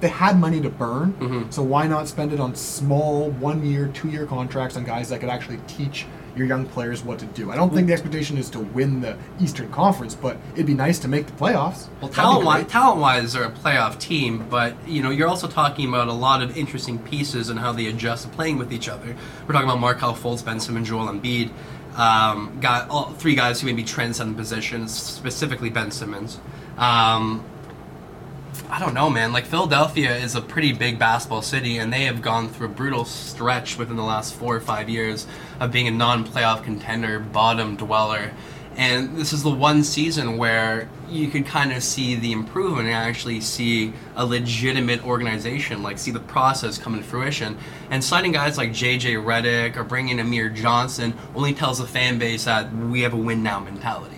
they 0.00 0.08
had 0.08 0.38
money 0.38 0.60
to 0.62 0.70
burn. 0.70 1.12
Mhm. 1.20 1.52
So 1.52 1.62
why 1.62 1.86
not 1.86 2.08
spend 2.08 2.32
it 2.32 2.40
on 2.40 2.54
small 2.54 3.30
one 3.32 3.64
year, 3.66 3.88
two 3.88 4.08
year 4.08 4.24
contracts 4.24 4.76
on 4.76 4.84
guys 4.84 5.10
that 5.10 5.20
could 5.20 5.28
actually 5.28 5.58
teach 5.66 6.06
your 6.38 6.46
young 6.46 6.66
players 6.66 7.02
what 7.04 7.18
to 7.18 7.26
do? 7.26 7.50
I 7.50 7.56
don't 7.56 7.72
think 7.74 7.88
the 7.88 7.92
expectation 7.92 8.38
is 8.38 8.48
to 8.50 8.60
win 8.60 9.00
the 9.00 9.16
Eastern 9.40 9.70
Conference, 9.70 10.14
but 10.14 10.36
it'd 10.54 10.66
be 10.66 10.74
nice 10.74 10.98
to 11.00 11.08
make 11.08 11.26
the 11.26 11.32
playoffs. 11.32 11.88
Well, 12.00 12.10
talent 12.10 12.46
wise, 12.46 12.66
talent 12.66 13.00
wise, 13.00 13.32
they're 13.32 13.44
a 13.44 13.50
playoff 13.50 13.98
team, 13.98 14.46
but 14.48 14.74
you 14.88 15.02
know, 15.02 15.10
you're 15.10 15.28
also 15.28 15.48
talking 15.48 15.88
about 15.88 16.08
a 16.08 16.12
lot 16.12 16.42
of 16.42 16.56
interesting 16.56 16.98
pieces 16.98 17.50
and 17.50 17.58
how 17.58 17.72
they 17.72 17.86
adjust 17.86 18.24
to 18.24 18.28
playing 18.30 18.58
with 18.58 18.72
each 18.72 18.88
other. 18.88 19.16
We're 19.46 19.52
talking 19.52 19.68
about 19.68 19.80
Markelle 19.80 20.14
Fultz, 20.14 20.44
Ben 20.44 20.60
Simmons, 20.60 20.88
Joel 20.88 21.08
Embiid. 21.08 21.50
Um, 21.96 22.58
got 22.60 22.88
all 22.90 23.10
three 23.14 23.34
guys 23.34 23.60
who 23.60 23.66
may 23.66 23.72
be 23.72 23.82
transcendent 23.82 24.38
positions, 24.38 24.96
specifically 24.96 25.68
Ben 25.68 25.90
Simmons. 25.90 26.38
Um, 26.76 27.44
I 28.70 28.78
don't 28.78 28.94
know, 28.94 29.08
man. 29.08 29.32
Like 29.32 29.46
Philadelphia 29.46 30.14
is 30.14 30.34
a 30.34 30.40
pretty 30.40 30.72
big 30.72 30.98
basketball 30.98 31.42
city, 31.42 31.78
and 31.78 31.92
they 31.92 32.04
have 32.04 32.20
gone 32.20 32.48
through 32.48 32.66
a 32.66 32.70
brutal 32.70 33.04
stretch 33.04 33.78
within 33.78 33.96
the 33.96 34.04
last 34.04 34.34
four 34.34 34.54
or 34.54 34.60
five 34.60 34.88
years 34.88 35.26
of 35.60 35.72
being 35.72 35.88
a 35.88 35.90
non-playoff 35.90 36.62
contender, 36.62 37.18
bottom 37.18 37.76
dweller. 37.76 38.32
And 38.76 39.16
this 39.16 39.32
is 39.32 39.42
the 39.42 39.50
one 39.50 39.82
season 39.82 40.36
where 40.36 40.88
you 41.08 41.26
could 41.28 41.46
kind 41.46 41.72
of 41.72 41.82
see 41.82 42.14
the 42.14 42.30
improvement 42.30 42.86
and 42.86 42.94
actually 42.94 43.40
see 43.40 43.92
a 44.14 44.24
legitimate 44.24 45.04
organization, 45.04 45.82
like 45.82 45.98
see 45.98 46.12
the 46.12 46.20
process 46.20 46.78
come 46.78 46.96
to 46.96 47.02
fruition. 47.02 47.58
And 47.90 48.04
signing 48.04 48.30
guys 48.30 48.56
like 48.56 48.70
JJ 48.70 49.24
Redick 49.24 49.76
or 49.76 49.82
bringing 49.82 50.20
Amir 50.20 50.48
Johnson 50.48 51.14
only 51.34 51.54
tells 51.54 51.78
the 51.78 51.88
fan 51.88 52.18
base 52.20 52.44
that 52.44 52.72
we 52.72 53.00
have 53.00 53.14
a 53.14 53.16
win 53.16 53.42
now 53.42 53.58
mentality. 53.58 54.17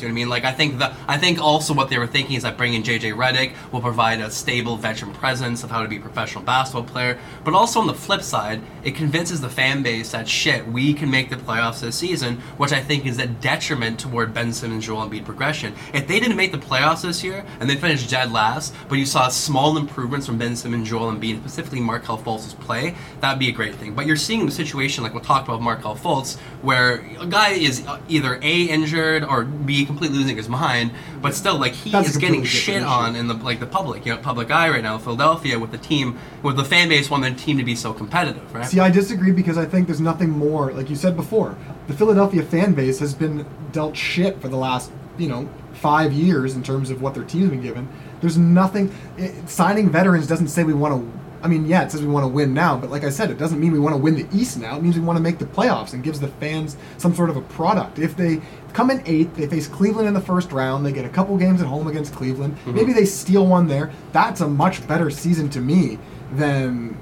You 0.00 0.08
know 0.08 0.14
what 0.14 0.18
I 0.18 0.22
mean? 0.22 0.28
Like 0.28 0.44
I 0.44 0.52
think 0.52 0.78
the 0.78 0.94
I 1.08 1.18
think 1.18 1.40
also 1.40 1.74
what 1.74 1.90
they 1.90 1.98
were 1.98 2.06
thinking 2.06 2.36
is 2.36 2.42
that 2.42 2.56
bringing 2.56 2.82
JJ 2.82 3.14
Redick 3.14 3.52
will 3.72 3.80
provide 3.80 4.20
a 4.20 4.30
stable 4.30 4.76
veteran 4.76 5.12
presence 5.12 5.62
of 5.64 5.70
how 5.70 5.82
to 5.82 5.88
be 5.88 5.96
a 5.96 6.00
professional 6.00 6.44
basketball 6.44 6.84
player. 6.84 7.18
But 7.44 7.54
also 7.54 7.80
on 7.80 7.86
the 7.86 7.94
flip 7.94 8.22
side, 8.22 8.62
it 8.82 8.94
convinces 8.94 9.40
the 9.40 9.48
fan 9.48 9.82
base 9.82 10.12
that 10.12 10.28
shit, 10.28 10.66
we 10.66 10.94
can 10.94 11.10
make 11.10 11.30
the 11.30 11.36
playoffs 11.36 11.80
this 11.80 11.96
season, 11.96 12.36
which 12.56 12.72
I 12.72 12.80
think 12.80 13.06
is 13.06 13.18
a 13.18 13.26
detriment 13.26 14.00
toward 14.00 14.32
Ben 14.32 14.52
Simmons, 14.52 14.86
Joel 14.86 15.08
Embiid 15.08 15.24
progression. 15.24 15.74
If 15.92 16.06
they 16.08 16.20
didn't 16.20 16.36
make 16.36 16.52
the 16.52 16.58
playoffs 16.58 17.02
this 17.02 17.22
year 17.22 17.44
and 17.60 17.68
they 17.68 17.76
finished 17.76 18.10
dead 18.10 18.32
last, 18.32 18.74
but 18.88 18.98
you 18.98 19.06
saw 19.06 19.28
small 19.28 19.76
improvements 19.76 20.26
from 20.26 20.38
Ben 20.38 20.56
Simmons, 20.56 20.88
Joel 20.88 21.12
Embiid, 21.12 21.40
specifically 21.40 21.80
Markelle 21.80 22.18
Fultz's 22.18 22.54
play, 22.54 22.94
that'd 23.20 23.38
be 23.38 23.48
a 23.48 23.52
great 23.52 23.74
thing. 23.74 23.94
But 23.94 24.06
you're 24.06 24.16
seeing 24.16 24.46
the 24.46 24.52
situation 24.52 25.04
like 25.04 25.14
we 25.14 25.20
talked 25.20 25.48
about 25.48 25.60
Markelle 25.60 25.96
Fultz, 25.96 26.38
where 26.62 27.04
a 27.18 27.26
guy 27.26 27.50
is 27.50 27.84
either 28.08 28.38
a 28.42 28.62
injured 28.64 29.24
or 29.24 29.44
b 29.44 29.86
completely 29.90 30.18
losing 30.18 30.36
his 30.36 30.48
mind, 30.48 30.92
but 31.20 31.34
still 31.34 31.58
like 31.58 31.72
he 31.72 31.90
That's 31.90 32.10
is 32.10 32.16
getting 32.16 32.44
shit 32.44 32.82
on 32.82 33.16
in 33.16 33.26
the 33.26 33.34
like 33.34 33.60
the 33.60 33.66
public, 33.66 34.06
you 34.06 34.14
know, 34.14 34.20
public 34.20 34.50
eye 34.50 34.70
right 34.70 34.82
now, 34.82 34.98
Philadelphia 34.98 35.58
with 35.58 35.72
the 35.72 35.78
team, 35.78 36.18
with 36.42 36.56
the 36.56 36.64
fan 36.64 36.88
base 36.88 37.10
wanting 37.10 37.34
the 37.34 37.40
team 37.40 37.58
to 37.58 37.64
be 37.64 37.74
so 37.74 37.92
competitive, 37.92 38.54
right? 38.54 38.66
See, 38.66 38.80
I 38.80 38.90
disagree 38.90 39.32
because 39.32 39.58
I 39.58 39.66
think 39.66 39.86
there's 39.86 40.00
nothing 40.00 40.30
more, 40.30 40.72
like 40.72 40.88
you 40.88 40.96
said 40.96 41.16
before, 41.16 41.56
the 41.86 41.94
Philadelphia 41.94 42.42
fan 42.42 42.74
base 42.74 42.98
has 43.00 43.14
been 43.14 43.46
dealt 43.72 43.96
shit 43.96 44.40
for 44.40 44.48
the 44.48 44.56
last, 44.56 44.90
you 45.18 45.28
know, 45.28 45.48
five 45.72 46.12
years 46.12 46.54
in 46.54 46.62
terms 46.62 46.90
of 46.90 47.02
what 47.02 47.14
their 47.14 47.24
team's 47.24 47.50
been 47.50 47.62
given. 47.62 47.88
There's 48.20 48.38
nothing, 48.38 48.92
it, 49.16 49.48
signing 49.48 49.90
veterans 49.90 50.26
doesn't 50.26 50.48
say 50.48 50.62
we 50.62 50.74
want 50.74 50.94
to, 50.94 51.20
I 51.42 51.48
mean, 51.48 51.64
yeah, 51.66 51.82
it 51.84 51.90
says 51.90 52.02
we 52.02 52.08
want 52.08 52.24
to 52.24 52.28
win 52.28 52.52
now, 52.52 52.76
but 52.76 52.90
like 52.90 53.02
I 53.02 53.08
said, 53.08 53.30
it 53.30 53.38
doesn't 53.38 53.58
mean 53.58 53.72
we 53.72 53.78
want 53.78 53.94
to 53.94 53.98
win 53.98 54.14
the 54.14 54.28
East 54.36 54.58
now. 54.58 54.76
It 54.76 54.82
means 54.82 54.96
we 54.96 55.02
want 55.02 55.16
to 55.16 55.22
make 55.22 55.38
the 55.38 55.46
playoffs 55.46 55.94
and 55.94 56.04
gives 56.04 56.20
the 56.20 56.28
fans 56.28 56.76
some 56.98 57.14
sort 57.14 57.30
of 57.30 57.36
a 57.36 57.40
product. 57.40 57.98
If 57.98 58.14
they 58.14 58.42
come 58.72 58.90
in 58.90 59.02
eighth, 59.06 59.36
they 59.36 59.46
face 59.46 59.66
Cleveland 59.66 60.08
in 60.08 60.14
the 60.14 60.20
first 60.20 60.52
round, 60.52 60.84
they 60.84 60.92
get 60.92 61.04
a 61.04 61.08
couple 61.08 61.36
games 61.36 61.60
at 61.60 61.66
home 61.66 61.86
against 61.86 62.14
Cleveland, 62.14 62.56
Mhm. 62.66 62.74
maybe 62.74 62.92
they 62.92 63.04
steal 63.04 63.46
one 63.46 63.66
there. 63.68 63.90
That's 64.12 64.40
a 64.40 64.48
much 64.48 64.86
better 64.86 65.10
season 65.10 65.48
to 65.50 65.60
me 65.60 65.98
than 66.36 66.96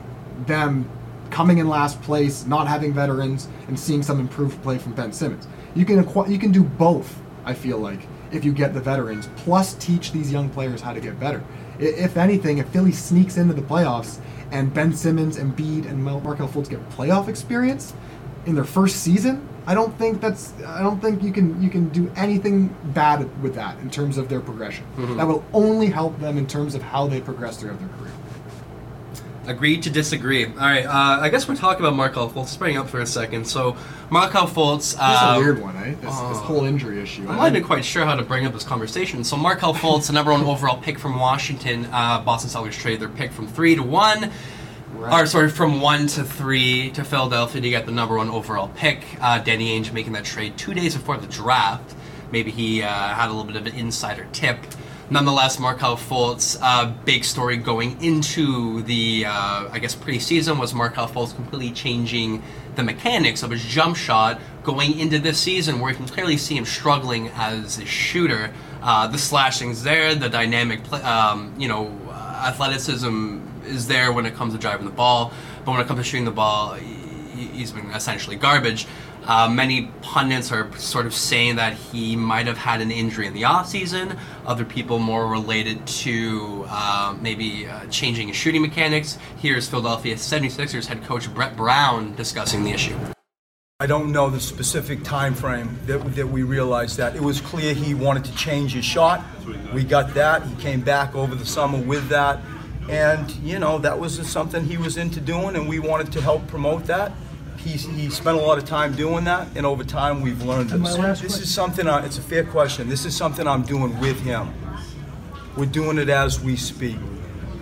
them 0.46 0.86
coming 1.30 1.58
in 1.58 1.68
last 1.68 2.00
place, 2.02 2.46
not 2.46 2.66
having 2.68 2.92
veterans, 2.92 3.48
and 3.68 3.78
seeing 3.78 4.02
some 4.02 4.18
improved 4.20 4.62
play 4.62 4.78
from 4.78 4.92
Ben 4.92 5.12
Simmons. 5.12 5.46
You 5.74 5.84
can 5.84 6.02
acqu- 6.02 6.30
you 6.30 6.38
can 6.38 6.52
do 6.52 6.62
both. 6.62 7.20
I 7.44 7.54
feel 7.54 7.78
like 7.78 8.06
if 8.32 8.44
you 8.44 8.52
get 8.52 8.74
the 8.74 8.80
veterans, 8.80 9.28
plus 9.36 9.74
teach 9.74 10.12
these 10.12 10.30
young 10.32 10.48
players 10.48 10.80
how 10.80 10.92
to 10.92 11.00
get 11.00 11.18
better. 11.20 11.42
If 11.78 12.16
anything, 12.16 12.58
if 12.58 12.66
Philly 12.68 12.92
sneaks 12.92 13.36
into 13.36 13.54
the 13.54 13.62
playoffs 13.62 14.18
and 14.50 14.72
Ben 14.72 14.94
Simmons, 14.94 15.36
and 15.36 15.54
Embiid, 15.56 15.88
and 15.88 16.02
Mar- 16.04 16.20
Markelle 16.22 16.48
Fultz 16.48 16.68
get 16.68 16.88
playoff 16.90 17.28
experience 17.28 17.92
in 18.46 18.54
their 18.54 18.64
first 18.64 18.96
season, 18.96 19.42
I 19.68 19.74
don't 19.74 19.96
think 19.98 20.22
that's 20.22 20.54
I 20.66 20.80
don't 20.80 20.98
think 20.98 21.22
you 21.22 21.30
can 21.30 21.62
you 21.62 21.68
can 21.68 21.90
do 21.90 22.10
anything 22.16 22.74
bad 22.94 23.28
with 23.42 23.54
that 23.56 23.78
in 23.80 23.90
terms 23.90 24.16
of 24.16 24.30
their 24.30 24.40
progression. 24.40 24.86
Mhm. 24.96 25.18
That 25.18 25.28
will 25.28 25.44
only 25.52 25.88
help 25.88 26.18
them 26.20 26.38
in 26.38 26.46
terms 26.46 26.74
of 26.74 26.82
how 26.82 27.06
they 27.06 27.20
progress 27.20 27.58
throughout 27.58 27.78
their 27.78 27.90
career. 27.98 28.12
Agreed 29.46 29.82
to 29.82 29.90
disagree. 29.90 30.46
All 30.46 30.52
right, 30.52 30.86
uh, 30.86 31.20
I 31.20 31.28
guess 31.28 31.46
we're 31.46 31.56
talking 31.56 31.84
about 31.84 31.96
Markelle 31.96 32.30
Fultz. 32.30 32.48
Spring 32.48 32.78
up 32.78 32.88
for 32.88 33.00
a 33.00 33.06
second. 33.06 33.46
So, 33.46 33.76
Markelle 34.10 34.46
Fultz. 34.46 34.92
This 34.92 34.92
is 34.92 34.98
uh, 35.00 35.34
a 35.36 35.38
weird 35.38 35.60
one, 35.60 35.76
eh? 35.76 35.94
This, 36.00 36.00
this 36.00 36.12
oh. 36.12 36.44
whole 36.48 36.64
injury 36.64 37.00
issue. 37.00 37.26
I'm 37.28 37.36
not 37.36 37.48
even 37.48 37.64
quite 37.64 37.84
sure 37.84 38.04
how 38.06 38.14
to 38.14 38.22
bring 38.22 38.46
up 38.46 38.54
this 38.54 38.64
conversation. 38.64 39.22
So 39.24 39.36
Markelle 39.36 39.74
Fultz, 39.74 40.06
the 40.06 40.12
number 40.14 40.32
one 40.32 40.42
overall 40.44 40.78
pick 40.78 40.98
from 40.98 41.18
Washington, 41.18 41.86
uh, 41.92 42.20
Boston 42.20 42.50
Celtics 42.50 42.78
trade 42.78 43.00
their 43.00 43.08
pick 43.08 43.32
from 43.32 43.46
three 43.46 43.74
to 43.74 43.82
one, 43.82 44.30
Right. 44.92 45.22
or 45.22 45.26
sorry, 45.26 45.50
from 45.50 45.80
one 45.80 46.06
to 46.08 46.24
three 46.24 46.90
to 46.92 47.04
Philadelphia 47.04 47.60
to 47.60 47.70
get 47.70 47.86
the 47.86 47.92
number 47.92 48.16
one 48.16 48.30
overall 48.30 48.68
pick. 48.74 49.04
Uh, 49.20 49.38
Danny 49.38 49.78
Ainge 49.78 49.92
making 49.92 50.12
that 50.14 50.24
trade 50.24 50.56
two 50.56 50.74
days 50.74 50.94
before 50.94 51.16
the 51.18 51.26
draft. 51.26 51.94
Maybe 52.32 52.50
he 52.50 52.82
uh, 52.82 52.88
had 52.88 53.26
a 53.26 53.32
little 53.32 53.44
bit 53.44 53.56
of 53.56 53.66
an 53.66 53.74
insider 53.74 54.26
tip. 54.32 54.58
Nonetheless, 55.10 55.58
Markelle 55.58 55.96
Fultz, 55.96 56.58
uh, 56.60 56.92
big 57.06 57.24
story 57.24 57.56
going 57.56 58.02
into 58.02 58.82
the, 58.82 59.24
uh, 59.26 59.68
I 59.70 59.78
guess, 59.78 59.94
preseason 59.94 60.60
was 60.60 60.74
Markelle 60.74 61.08
Fultz 61.08 61.34
completely 61.34 61.70
changing 61.70 62.42
the 62.76 62.82
mechanics 62.82 63.42
of 63.42 63.50
his 63.50 63.64
jump 63.64 63.96
shot 63.96 64.38
going 64.62 64.98
into 64.98 65.18
this 65.18 65.38
season, 65.38 65.80
where 65.80 65.90
you 65.90 65.96
can 65.96 66.06
clearly 66.06 66.36
see 66.36 66.56
him 66.56 66.66
struggling 66.66 67.28
as 67.28 67.78
a 67.78 67.86
shooter. 67.86 68.52
Uh, 68.82 69.06
the 69.06 69.16
slashing's 69.16 69.82
there, 69.82 70.14
the 70.14 70.28
dynamic, 70.28 70.84
play, 70.84 71.00
um, 71.02 71.54
you 71.58 71.68
know, 71.68 71.90
athleticism 72.10 73.38
is 73.68 73.86
there 73.88 74.12
when 74.12 74.26
it 74.26 74.34
comes 74.34 74.52
to 74.54 74.58
driving 74.58 74.86
the 74.86 74.92
ball, 74.92 75.32
but 75.64 75.72
when 75.72 75.80
it 75.80 75.86
comes 75.86 76.00
to 76.00 76.04
shooting 76.04 76.24
the 76.24 76.30
ball, 76.30 76.74
he- 76.74 77.46
he's 77.52 77.70
been 77.72 77.90
essentially 77.90 78.36
garbage. 78.36 78.86
Uh, 79.26 79.46
many 79.48 79.90
pundits 80.00 80.50
are 80.50 80.70
sort 80.78 81.04
of 81.04 81.12
saying 81.14 81.56
that 81.56 81.74
he 81.74 82.16
might 82.16 82.46
have 82.46 82.56
had 82.56 82.80
an 82.80 82.90
injury 82.90 83.26
in 83.26 83.34
the 83.34 83.42
offseason. 83.42 84.16
Other 84.46 84.64
people 84.64 84.98
more 84.98 85.26
related 85.28 85.86
to 85.86 86.64
uh, 86.68 87.14
maybe 87.20 87.66
uh, 87.68 87.84
changing 87.90 88.28
his 88.28 88.36
shooting 88.38 88.62
mechanics. 88.62 89.18
Here's 89.36 89.68
Philadelphia 89.68 90.14
76ers 90.16 90.86
head 90.86 91.04
coach 91.04 91.32
Brett 91.34 91.56
Brown 91.56 92.14
discussing 92.16 92.64
the 92.64 92.70
issue. 92.70 92.96
I 93.80 93.86
don't 93.86 94.10
know 94.12 94.28
the 94.30 94.40
specific 94.40 95.04
time 95.04 95.34
frame 95.34 95.78
that, 95.86 96.16
that 96.16 96.26
we 96.26 96.42
realized 96.42 96.96
that. 96.96 97.14
It 97.14 97.22
was 97.22 97.40
clear 97.40 97.74
he 97.74 97.94
wanted 97.94 98.24
to 98.24 98.34
change 98.34 98.72
his 98.72 98.84
shot. 98.84 99.22
We 99.72 99.84
got 99.84 100.14
that. 100.14 100.42
He 100.44 100.54
came 100.56 100.80
back 100.80 101.14
over 101.14 101.34
the 101.36 101.46
summer 101.46 101.78
with 101.78 102.08
that. 102.08 102.40
And, 102.88 103.30
you 103.36 103.58
know, 103.58 103.78
that 103.78 103.98
was 103.98 104.26
something 104.28 104.64
he 104.64 104.76
was 104.76 104.96
into 104.96 105.20
doing, 105.20 105.56
and 105.56 105.68
we 105.68 105.78
wanted 105.78 106.10
to 106.12 106.22
help 106.22 106.46
promote 106.48 106.84
that. 106.86 107.12
He, 107.58 107.72
he 107.72 108.08
spent 108.08 108.38
a 108.38 108.40
lot 108.40 108.56
of 108.56 108.64
time 108.64 108.94
doing 108.94 109.24
that, 109.24 109.48
and 109.56 109.66
over 109.66 109.84
time 109.84 110.22
we've 110.22 110.42
learned 110.42 110.70
this. 110.70 110.80
This 111.20 111.40
is 111.40 111.52
something, 111.52 111.86
uh, 111.86 112.02
it's 112.04 112.18
a 112.18 112.22
fair 112.22 112.44
question. 112.44 112.88
This 112.88 113.04
is 113.04 113.16
something 113.16 113.46
I'm 113.46 113.62
doing 113.62 113.98
with 114.00 114.20
him. 114.20 114.52
We're 115.56 115.66
doing 115.66 115.98
it 115.98 116.08
as 116.08 116.40
we 116.40 116.56
speak. 116.56 116.96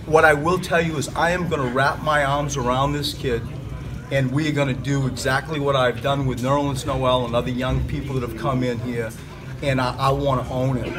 What 0.05 0.25
I 0.25 0.35
will 0.35 0.59
tell 0.59 0.81
you 0.81 0.97
is 0.99 1.09
I 1.17 1.31
am 1.31 1.49
going 1.49 1.63
to 1.63 1.75
wrap 1.75 2.03
my 2.03 2.25
arms 2.25 2.57
around 2.57 2.93
this 2.93 3.15
kid 3.15 3.43
and 4.11 4.31
we 4.31 4.49
are 4.49 4.53
going 4.53 4.69
to 4.69 4.83
do 4.83 5.07
exactly 5.07 5.59
what 5.59 5.75
I've 5.75 6.01
done 6.01 6.27
with 6.27 6.41
Nerlens 6.41 6.87
Noel 6.87 7.27
and 7.27 7.35
other 7.35 7.51
young 7.51 7.87
people 7.89 8.15
that 8.15 8.29
have 8.29 8.39
come 8.39 8.63
in 8.63 8.79
here. 8.81 9.11
And 9.63 9.81
I, 9.81 9.97
I 9.97 10.11
want 10.11 10.47
to 10.47 10.53
own 10.53 10.77
him. 10.77 10.95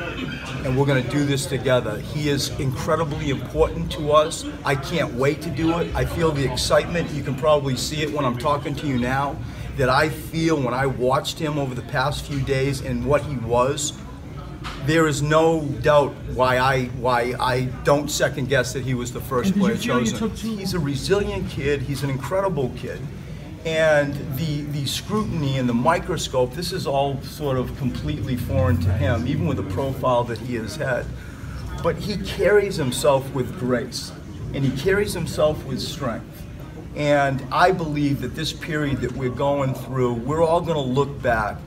And 0.66 0.78
we're 0.78 0.86
going 0.86 1.04
to 1.04 1.10
do 1.10 1.26
this 1.26 1.46
together. 1.46 2.00
He 2.00 2.30
is 2.30 2.50
incredibly 2.60 3.30
important 3.30 3.92
to 3.94 4.12
us. 4.12 4.46
I 4.66 4.76
can't 4.76 5.14
wait 5.14 5.42
to 5.44 5.50
do 5.50 5.78
it. 5.80 5.94
I 5.96 6.06
feel 6.06 6.32
the 6.32 6.52
excitement. 6.52 7.10
You 7.12 7.24
can 7.24 7.36
probably 7.36 7.76
see 7.76 8.02
it 8.02 8.12
when 8.12 8.26
I'm 8.26 8.38
talking 8.38 8.76
to 8.76 8.88
you 8.88 8.98
now. 8.98 9.36
That 9.78 9.90
I 9.90 10.10
feel 10.10 10.60
when 10.60 10.74
I 10.74 10.88
watched 10.88 11.38
him 11.38 11.60
over 11.60 11.76
the 11.76 11.84
past 11.84 12.26
few 12.26 12.42
days 12.42 12.82
and 12.82 13.06
what 13.06 13.22
he 13.22 13.38
was 13.38 13.94
there 14.86 15.08
is 15.08 15.22
no 15.22 15.62
doubt 15.82 16.14
why 16.34 16.58
I 16.58 16.86
why 16.86 17.36
I 17.40 17.66
don't 17.84 18.10
second 18.10 18.50
guess 18.50 18.74
that 18.74 18.84
he 18.84 18.94
was 18.94 19.12
the 19.12 19.20
first 19.20 19.54
And 19.54 19.62
did 19.62 19.86
you 19.86 19.92
player 19.92 20.06
chosen. 20.06 20.58
He's 20.58 20.74
a 20.74 20.80
resilient 20.80 21.50
kid. 21.50 21.82
He's 21.82 22.04
an 22.04 22.10
incredible 22.10 22.72
kid, 22.78 23.00
and 23.66 24.14
the 24.38 24.62
the 24.72 24.86
scrutiny 24.86 25.58
and 25.58 25.68
the 25.68 25.74
microscope. 25.74 26.54
This 26.54 26.72
is 26.72 26.88
all 26.88 27.22
sort 27.22 27.58
of 27.58 27.76
completely 27.78 28.36
foreign 28.36 28.80
to 28.82 28.92
him, 28.94 29.28
even 29.28 29.48
with 29.48 29.58
the 29.58 29.74
profile 29.74 30.24
that 30.26 30.40
he 30.40 30.56
has 30.56 30.76
had. 30.76 31.06
But 31.84 31.98
he 31.98 32.18
carries 32.18 32.76
himself 32.76 33.32
with 33.34 33.60
grace, 33.60 34.12
and 34.54 34.64
he 34.64 34.76
carries 34.82 35.14
himself 35.14 35.64
with 35.66 35.80
strength. 35.80 36.44
And 36.96 37.46
I 37.52 37.72
believe 37.72 38.22
that 38.22 38.34
this 38.34 38.52
period 38.52 39.02
that 39.02 39.12
we're 39.12 39.30
going 39.30 39.76
through, 39.76 40.14
we're 40.14 40.44
all 40.44 40.62
going 40.62 40.78
to 40.78 40.82
look 40.82 41.22
back 41.22 41.58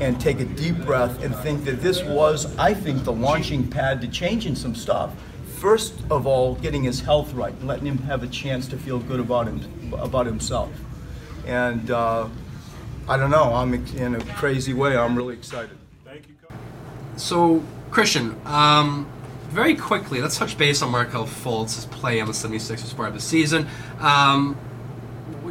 and 0.00 0.20
take 0.20 0.40
a 0.40 0.44
deep 0.44 0.76
breath 0.84 1.22
and 1.22 1.34
think 1.36 1.64
that 1.64 1.80
this 1.80 2.02
was, 2.02 2.54
I 2.58 2.74
think, 2.74 3.04
the 3.04 3.12
launching 3.12 3.66
pad 3.68 4.00
to 4.02 4.08
changing 4.08 4.56
some 4.56 4.74
stuff. 4.74 5.14
First 5.56 5.94
of 6.10 6.26
all, 6.26 6.56
getting 6.56 6.82
his 6.82 7.00
health 7.00 7.32
right, 7.32 7.54
and 7.54 7.66
letting 7.66 7.86
him 7.86 7.98
have 7.98 8.22
a 8.22 8.26
chance 8.26 8.68
to 8.68 8.76
feel 8.76 8.98
good 8.98 9.20
about 9.20 9.46
him, 9.46 9.94
about 9.94 10.26
himself. 10.26 10.70
And 11.46 11.90
uh, 11.90 12.28
I 13.08 13.16
don't 13.16 13.30
know, 13.30 13.54
I'm 13.54 13.74
in 13.74 14.14
a 14.14 14.24
crazy 14.34 14.72
way. 14.72 14.96
I'm 14.96 15.16
really 15.16 15.34
excited. 15.34 15.76
Thank 16.04 16.28
you. 16.28 16.34
Coach. 16.42 16.58
So, 17.16 17.62
Christian, 17.90 18.40
um, 18.46 19.10
very 19.48 19.76
quickly, 19.76 20.20
let's 20.20 20.38
touch 20.38 20.56
base 20.58 20.82
on 20.82 20.90
Markelle 20.90 21.26
Fultz's 21.26 21.86
play 21.86 22.20
on 22.20 22.26
the 22.26 22.32
76ers 22.32 22.96
part 22.96 23.08
of 23.08 23.14
the 23.14 23.20
season. 23.20 23.68
Um, 24.00 24.56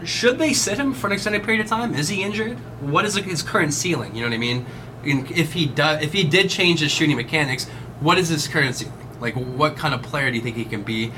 should 0.03 0.37
they 0.37 0.53
sit 0.53 0.77
him 0.77 0.93
for 0.93 1.07
an 1.07 1.13
extended 1.13 1.43
period 1.43 1.61
of 1.61 1.67
time? 1.67 1.93
Is 1.95 2.09
he 2.09 2.23
injured? 2.23 2.57
What 2.81 3.05
is 3.05 3.15
his 3.15 3.41
current 3.41 3.73
ceiling? 3.73 4.15
You 4.15 4.21
know 4.21 4.27
what 4.27 4.35
I 4.35 4.39
mean? 4.39 4.65
If 5.05 5.53
he 5.53 5.65
does, 5.65 6.03
if 6.03 6.11
he 6.13 6.23
did 6.23 6.49
change 6.49 6.79
his 6.79 6.91
shooting 6.91 7.15
mechanics, 7.15 7.67
what 7.99 8.17
is 8.17 8.29
his 8.29 8.47
current 8.47 8.75
ceiling? 8.75 8.93
Like, 9.21 9.35
what 9.35 9.77
kind 9.77 9.93
of 9.93 10.01
player 10.01 10.29
do 10.29 10.35
you 10.35 10.41
think 10.41 10.57
he 10.57 10.65
can 10.65 10.83
be? 10.83 11.11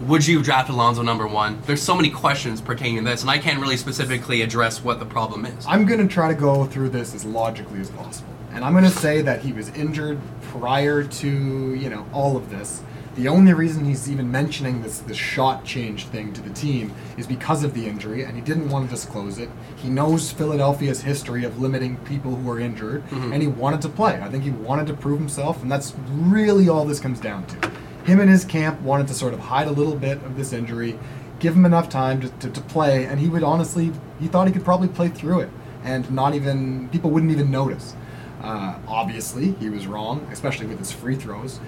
Would 0.00 0.26
you 0.26 0.42
draft 0.42 0.68
Alonzo 0.68 1.02
number 1.02 1.26
one? 1.26 1.60
There's 1.66 1.80
so 1.82 1.94
many 1.94 2.10
questions 2.10 2.60
pertaining 2.60 3.04
to 3.04 3.10
this, 3.10 3.22
and 3.22 3.30
I 3.30 3.38
can't 3.38 3.60
really 3.60 3.76
specifically 3.76 4.42
address 4.42 4.82
what 4.82 4.98
the 4.98 5.06
problem 5.06 5.46
is. 5.46 5.64
I'm 5.66 5.86
going 5.86 6.00
to 6.06 6.12
try 6.12 6.28
to 6.28 6.34
go 6.34 6.64
through 6.66 6.90
this 6.90 7.14
as 7.14 7.24
logically 7.24 7.80
as 7.80 7.90
possible. 7.90 8.28
And 8.52 8.64
I'm 8.64 8.72
going 8.72 8.84
to 8.84 8.90
say 8.90 9.22
that 9.22 9.40
he 9.42 9.52
was 9.52 9.68
injured 9.70 10.18
prior 10.50 11.02
to, 11.04 11.28
you 11.74 11.88
know, 11.90 12.06
all 12.12 12.36
of 12.36 12.50
this. 12.50 12.82
The 13.16 13.28
only 13.28 13.52
reason 13.54 13.84
he's 13.84 14.10
even 14.10 14.30
mentioning 14.32 14.82
this 14.82 14.98
this 14.98 15.16
shot 15.16 15.64
change 15.64 16.06
thing 16.06 16.32
to 16.32 16.40
the 16.40 16.50
team 16.50 16.92
is 17.16 17.28
because 17.28 17.62
of 17.62 17.72
the 17.72 17.86
injury, 17.86 18.24
and 18.24 18.34
he 18.34 18.40
didn't 18.42 18.68
want 18.70 18.88
to 18.88 18.94
disclose 18.94 19.38
it. 19.38 19.48
He 19.76 19.88
knows 19.88 20.32
Philadelphia's 20.32 21.02
history 21.02 21.44
of 21.44 21.60
limiting 21.60 21.96
people 21.98 22.34
who 22.34 22.50
are 22.50 22.58
injured, 22.58 23.08
Mhm. 23.10 23.32
and 23.32 23.40
he 23.40 23.46
wanted 23.46 23.80
to 23.82 23.88
play. 23.88 24.20
I 24.20 24.28
think 24.28 24.42
he 24.42 24.50
wanted 24.50 24.88
to 24.88 24.94
prove 24.94 25.20
himself, 25.20 25.62
and 25.62 25.70
that's 25.70 25.94
really 26.12 26.68
all 26.68 26.84
this 26.84 26.98
comes 26.98 27.20
down 27.20 27.46
to. 27.46 27.70
Him 28.04 28.20
and 28.20 28.28
his 28.28 28.44
camp 28.44 28.80
wanted 28.82 29.08
to 29.08 29.14
sort 29.14 29.34
of 29.34 29.40
hide 29.40 29.66
a 29.66 29.72
little 29.72 29.96
bit 29.96 30.22
of 30.24 30.36
this 30.36 30.52
injury, 30.52 30.98
give 31.38 31.56
him 31.56 31.64
enough 31.64 31.88
time 31.88 32.20
to, 32.20 32.28
to, 32.28 32.50
to 32.50 32.60
play, 32.60 33.06
and 33.06 33.18
he 33.18 33.28
would 33.28 33.42
honestly, 33.42 33.92
he 34.20 34.28
thought 34.28 34.46
he 34.46 34.52
could 34.52 34.64
probably 34.64 34.88
play 34.88 35.08
through 35.08 35.40
it, 35.40 35.50
and 35.82 36.10
not 36.10 36.34
even, 36.34 36.88
people 36.90 37.10
wouldn't 37.10 37.32
even 37.32 37.50
notice. 37.50 37.96
Uh, 38.42 38.78
obviously, 38.86 39.52
he 39.52 39.70
was 39.70 39.86
wrong, 39.86 40.26
especially 40.30 40.66
with 40.66 40.78
his 40.78 40.92
free 40.92 41.16
throws. 41.16 41.60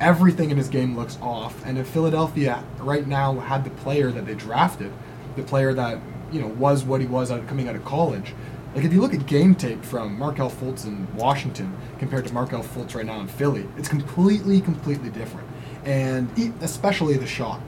Everything 0.00 0.50
in 0.50 0.56
his 0.56 0.68
game 0.68 0.96
looks 0.96 1.18
off, 1.20 1.64
and 1.66 1.76
if 1.78 1.86
Philadelphia 1.88 2.64
right 2.80 3.06
now 3.06 3.38
had 3.38 3.64
the 3.64 3.70
player 3.70 4.10
that 4.10 4.26
they 4.26 4.34
drafted, 4.34 4.90
the 5.36 5.42
player 5.42 5.74
that 5.74 6.00
you 6.32 6.40
know 6.40 6.48
was 6.48 6.84
what 6.84 7.02
he 7.02 7.06
was 7.06 7.30
out, 7.30 7.46
coming 7.46 7.68
out 7.68 7.76
of 7.76 7.84
college, 7.84 8.34
like 8.74 8.84
if 8.84 8.92
you 8.92 9.02
look 9.02 9.12
at 9.12 9.26
game 9.26 9.54
tape 9.54 9.84
from 9.84 10.18
Markelle 10.18 10.50
Fultz 10.50 10.86
in 10.86 11.06
Washington 11.14 11.76
compared 11.98 12.26
to 12.26 12.32
Markelle 12.32 12.62
Fultz 12.62 12.94
right 12.94 13.04
now 13.04 13.20
in 13.20 13.28
Philly, 13.28 13.68
it's 13.76 13.88
completely, 13.88 14.62
completely 14.62 15.10
different, 15.10 15.46
and 15.84 16.30
especially 16.60 17.16
the 17.16 17.26
shot. 17.26 17.60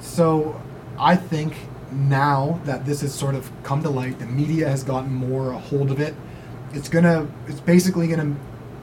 So 0.00 0.60
I 0.98 1.16
think 1.16 1.54
now 1.92 2.60
that 2.64 2.84
this 2.86 3.00
has 3.00 3.14
sort 3.14 3.34
of 3.34 3.50
come 3.62 3.82
to 3.82 3.90
light, 3.90 4.18
the 4.18 4.26
media 4.26 4.68
has 4.68 4.82
gotten 4.82 5.12
more 5.12 5.52
a 5.52 5.58
hold 5.58 5.90
of 5.90 6.00
it. 6.00 6.14
It's 6.72 6.88
gonna, 6.88 7.28
it's 7.46 7.60
basically 7.60 8.06
gonna 8.08 8.36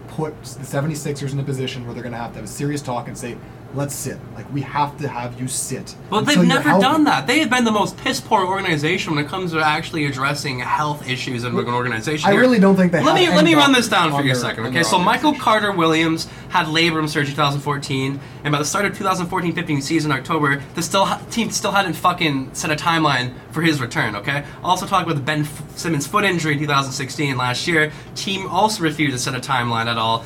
put 0.09 0.41
the 0.43 0.65
76ers 0.65 1.31
in 1.31 1.39
a 1.39 1.43
position 1.43 1.85
where 1.85 1.93
they're 1.93 2.03
gonna 2.03 2.17
have 2.17 2.31
to 2.31 2.38
have 2.38 2.45
a 2.45 2.51
serious 2.51 2.81
talk 2.81 3.07
and 3.07 3.17
say, 3.17 3.38
let's 3.78 3.93
sit. 3.95 4.17
Like 4.36 4.51
we 4.53 4.61
have 4.61 4.97
to 4.97 5.07
have 5.07 5.39
you 5.39 5.47
sit. 5.47 5.95
But 6.09 6.25
they've 6.25 6.43
never 6.43 6.67
healthy." 6.69 6.84
done 6.84 7.03
that. 7.05 7.28
They 7.28 7.39
have 7.39 7.49
been 7.49 7.63
the 7.63 7.71
most 7.71 7.95
piss 7.97 8.19
poor 8.19 8.45
organization 8.45 9.15
when 9.15 9.23
it 9.23 9.30
comes 9.30 9.51
to 9.51 9.59
actually 9.61 10.05
addressing 10.05 10.59
health 10.59 11.07
issues 11.07 11.43
in 11.43 11.57
an 11.57 11.67
organization. 11.69 12.28
I 12.28 12.34
Here. 12.34 12.41
really 12.41 12.59
don't 12.59 12.75
think 12.75 12.91
they 12.91 13.03
Let 13.03 13.17
have 13.17 13.30
me 13.30 13.36
let 13.36 13.45
me 13.45 13.55
run 13.55 13.71
this 13.71 13.88
down 13.88 14.11
for 14.11 14.21
you 14.23 14.32
a 14.32 14.36
second, 14.36 14.65
okay? 14.67 14.84
So 14.84 14.99
Michael 14.99 15.34
Carter 15.36 15.71
Williams 15.71 16.28
had 16.49 16.65
labrum 16.67 17.07
surgery 17.07 17.34
2014, 17.34 18.19
and 18.43 18.51
by 18.51 18.57
the 18.57 18.65
start 18.65 18.86
of 18.86 18.97
2014-15 18.97 19.82
season, 19.82 20.11
October, 20.11 20.61
the 20.75 20.82
still 20.82 21.05
ha- 21.05 21.21
team 21.30 21.51
still 21.51 21.71
hadn't 21.71 21.93
fucking 21.93 22.49
set 22.53 22.71
a 22.71 22.75
timeline 22.75 23.34
for 23.51 23.61
his 23.61 23.80
return. 23.80 24.15
Okay. 24.15 24.43
Also 24.63 24.86
talked 24.88 25.03
about 25.05 25.15
the 25.15 25.21
Ben 25.21 25.41
F- 25.41 25.78
Simmons 25.78 26.07
foot 26.07 26.23
injury 26.23 26.53
in 26.53 26.59
2016 26.59 27.38
last 27.38 27.67
year. 27.67 27.91
Team 28.15 28.47
also 28.47 28.82
refused 28.84 29.13
to 29.13 29.19
set 29.19 29.36
a 29.36 29.39
timeline 29.39 29.86
at 29.88 29.97
all. 29.97 30.25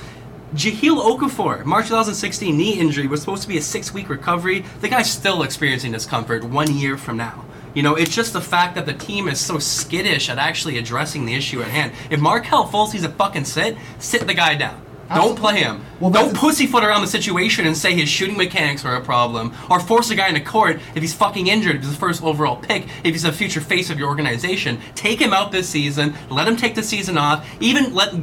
Jahlil 0.53 1.01
Okafor, 1.01 1.63
March 1.63 1.85
2016 1.85 2.57
knee 2.57 2.77
injury 2.77 3.07
was 3.07 3.21
supposed 3.21 3.41
to 3.43 3.47
be 3.47 3.57
a 3.57 3.61
six-week 3.61 4.09
recovery. 4.09 4.65
The 4.81 4.89
guy's 4.89 5.09
still 5.09 5.43
experiencing 5.43 5.93
discomfort 5.93 6.43
one 6.43 6.75
year 6.75 6.97
from 6.97 7.15
now. 7.15 7.45
You 7.73 7.83
know, 7.83 7.95
it's 7.95 8.13
just 8.13 8.33
the 8.33 8.41
fact 8.41 8.75
that 8.75 8.85
the 8.85 8.93
team 8.93 9.29
is 9.29 9.39
so 9.39 9.59
skittish 9.59 10.29
at 10.29 10.37
actually 10.37 10.77
addressing 10.77 11.25
the 11.25 11.35
issue 11.35 11.61
at 11.61 11.69
hand. 11.69 11.93
If 12.09 12.19
Markelle 12.19 12.67
Fultz 12.67 12.91
needs 12.91 13.05
a 13.05 13.09
fucking 13.09 13.45
sit, 13.45 13.77
sit 13.99 14.27
the 14.27 14.33
guy 14.33 14.55
down. 14.55 14.81
Don't 15.13 15.37
play 15.37 15.59
him. 15.59 15.83
Don't 15.99 16.35
pussyfoot 16.35 16.83
around 16.83 17.01
the 17.01 17.07
situation 17.07 17.67
and 17.67 17.77
say 17.77 17.93
his 17.93 18.09
shooting 18.09 18.37
mechanics 18.37 18.83
are 18.85 18.95
a 18.95 19.01
problem, 19.01 19.53
or 19.69 19.79
force 19.79 20.09
a 20.09 20.15
guy 20.15 20.29
into 20.29 20.41
court 20.41 20.79
if 20.95 21.01
he's 21.01 21.13
fucking 21.13 21.47
injured, 21.47 21.75
if 21.75 21.81
he's 21.83 21.91
the 21.91 21.97
first 21.97 22.23
overall 22.23 22.55
pick, 22.55 22.87
if 23.03 23.13
he's 23.13 23.25
a 23.25 23.31
future 23.31 23.61
face 23.61 23.89
of 23.89 23.99
your 23.99 24.07
organization. 24.07 24.79
Take 24.95 25.19
him 25.19 25.33
out 25.33 25.51
this 25.51 25.69
season. 25.69 26.15
Let 26.29 26.47
him 26.47 26.55
take 26.55 26.75
the 26.75 26.83
season 26.83 27.17
off. 27.17 27.47
Even 27.61 27.93
let 27.93 28.13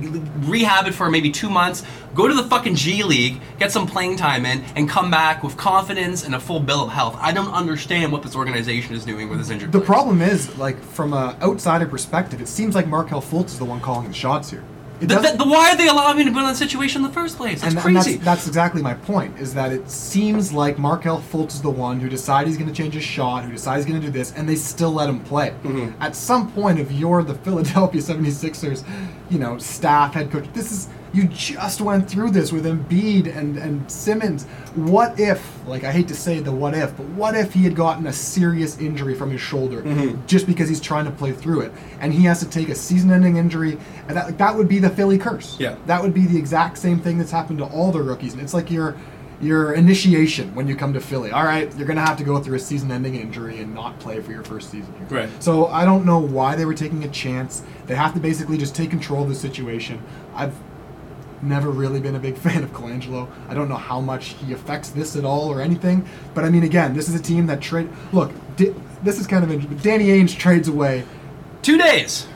rehab 0.48 0.86
it 0.86 0.94
for 0.94 1.10
maybe 1.10 1.30
two 1.30 1.50
months. 1.50 1.84
Go 2.14 2.26
to 2.26 2.34
the 2.34 2.42
fucking 2.44 2.74
G 2.74 3.04
League, 3.04 3.40
get 3.58 3.70
some 3.70 3.86
playing 3.86 4.16
time 4.16 4.44
in, 4.44 4.64
and 4.74 4.88
come 4.88 5.10
back 5.10 5.42
with 5.44 5.56
confidence 5.56 6.24
and 6.24 6.34
a 6.34 6.40
full 6.40 6.58
bill 6.58 6.84
of 6.84 6.90
health. 6.90 7.16
I 7.20 7.32
don't 7.32 7.52
understand 7.52 8.10
what 8.10 8.22
this 8.22 8.34
organization 8.34 8.96
is 8.96 9.04
doing 9.04 9.28
with 9.28 9.38
his 9.38 9.50
injured. 9.50 9.70
The 9.70 9.80
problem 9.80 10.20
is, 10.20 10.56
like, 10.58 10.80
from 10.82 11.12
an 11.12 11.36
outsider 11.42 11.86
perspective, 11.86 12.40
it 12.40 12.48
seems 12.48 12.74
like 12.74 12.88
Markelle 12.88 13.22
Fultz 13.22 13.46
is 13.48 13.58
the 13.58 13.64
one 13.64 13.80
calling 13.80 14.08
the 14.08 14.14
shots 14.14 14.50
here. 14.50 14.64
It 15.00 15.08
Th- 15.08 15.20
th- 15.20 15.38
why 15.38 15.70
are 15.70 15.76
they 15.76 15.88
allowing 15.88 16.18
him 16.18 16.26
to 16.26 16.32
be 16.32 16.38
in 16.38 16.44
that 16.44 16.56
situation 16.56 17.02
in 17.02 17.08
the 17.08 17.14
first 17.14 17.36
place? 17.36 17.60
That's 17.60 17.74
and, 17.74 17.84
and 17.84 17.96
crazy. 17.96 18.12
that's, 18.14 18.24
that's 18.24 18.46
exactly 18.48 18.82
my 18.82 18.94
point. 18.94 19.38
Is 19.38 19.54
that 19.54 19.72
it 19.72 19.88
seems 19.88 20.52
like 20.52 20.78
Markelle 20.78 21.20
Fultz 21.20 21.54
is 21.54 21.62
the 21.62 21.70
one 21.70 22.00
who 22.00 22.08
decides 22.08 22.48
he's 22.48 22.58
going 22.58 22.68
to 22.68 22.74
change 22.74 22.94
his 22.94 23.04
shot, 23.04 23.44
who 23.44 23.52
decides 23.52 23.84
he's 23.84 23.92
going 23.92 24.00
to 24.00 24.06
do 24.06 24.12
this, 24.12 24.32
and 24.32 24.48
they 24.48 24.56
still 24.56 24.92
let 24.92 25.08
him 25.08 25.20
play. 25.20 25.50
Mm-hmm. 25.62 26.02
At 26.02 26.16
some 26.16 26.50
point, 26.52 26.78
if 26.78 26.90
you're 26.90 27.22
the 27.22 27.34
Philadelphia 27.34 28.00
76ers, 28.00 28.84
you 29.30 29.38
know, 29.38 29.58
staff, 29.58 30.14
head 30.14 30.30
coach, 30.30 30.46
this 30.52 30.72
is 30.72 30.88
you 31.12 31.24
just 31.24 31.80
went 31.80 32.08
through 32.08 32.30
this 32.32 32.52
with 32.52 32.64
Embiid 32.66 33.34
and 33.36 33.56
and 33.56 33.90
Simmons. 33.90 34.44
What 34.74 35.18
if, 35.18 35.66
like, 35.66 35.84
I 35.84 35.90
hate 35.90 36.08
to 36.08 36.14
say 36.14 36.40
the 36.40 36.52
what 36.52 36.74
if, 36.74 36.96
but 36.96 37.06
what 37.08 37.34
if 37.34 37.52
he 37.54 37.64
had 37.64 37.74
gotten 37.74 38.06
a 38.06 38.12
serious 38.12 38.78
injury 38.78 39.14
from 39.14 39.30
his 39.30 39.40
shoulder 39.40 39.82
Mm-hmm. 39.82 40.26
just 40.26 40.46
because 40.46 40.68
he's 40.68 40.80
trying 40.80 41.04
to 41.06 41.10
play 41.10 41.32
through 41.32 41.62
it, 41.62 41.72
and 42.00 42.12
he 42.12 42.24
has 42.24 42.40
to 42.40 42.48
take 42.48 42.68
a 42.68 42.74
season-ending 42.74 43.36
injury, 43.36 43.78
and 44.08 44.16
that 44.16 44.38
that 44.38 44.54
would 44.54 44.68
be 44.68 44.78
the 44.78 44.90
Philly 44.90 45.18
curse. 45.18 45.56
Yeah. 45.58 45.76
That 45.86 46.02
would 46.02 46.14
be 46.14 46.26
the 46.26 46.36
exact 46.38 46.78
same 46.78 47.00
thing 47.00 47.18
that's 47.18 47.30
happened 47.30 47.58
to 47.58 47.64
all 47.66 47.90
the 47.92 48.02
rookies. 48.02 48.32
And 48.34 48.42
it's 48.42 48.54
like 48.54 48.70
your 48.70 48.96
your 49.40 49.72
initiation 49.74 50.52
when 50.56 50.66
you 50.66 50.74
come 50.74 50.92
to 50.92 51.00
Philly. 51.00 51.30
All 51.30 51.44
right, 51.44 51.72
you're 51.76 51.86
gonna 51.86 52.04
have 52.04 52.16
to 52.18 52.24
go 52.24 52.40
through 52.40 52.56
a 52.56 52.58
season-ending 52.60 53.14
injury 53.14 53.60
and 53.60 53.72
not 53.72 53.98
play 54.00 54.20
for 54.20 54.32
your 54.32 54.42
first 54.42 54.68
season 54.70 54.92
here. 54.98 55.20
Right. 55.20 55.42
So 55.42 55.66
I 55.68 55.84
don't 55.84 56.04
know 56.04 56.18
why 56.18 56.56
they 56.56 56.64
were 56.64 56.74
taking 56.74 57.04
a 57.04 57.08
chance. 57.08 57.62
They 57.86 57.94
have 57.94 58.14
to 58.14 58.20
basically 58.20 58.58
just 58.58 58.74
take 58.74 58.90
control 58.90 59.22
of 59.22 59.28
the 59.28 59.34
situation. 59.36 60.02
I've 60.34 60.54
never 61.42 61.70
really 61.70 62.00
been 62.00 62.14
a 62.14 62.18
big 62.18 62.36
fan 62.46 62.62
of 62.62 62.72
Colangelo. 62.72 63.28
I 63.48 63.54
don't 63.54 63.68
know 63.68 63.76
how 63.76 64.00
much 64.00 64.28
he 64.44 64.52
affects 64.52 64.90
this 64.90 65.16
at 65.16 65.24
all 65.24 65.48
or 65.52 65.60
anything. 65.60 66.06
But 66.34 66.44
I 66.44 66.50
mean, 66.50 66.64
again, 66.64 66.94
this 66.94 67.08
is 67.08 67.14
a 67.14 67.22
team 67.22 67.46
that 67.46 67.60
trade. 67.60 67.88
Look, 68.12 68.32
di- 68.56 68.74
this 69.02 69.18
is 69.20 69.26
kind 69.26 69.44
of 69.44 69.50
interesting. 69.50 69.76
but 69.76 69.84
Danny 69.84 70.06
Ainge 70.08 70.36
trades 70.38 70.68
away. 70.68 71.04
Two 71.62 71.78
days. 71.78 72.26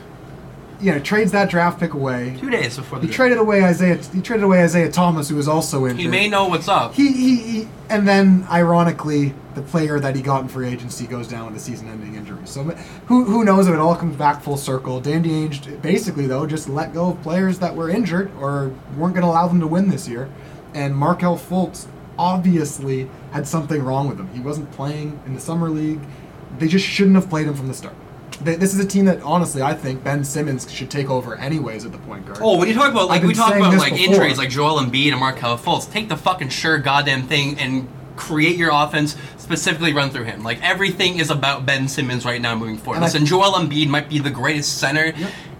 You 0.81 0.91
know, 0.91 0.99
trades 0.99 1.31
that 1.31 1.49
draft 1.49 1.79
pick 1.79 1.93
away. 1.93 2.35
Two 2.39 2.49
days 2.49 2.75
before 2.75 2.99
the 2.99 3.07
He 3.07 3.13
traded 3.13 3.37
away 3.37 3.63
Isaiah. 3.63 3.95
He 4.13 4.21
traded 4.21 4.43
away 4.43 4.63
Isaiah 4.63 4.91
Thomas, 4.91 5.29
who 5.29 5.35
was 5.35 5.47
also 5.47 5.85
injured. 5.85 5.99
He 6.01 6.07
may 6.07 6.27
know 6.27 6.47
what's 6.49 6.67
up. 6.67 6.93
He, 6.93 7.11
he, 7.13 7.35
he 7.37 7.67
and 7.89 8.05
then 8.07 8.45
ironically, 8.51 9.33
the 9.55 9.61
player 9.61 9.99
that 9.99 10.15
he 10.15 10.21
got 10.21 10.41
in 10.41 10.47
free 10.47 10.67
agency 10.67 11.05
goes 11.05 11.27
down 11.27 11.47
with 11.47 11.55
a 11.55 11.59
season-ending 11.59 12.15
injury. 12.15 12.41
So 12.45 12.63
who 13.07 13.25
who 13.25 13.43
knows 13.43 13.67
if 13.67 13.73
it 13.73 13.79
all 13.79 13.95
comes 13.95 14.15
back 14.15 14.41
full 14.41 14.57
circle? 14.57 14.99
Danny 14.99 15.29
Ainge 15.29 15.81
basically 15.81 16.27
though 16.27 16.45
just 16.45 16.69
let 16.69 16.93
go 16.93 17.11
of 17.11 17.21
players 17.21 17.59
that 17.59 17.75
were 17.75 17.89
injured 17.89 18.31
or 18.39 18.71
weren't 18.97 19.13
going 19.13 19.21
to 19.23 19.27
allow 19.27 19.47
them 19.47 19.59
to 19.59 19.67
win 19.67 19.89
this 19.89 20.07
year, 20.07 20.29
and 20.73 20.95
Markelle 20.95 21.37
Fultz 21.37 21.87
obviously 22.17 23.09
had 23.31 23.47
something 23.47 23.83
wrong 23.83 24.07
with 24.07 24.19
him. 24.19 24.29
He 24.33 24.39
wasn't 24.39 24.71
playing 24.71 25.19
in 25.25 25.33
the 25.33 25.39
summer 25.39 25.69
league. 25.69 26.01
They 26.59 26.67
just 26.67 26.85
shouldn't 26.85 27.15
have 27.15 27.29
played 27.29 27.47
him 27.47 27.55
from 27.55 27.67
the 27.67 27.73
start. 27.73 27.95
They, 28.41 28.55
this 28.55 28.73
is 28.73 28.79
a 28.79 28.87
team 28.87 29.05
that 29.05 29.21
honestly 29.21 29.61
I 29.61 29.73
think 29.73 30.03
Ben 30.03 30.23
Simmons 30.23 30.71
should 30.71 30.89
take 30.89 31.09
over 31.09 31.35
anyways 31.35 31.85
at 31.85 31.91
the 31.91 31.97
point 31.99 32.25
guard. 32.25 32.39
Oh, 32.41 32.57
when 32.57 32.67
you 32.67 32.73
talk 32.73 32.91
about 32.91 33.07
like 33.07 33.23
we 33.23 33.33
talk 33.33 33.55
about 33.55 33.75
like 33.77 33.93
before. 33.93 34.13
injuries 34.13 34.37
like 34.37 34.49
Joel 34.49 34.79
Embiid 34.79 35.11
and 35.11 35.19
Markelle 35.19 35.57
Fultz, 35.57 35.91
take 35.91 36.09
the 36.09 36.17
fucking 36.17 36.49
sure 36.49 36.77
goddamn 36.77 37.27
thing 37.27 37.59
and 37.59 37.87
create 38.15 38.57
your 38.57 38.71
offense 38.71 39.15
specifically 39.37 39.93
run 39.93 40.09
through 40.09 40.23
him. 40.25 40.43
Like 40.43 40.61
everything 40.63 41.19
is 41.19 41.29
about 41.29 41.65
Ben 41.65 41.87
Simmons 41.87 42.25
right 42.25 42.41
now 42.41 42.55
moving 42.55 42.77
forward. 42.77 42.97
And 42.97 43.05
I- 43.05 43.07
Listen, 43.07 43.25
Joel 43.25 43.53
Embiid 43.53 43.87
might 43.87 44.09
be 44.09 44.19
the 44.19 44.29
greatest 44.31 44.77
center 44.77 45.13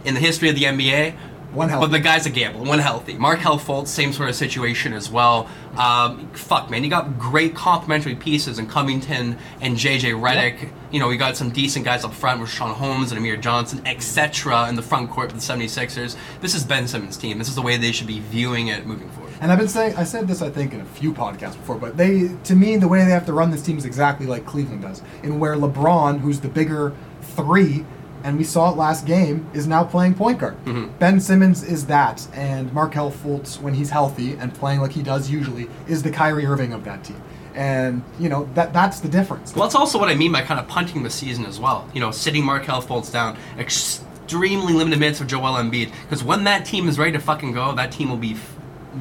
in 0.06 0.14
the 0.14 0.20
history 0.20 0.49
of 0.49 0.56
the 0.56 0.64
NBA. 0.66 1.16
One 1.51 1.70
healthy. 1.70 1.86
But 1.86 1.91
the 1.91 1.99
guy's 1.99 2.26
a 2.26 2.32
gamble, 2.32 2.66
one 2.66 2.80
healthy. 2.80 3.14
Markelle 3.14 3.60
Fultz, 3.60 3.88
same 3.89 4.12
sort 4.12 4.28
of 4.28 4.36
situation 4.36 4.91
as 4.91 5.12
well. 5.12 5.47
Um, 5.78 6.28
fuck, 6.34 6.72
man, 6.72 6.84
you 6.84 6.89
got 6.89 7.20
great 7.20 7.54
complementary 7.54 8.16
pieces 8.16 8.58
in 8.58 8.66
Covington 8.66 9.38
and 9.62 9.78
JJ 9.78 10.20
Redick. 10.20 10.70
You 10.91 10.99
know, 10.99 11.08
we 11.08 11.16
got 11.16 11.38
some 11.38 11.51
decent 11.51 11.86
guys 11.86 12.04
up 12.04 12.12
front 12.16 12.41
with 12.41 12.49
Sean 12.49 12.74
Holmes 12.74 13.12
and 13.12 13.20
Amir 13.20 13.38
Johnson, 13.38 13.84
etc. 13.86 14.68
in 14.68 14.76
the 14.76 14.82
front 14.82 15.12
court 15.12 15.32
with 15.32 15.45
the 15.45 15.54
76ers. 15.54 16.16
This 16.41 16.56
is 16.56 16.64
Ben 16.64 16.88
Simmons' 16.88 17.18
team. 17.18 17.38
This 17.38 17.49
is 17.49 17.56
the 17.56 17.62
way 17.62 17.78
they 17.78 17.91
should 17.91 18.08
be 18.08 18.20
viewing 18.20 18.70
it 18.70 18.88
moving 18.88 19.10
forward. 19.12 19.22
And 19.41 19.51
I've 19.51 19.59
been 19.59 19.67
saying, 19.67 19.95
I 19.95 20.03
said 20.03 20.27
this, 20.27 20.41
I 20.41 20.49
think, 20.49 20.73
in 20.73 20.81
a 20.81 20.86
few 20.86 21.13
podcasts 21.13 21.57
before, 21.57 21.77
but 21.77 21.97
they, 21.97 22.29
to 22.45 22.55
me, 22.55 22.77
the 22.77 22.88
way 22.88 23.03
they 23.03 23.11
have 23.11 23.25
to 23.25 23.34
run 23.34 23.51
this 23.51 23.61
team 23.61 23.77
is 23.77 23.86
exactly 23.86 24.25
like 24.25 24.45
Cleveland 24.45 24.81
does, 24.81 25.01
in 25.21 25.39
where 25.39 25.55
LeBron, 25.55 26.19
who's 26.19 26.39
the 26.39 26.47
bigger 26.47 26.93
three, 27.21 27.86
and 28.23 28.38
we 28.38 28.43
saw 28.43 28.71
it 28.71 28.77
last 28.77 29.05
game, 29.05 29.49
is 29.53 29.67
now 29.67 29.84
playing 29.84 30.13
point 30.13 30.39
guard. 30.39 30.55
Mm-hmm. 30.65 30.97
Ben 30.97 31.19
Simmons 31.19 31.61
is 31.61 31.86
that, 31.88 32.25
and 32.34 32.71
Markelle 32.71 33.11
Fultz, 33.11 33.59
when 33.59 33.73
he's 33.73 33.89
healthy 33.89 34.34
and 34.34 34.53
playing 34.53 34.79
like 34.79 34.91
he 34.91 35.03
does 35.03 35.29
usually, 35.29 35.69
is 35.88 36.03
the 36.03 36.11
Kyrie 36.11 36.45
Irving 36.45 36.71
of 36.71 36.86
that 36.86 37.03
team. 37.03 37.21
And 37.55 38.01
you 38.19 38.29
know 38.29 38.49
that 38.55 38.73
that's 38.73 38.99
the 38.99 39.07
difference. 39.07 39.53
Well, 39.53 39.65
that's 39.65 39.75
also 39.75 39.99
what 39.99 40.09
I 40.09 40.15
mean 40.15 40.31
by 40.31 40.41
kind 40.41 40.59
of 40.59 40.67
punting 40.67 41.03
the 41.03 41.09
season 41.09 41.45
as 41.45 41.59
well. 41.59 41.88
You 41.93 41.99
know, 41.99 42.09
sitting 42.09 42.43
Markelle 42.43 42.81
Fultz 42.81 43.11
down, 43.11 43.38
extremely 43.59 44.73
limited 44.73 44.99
minutes 44.99 45.19
for 45.19 45.25
Joel 45.25 45.57
Embiid. 45.57 45.91
Because 46.03 46.23
when 46.23 46.45
that 46.45 46.65
team 46.65 46.88
is 46.88 46.97
ready 46.97 47.11
to 47.11 47.19
fucking 47.19 47.51
go, 47.51 47.75
that 47.75 47.91
team 47.91 48.09
will 48.09 48.17
be 48.17 48.34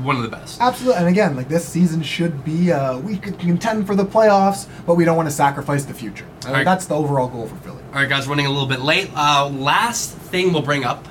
one 0.03 0.17
of 0.17 0.23
the 0.23 0.29
best. 0.29 0.61
Absolutely, 0.61 0.99
and 0.99 1.09
again, 1.09 1.37
like 1.37 1.49
this 1.49 1.67
season 1.67 2.03
should 2.03 2.45
be, 2.45 2.73
uh, 2.73 2.99
we 2.99 3.17
could 3.17 3.39
contend 3.39 3.87
for 3.87 3.95
the 3.95 4.05
playoffs, 4.05 4.67
but 4.87 4.95
we 4.95 5.05
don't 5.05 5.17
want 5.17 5.29
to 5.29 5.35
sacrifice 5.35 5.85
the 5.85 5.95
future. 5.95 6.27
Right. 6.47 6.65
That's 6.65 6.87
the 6.87 6.95
overall 6.95 7.29
goal 7.29 7.47
for 7.47 7.57
Philly. 7.57 7.83
All 7.89 8.01
right, 8.01 8.09
guys, 8.09 8.27
running 8.27 8.47
a 8.47 8.51
little 8.51 8.67
bit 8.67 8.81
late. 8.81 9.11
Uh, 9.15 9.49
last 9.49 10.13
thing 10.17 10.53
we'll 10.53 10.63
bring 10.63 10.85
up: 10.85 11.07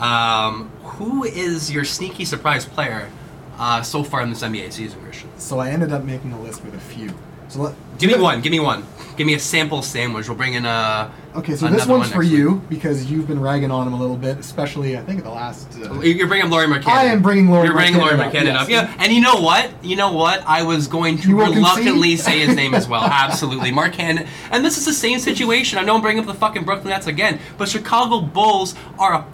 um, 0.00 0.68
who 0.82 1.24
is 1.24 1.70
your 1.72 1.84
sneaky 1.84 2.24
surprise 2.24 2.64
player 2.64 3.10
uh, 3.58 3.82
so 3.82 4.02
far 4.02 4.22
in 4.22 4.30
this 4.30 4.42
NBA 4.42 4.72
season, 4.72 5.00
Christian? 5.00 5.30
So 5.38 5.58
I 5.60 5.70
ended 5.70 5.92
up 5.92 6.04
making 6.04 6.32
a 6.32 6.40
list 6.40 6.64
with 6.64 6.74
a 6.74 6.80
few. 6.80 7.14
So 7.48 7.62
let, 7.62 7.74
Give 7.98 8.10
me 8.10 8.18
one. 8.18 8.40
Give 8.40 8.50
me 8.50 8.60
one. 8.60 8.84
Give 9.16 9.26
me 9.26 9.34
a 9.34 9.38
sample 9.38 9.82
sandwich. 9.82 10.28
We'll 10.28 10.36
bring 10.36 10.54
in 10.54 10.66
a. 10.66 11.12
Okay, 11.36 11.56
so 11.56 11.68
this 11.68 11.86
one's 11.86 12.00
one 12.00 12.10
for 12.10 12.22
next 12.22 12.32
you 12.32 12.62
because 12.68 13.10
you've 13.10 13.26
been 13.26 13.40
ragging 13.40 13.70
on 13.70 13.86
him 13.86 13.92
a 13.92 13.98
little 13.98 14.16
bit, 14.16 14.38
especially 14.38 14.96
I 14.96 15.02
think 15.02 15.22
the 15.22 15.30
last. 15.30 15.68
Uh. 15.80 16.00
You're 16.00 16.28
bringing 16.28 16.50
Lauri 16.50 16.66
Markkanen. 16.66 16.88
I 16.88 17.04
am 17.04 17.22
bringing 17.22 17.48
Lauri 17.48 17.66
You're 17.66 17.76
bringing 17.76 18.00
Lauri 18.00 18.14
Markkanen 18.14 18.20
up, 18.20 18.32
Markkanen 18.32 18.44
yes. 18.44 18.62
up. 18.62 18.68
Yeah, 18.68 18.94
and 18.98 19.12
you 19.12 19.20
know 19.20 19.40
what? 19.40 19.84
You 19.84 19.96
know 19.96 20.12
what? 20.12 20.42
I 20.46 20.62
was 20.62 20.88
going 20.88 21.18
to 21.18 21.38
reluctantly 21.38 22.10
concede? 22.10 22.20
say 22.20 22.38
his 22.40 22.56
name 22.56 22.74
as 22.74 22.88
well. 22.88 23.02
Absolutely, 23.04 23.70
Markkanen. 23.70 24.26
And 24.50 24.64
this 24.64 24.78
is 24.78 24.84
the 24.84 24.92
same 24.92 25.18
situation. 25.18 25.78
I 25.78 25.82
know 25.82 25.94
I'm 25.94 26.02
bringing 26.02 26.20
up 26.20 26.26
the 26.26 26.34
fucking 26.34 26.64
Brooklyn 26.64 26.90
Nets 26.90 27.06
again, 27.06 27.40
but 27.58 27.68
Chicago 27.68 28.20
Bulls 28.20 28.74
are 28.98 29.14
a 29.14 29.26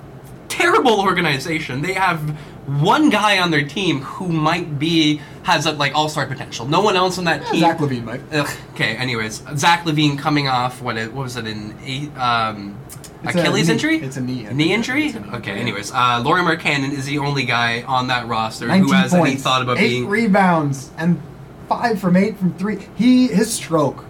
terrible 0.48 1.00
organization. 1.00 1.80
They 1.80 1.94
have 1.94 2.20
one 2.66 3.10
guy 3.10 3.38
on 3.38 3.50
their 3.50 3.66
team 3.66 4.02
who 4.02 4.28
might 4.28 4.78
be 4.78 5.20
has 5.42 5.66
a, 5.66 5.72
like 5.72 5.94
all 5.94 6.08
star 6.08 6.26
potential. 6.26 6.66
No 6.66 6.80
one 6.80 6.96
else 6.96 7.18
on 7.18 7.24
that 7.24 7.46
team. 7.46 7.60
Zach 7.60 7.78
LaVine 7.78 8.04
might. 8.04 8.20
Ugh, 8.32 8.48
okay. 8.74 8.96
Anyways, 8.96 9.42
Zach 9.56 9.84
LaVine 9.84 10.18
coming 10.18 10.48
off 10.48 10.82
what? 10.82 10.96
It, 10.96 11.12
what 11.12 11.22
was 11.24 11.36
it 11.36 11.46
in 11.46 11.74
eight? 11.84 12.14
Um, 12.16 12.78
Achilles 13.24 13.66
knee- 13.68 13.72
injury. 13.74 13.96
it's 13.98 14.16
a 14.16 14.20
knee, 14.20 14.46
I 14.48 14.52
Knee 14.54 14.72
injury. 14.72 15.12
Knee, 15.12 15.18
Okay. 15.34 15.54
yeah. 15.54 15.60
Anyways, 15.60 15.92
uh, 15.92 16.22
Lauri 16.24 16.40
Markkanen 16.42 16.90
is 16.92 17.04
the 17.04 17.18
only 17.18 17.44
guy 17.44 17.82
on 17.82 18.06
that 18.06 18.26
roster 18.28 18.66
who 18.70 18.92
has 18.92 19.10
points, 19.12 19.30
any 19.32 19.36
thought 19.40 19.60
about 19.62 19.76
eight 19.78 19.88
being. 19.88 20.08
rebounds, 20.08 20.90
and 20.96 21.20
five 21.68 22.00
from 22.00 22.16
eight 22.16 22.38
from 22.38 22.54
three. 22.54 22.78
He 22.96 23.28
his 23.28 23.52
stroke, 23.52 24.04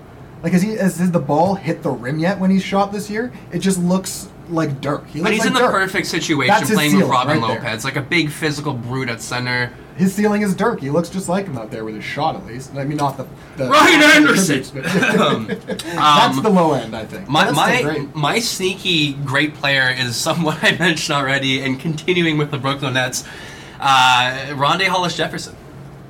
like 0.44 0.52
has 0.52 0.62
he 0.62 0.76
has, 0.76 0.98
has 0.98 1.10
the 1.10 1.18
ball 1.18 1.56
hit 1.56 1.82
the 1.82 1.90
rim 1.90 2.20
yet 2.20 2.38
when 2.38 2.50
he's 2.50 2.62
shot 2.62 2.92
this 2.92 3.10
year? 3.10 3.32
It 3.52 3.58
just 3.58 3.78
looks 3.80 4.28
like 4.48 4.80
dirt. 4.80 5.04
He 5.08 5.20
but 5.22 5.32
he's 5.32 5.40
like 5.40 5.48
in 5.48 5.54
the 5.54 5.60
dirt. 5.60 5.72
perfect 5.72 6.06
situation 6.06 6.54
That's 6.54 6.70
playing 6.72 6.96
with 6.96 7.06
Robin 7.08 7.40
right 7.40 7.48
there. 7.48 7.56
Lopez, 7.58 7.84
like 7.84 7.96
a 7.96 8.02
big 8.02 8.30
physical 8.30 8.74
brute 8.74 9.08
at 9.08 9.20
center. 9.20 9.72
His 10.00 10.14
ceiling 10.14 10.40
is 10.42 10.54
Dirk. 10.54 10.80
He 10.80 10.88
looks 10.88 11.10
just 11.10 11.28
like 11.28 11.44
him 11.44 11.58
out 11.58 11.70
there 11.70 11.84
with 11.84 11.94
his 11.94 12.04
shot, 12.04 12.34
at 12.34 12.46
least. 12.46 12.74
I 12.74 12.84
mean, 12.84 12.96
not 12.96 13.18
the, 13.18 13.26
the 13.56 13.68
Ryan 13.68 14.02
Anderson! 14.02 14.62
tributes, 14.64 14.70
but- 14.70 15.20
Um, 15.20 15.46
That's 15.76 16.40
the 16.40 16.48
low 16.48 16.72
end, 16.72 16.96
I 16.96 17.04
think. 17.04 17.28
My 17.28 17.50
my 17.50 18.06
my 18.14 18.38
sneaky 18.38 19.12
great 19.12 19.54
player 19.54 19.90
is 19.90 20.16
someone 20.16 20.56
I 20.62 20.72
mentioned 20.78 21.14
already, 21.16 21.60
and 21.62 21.78
continuing 21.78 22.38
with 22.38 22.50
the 22.50 22.58
Brooklyn 22.58 22.94
Nets, 22.94 23.24
uh, 23.78 24.46
Rondae 24.50 24.86
Hollis 24.86 25.16
Jefferson. 25.16 25.54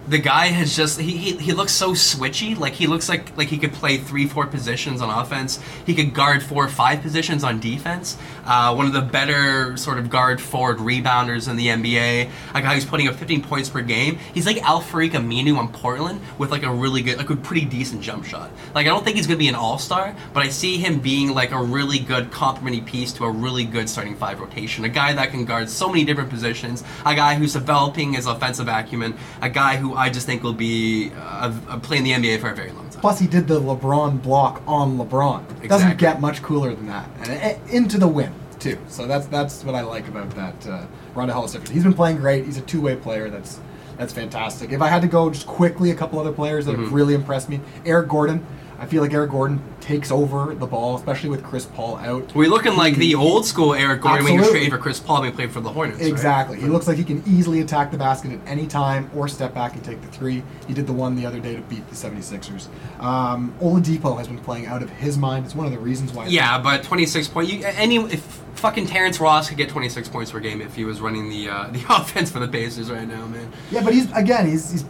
The 0.09 0.19
guy 0.19 0.47
has 0.47 0.75
just 0.75 0.99
he, 1.01 1.17
he 1.17 1.37
he 1.37 1.53
looks 1.53 1.73
so 1.73 1.93
switchy. 1.93 2.59
Like 2.59 2.73
he 2.73 2.87
looks 2.89 3.09
like 3.09 3.37
like 3.37 3.49
he 3.49 3.59
could 3.59 3.73
play 3.73 3.97
three 3.97 4.27
four 4.27 4.47
positions 4.47 5.01
on 5.03 5.09
offense. 5.11 5.61
He 5.87 5.95
could 5.95 6.15
guard 6.15 6.43
four 6.43 6.65
or 6.65 6.69
five 6.69 7.01
positions 7.03 7.45
on 7.45 7.61
defense. 7.61 8.17
Uh, 8.51 8.75
one 8.75 8.85
of 8.85 8.93
the 8.93 9.01
better 9.01 9.77
sort 9.77 9.97
of 9.97 10.11
guard 10.11 10.41
forward 10.41 10.79
rebounders 10.79 11.49
in 11.49 11.55
the 11.55 11.69
NBA. 11.69 12.29
A 12.53 12.61
guy 12.61 12.75
who's 12.75 12.85
putting 12.85 13.07
up 13.07 13.15
15 13.15 13.45
points 13.45 13.69
per 13.69 13.81
game. 13.81 14.19
He's 14.35 14.45
like 14.45 14.61
Al-Farouq 14.63 15.13
Aminu 15.13 15.57
on 15.57 15.69
Portland 15.69 16.21
with 16.37 16.51
like 16.51 16.65
a 16.65 16.73
really 16.73 17.01
good 17.01 17.17
like 17.17 17.31
a 17.31 17.37
pretty 17.37 17.65
decent 17.65 18.03
jump 18.03 18.25
shot. 18.25 18.51
Like 18.75 18.89
I 18.89 18.91
don't 18.91 19.05
think 19.05 19.15
he's 19.17 19.29
gonna 19.29 19.39
be 19.39 19.47
an 19.47 19.55
all 19.55 19.79
star, 19.79 20.17
but 20.35 20.45
I 20.45 20.49
see 20.49 20.79
him 20.79 20.99
being 20.99 21.33
like 21.33 21.53
a 21.53 21.63
really 21.63 22.01
good 22.01 22.33
complementing 22.33 22.85
piece 22.85 23.13
to 23.13 23.25
a 23.25 23.31
really 23.31 23.65
good 23.65 23.89
starting 23.89 24.17
five 24.17 24.41
rotation. 24.41 24.85
A 24.85 24.89
guy 24.89 25.13
that 25.13 25.31
can 25.31 25.45
guard 25.45 25.71
so 25.71 25.89
many 25.89 26.05
different 26.05 26.29
positions. 26.29 26.83
A 27.07 27.15
guy 27.15 27.37
who's 27.37 27.53
developing 27.53 28.15
his 28.15 28.27
offensive 28.27 28.67
acumen. 28.67 29.15
A 29.43 29.49
guy 29.49 29.77
who 29.77 29.95
I 29.95 30.11
just 30.11 30.27
think 30.27 30.43
will 30.43 30.55
be 30.55 31.13
uh, 31.15 31.57
uh, 31.69 31.79
playing 31.79 32.03
the 32.03 32.11
NBA 32.11 32.41
for 32.41 32.51
a 32.51 32.57
very 32.57 32.73
long 32.73 32.91
time. 32.91 33.01
Plus, 33.01 33.21
he 33.21 33.29
did 33.29 33.47
the 33.47 33.61
LeBron 33.61 34.21
block 34.21 34.61
on 34.67 34.99
LeBron. 34.99 35.63
It 35.63 35.69
Doesn't 35.69 35.99
get 35.99 36.21
much 36.21 36.43
cooler 36.43 36.75
than 36.75 36.89
that, 36.89 37.09
and 37.21 37.31
eh, 37.31 37.59
into 37.71 37.97
the 37.97 38.09
win 38.09 38.35
too. 38.61 38.79
So 38.89 39.07
that's 39.07 39.27
that's 39.27 39.65
what 39.65 39.75
I 39.75 39.81
like 39.83 40.07
about 40.09 40.31
that 40.31 40.67
uh, 40.67 40.87
Rondae 41.15 41.31
Hollis 41.33 41.53
Jefferson. 41.53 41.75
He's 41.75 41.85
been 41.85 41.95
playing 41.95 42.17
great. 42.19 42.45
He's 42.45 42.59
a 42.59 42.63
two 42.63 42.81
way 42.81 42.97
player. 42.97 43.31
That's 43.31 43.61
that's 43.97 44.13
fantastic. 44.13 44.71
If 44.73 44.81
I 44.81 44.89
had 44.89 45.03
to 45.03 45.09
go 45.09 45.29
just 45.31 45.47
quickly, 45.47 45.91
a 45.91 45.95
couple 45.95 46.19
other 46.19 46.33
players 46.33 46.67
that 46.67 46.73
Mm-hmm. 46.73 46.85
have 46.85 46.93
really 46.93 47.15
impressed 47.15 47.49
me. 47.49 47.61
Eric 47.85 48.09
Gordon. 48.09 48.47
I 48.79 48.87
feel 48.87 49.03
like 49.03 49.13
Eric 49.13 49.31
Gordon 49.33 49.61
takes 49.83 50.11
over 50.11 50.55
the 50.55 50.65
ball, 50.67 50.97
especially 50.97 51.29
with 51.29 51.45
Chris 51.45 51.67
Paul 51.67 51.97
out. 51.99 52.35
We're 52.35 52.49
looking 52.49 52.77
like 52.77 52.95
the 52.97 53.15
old 53.15 53.45
school 53.45 53.75
Eric 53.75 54.01
Gordon 54.01 54.25
when 54.25 54.33
he 54.33 54.39
was 54.39 54.47
Absolutely. 54.49 54.71
for 54.71 54.79
Chris 54.79 54.99
Paul 54.99 55.21
when 55.21 55.31
he 55.31 55.37
played 55.37 55.53
for 55.53 55.61
the 55.61 55.69
Hornets. 55.69 56.01
right? 56.01 56.09
Exactly. 56.09 56.59
He 56.59 56.67
looks 56.67 56.89
like 56.89 56.97
he 56.97 57.05
can 57.05 57.23
easily 57.27 57.61
attack 57.61 57.91
the 57.91 57.99
basket 57.99 58.33
at 58.33 58.39
any 58.47 58.67
time 58.67 59.11
or 59.15 59.29
step 59.29 59.53
back 59.53 59.75
and 59.75 59.85
take 59.85 60.01
the 60.01 60.07
three. 60.09 60.43
He 60.67 60.73
did 60.73 60.87
the 60.87 60.95
one 60.95 61.15
the 61.15 61.27
other 61.27 61.41
day 61.41 61.57
to 61.57 61.61
beat 61.61 61.87
the 61.91 61.95
76ers. 61.95 62.69
Um, 63.01 63.53
Oladipo 63.61 64.17
has 64.17 64.29
been 64.29 64.39
playing 64.39 64.65
out 64.65 64.83
of 64.83 64.89
his 64.89 65.19
mind. 65.19 65.45
It's 65.45 65.55
one 65.55 65.67
of 65.67 65.73
the 65.73 65.79
reasons 65.79 66.15
why. 66.15 66.29
Yeah, 66.29 66.59
but 66.59 66.83
26 66.83 67.29
points. 67.29 67.53
You, 67.53 67.63
any 67.67 67.97
if 67.97 68.41
fucking 68.61 68.87
Terrence 68.87 69.19
Ross 69.19 69.49
could 69.49 69.59
get 69.59 69.69
26 69.71 70.09
points 70.09 70.31
per 70.31 70.39
game 70.39 70.61
if 70.61 70.77
he 70.77 70.85
was 70.85 71.01
running 71.01 71.29
the 71.29 71.49
uh, 71.49 71.67
the 71.73 71.85
offense 71.89 72.31
for 72.31 72.39
the 72.39 72.49
Pacers 72.49 72.91
right 72.91 73.09
now, 73.09 73.27
man. 73.27 73.51
Yeah, 73.71 73.83
but 73.83 73.93
he's 73.95 74.11
again 74.13 74.47
he's 74.47 74.71
he's 74.71 74.83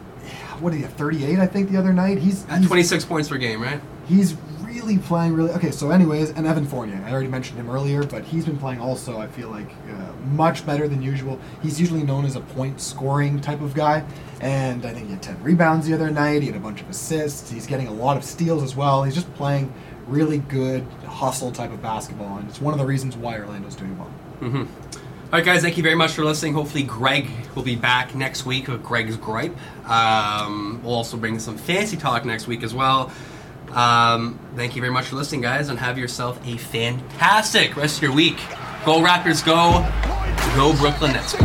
what 0.61 0.71
did 0.71 0.77
he 0.77 0.83
have 0.83 0.93
38 0.93 1.39
I 1.39 1.47
think 1.47 1.71
the 1.71 1.79
other 1.79 1.93
night. 1.93 2.19
He's, 2.19 2.47
At 2.49 2.59
he's 2.59 2.67
26 2.67 3.07
points 3.07 3.29
per 3.31 3.39
game, 3.39 3.63
right? 3.63 3.81
He's 4.07 4.37
really 4.61 4.99
playing 4.99 5.35
really 5.35 5.51
okay. 5.53 5.71
So, 5.71 5.91
anyways, 5.91 6.31
and 6.31 6.47
Evan 6.47 6.67
Fournier, 6.67 7.03
I 7.07 7.13
already 7.13 7.29
mentioned 7.29 7.59
him 7.59 7.71
earlier, 7.71 8.05
but 8.05 8.25
he's 8.25 8.45
been 8.45 8.59
playing 8.59 8.81
also. 8.81 9.19
I 9.19 9.27
feel 9.27 9.49
like 9.49 9.69
uh, 9.89 10.13
much 10.33 10.67
better 10.67 10.87
than 10.89 11.03
usual. 11.03 11.41
He's 11.63 11.81
usually 11.81 12.03
known 12.03 12.25
as 12.25 12.37
a 12.37 12.41
point 12.41 12.81
scoring 12.81 13.41
type 13.41 13.61
of 13.61 13.75
guy, 13.75 14.05
and 14.41 14.85
I 14.85 14.93
think 14.93 15.07
he 15.07 15.13
had 15.13 15.23
ten 15.23 15.43
rebounds 15.43 15.87
the 15.87 15.95
other 15.95 16.11
night. 16.11 16.43
He 16.43 16.49
had 16.49 16.57
a 16.57 16.61
bunch 16.61 16.83
of 16.83 16.89
assists. 16.91 17.51
He's 17.51 17.67
getting 17.67 17.89
a 17.89 17.93
lot 17.93 18.17
of 18.17 18.25
steals 18.25 18.63
as 18.63 18.77
well. 18.77 19.03
He's 19.03 19.15
just 19.15 19.33
playing 19.35 19.73
really 20.11 20.39
good 20.39 20.83
hustle 21.07 21.53
type 21.53 21.73
of 21.73 21.81
basketball, 21.81 22.39
and 22.39 22.49
it's 22.49 22.61
one 22.61 22.75
of 22.75 22.81
the 22.81 22.87
reasons 22.87 23.17
why 23.17 23.39
Orlando's 23.39 23.77
doing 23.77 23.97
well. 23.99 24.11
Mm-hmm. 24.41 24.65
All 25.33 25.39
right, 25.39 25.45
guys, 25.45 25.63
thank 25.63 25.77
you 25.77 25.83
very 25.85 25.95
much 25.95 26.13
for 26.13 26.25
listening. 26.25 26.55
Hopefully, 26.55 26.83
Greg 26.83 27.29
will 27.55 27.63
be 27.63 27.77
back 27.77 28.17
next 28.17 28.45
week 28.45 28.67
with 28.67 28.83
Greg's 28.83 29.17
Gripe. 29.17 29.57
Um, 29.89 30.81
we'll 30.83 30.95
also 30.95 31.17
bring 31.17 31.39
some 31.39 31.57
fancy 31.57 31.97
talk 31.97 32.25
next 32.25 32.49
week 32.49 32.65
as 32.65 32.75
well. 32.75 33.13
Um, 33.71 34.41
thank 34.57 34.75
you 34.75 34.83
very 34.83 34.93
much 34.93 35.07
for 35.07 35.15
listening, 35.17 35.43
guys, 35.43 35.69
and 35.69 35.79
have 35.79 35.97
yourself 35.97 36.45
a 36.45 36.57
fantastic 36.57 37.77
rest 37.77 37.99
of 37.99 38.03
your 38.03 38.13
week. 38.13 38.39
Go 38.85 39.01
Raptors, 39.01 39.45
go! 39.45 39.87
Go 40.57 40.77
Brooklyn 40.77 41.13
Nets. 41.13 41.37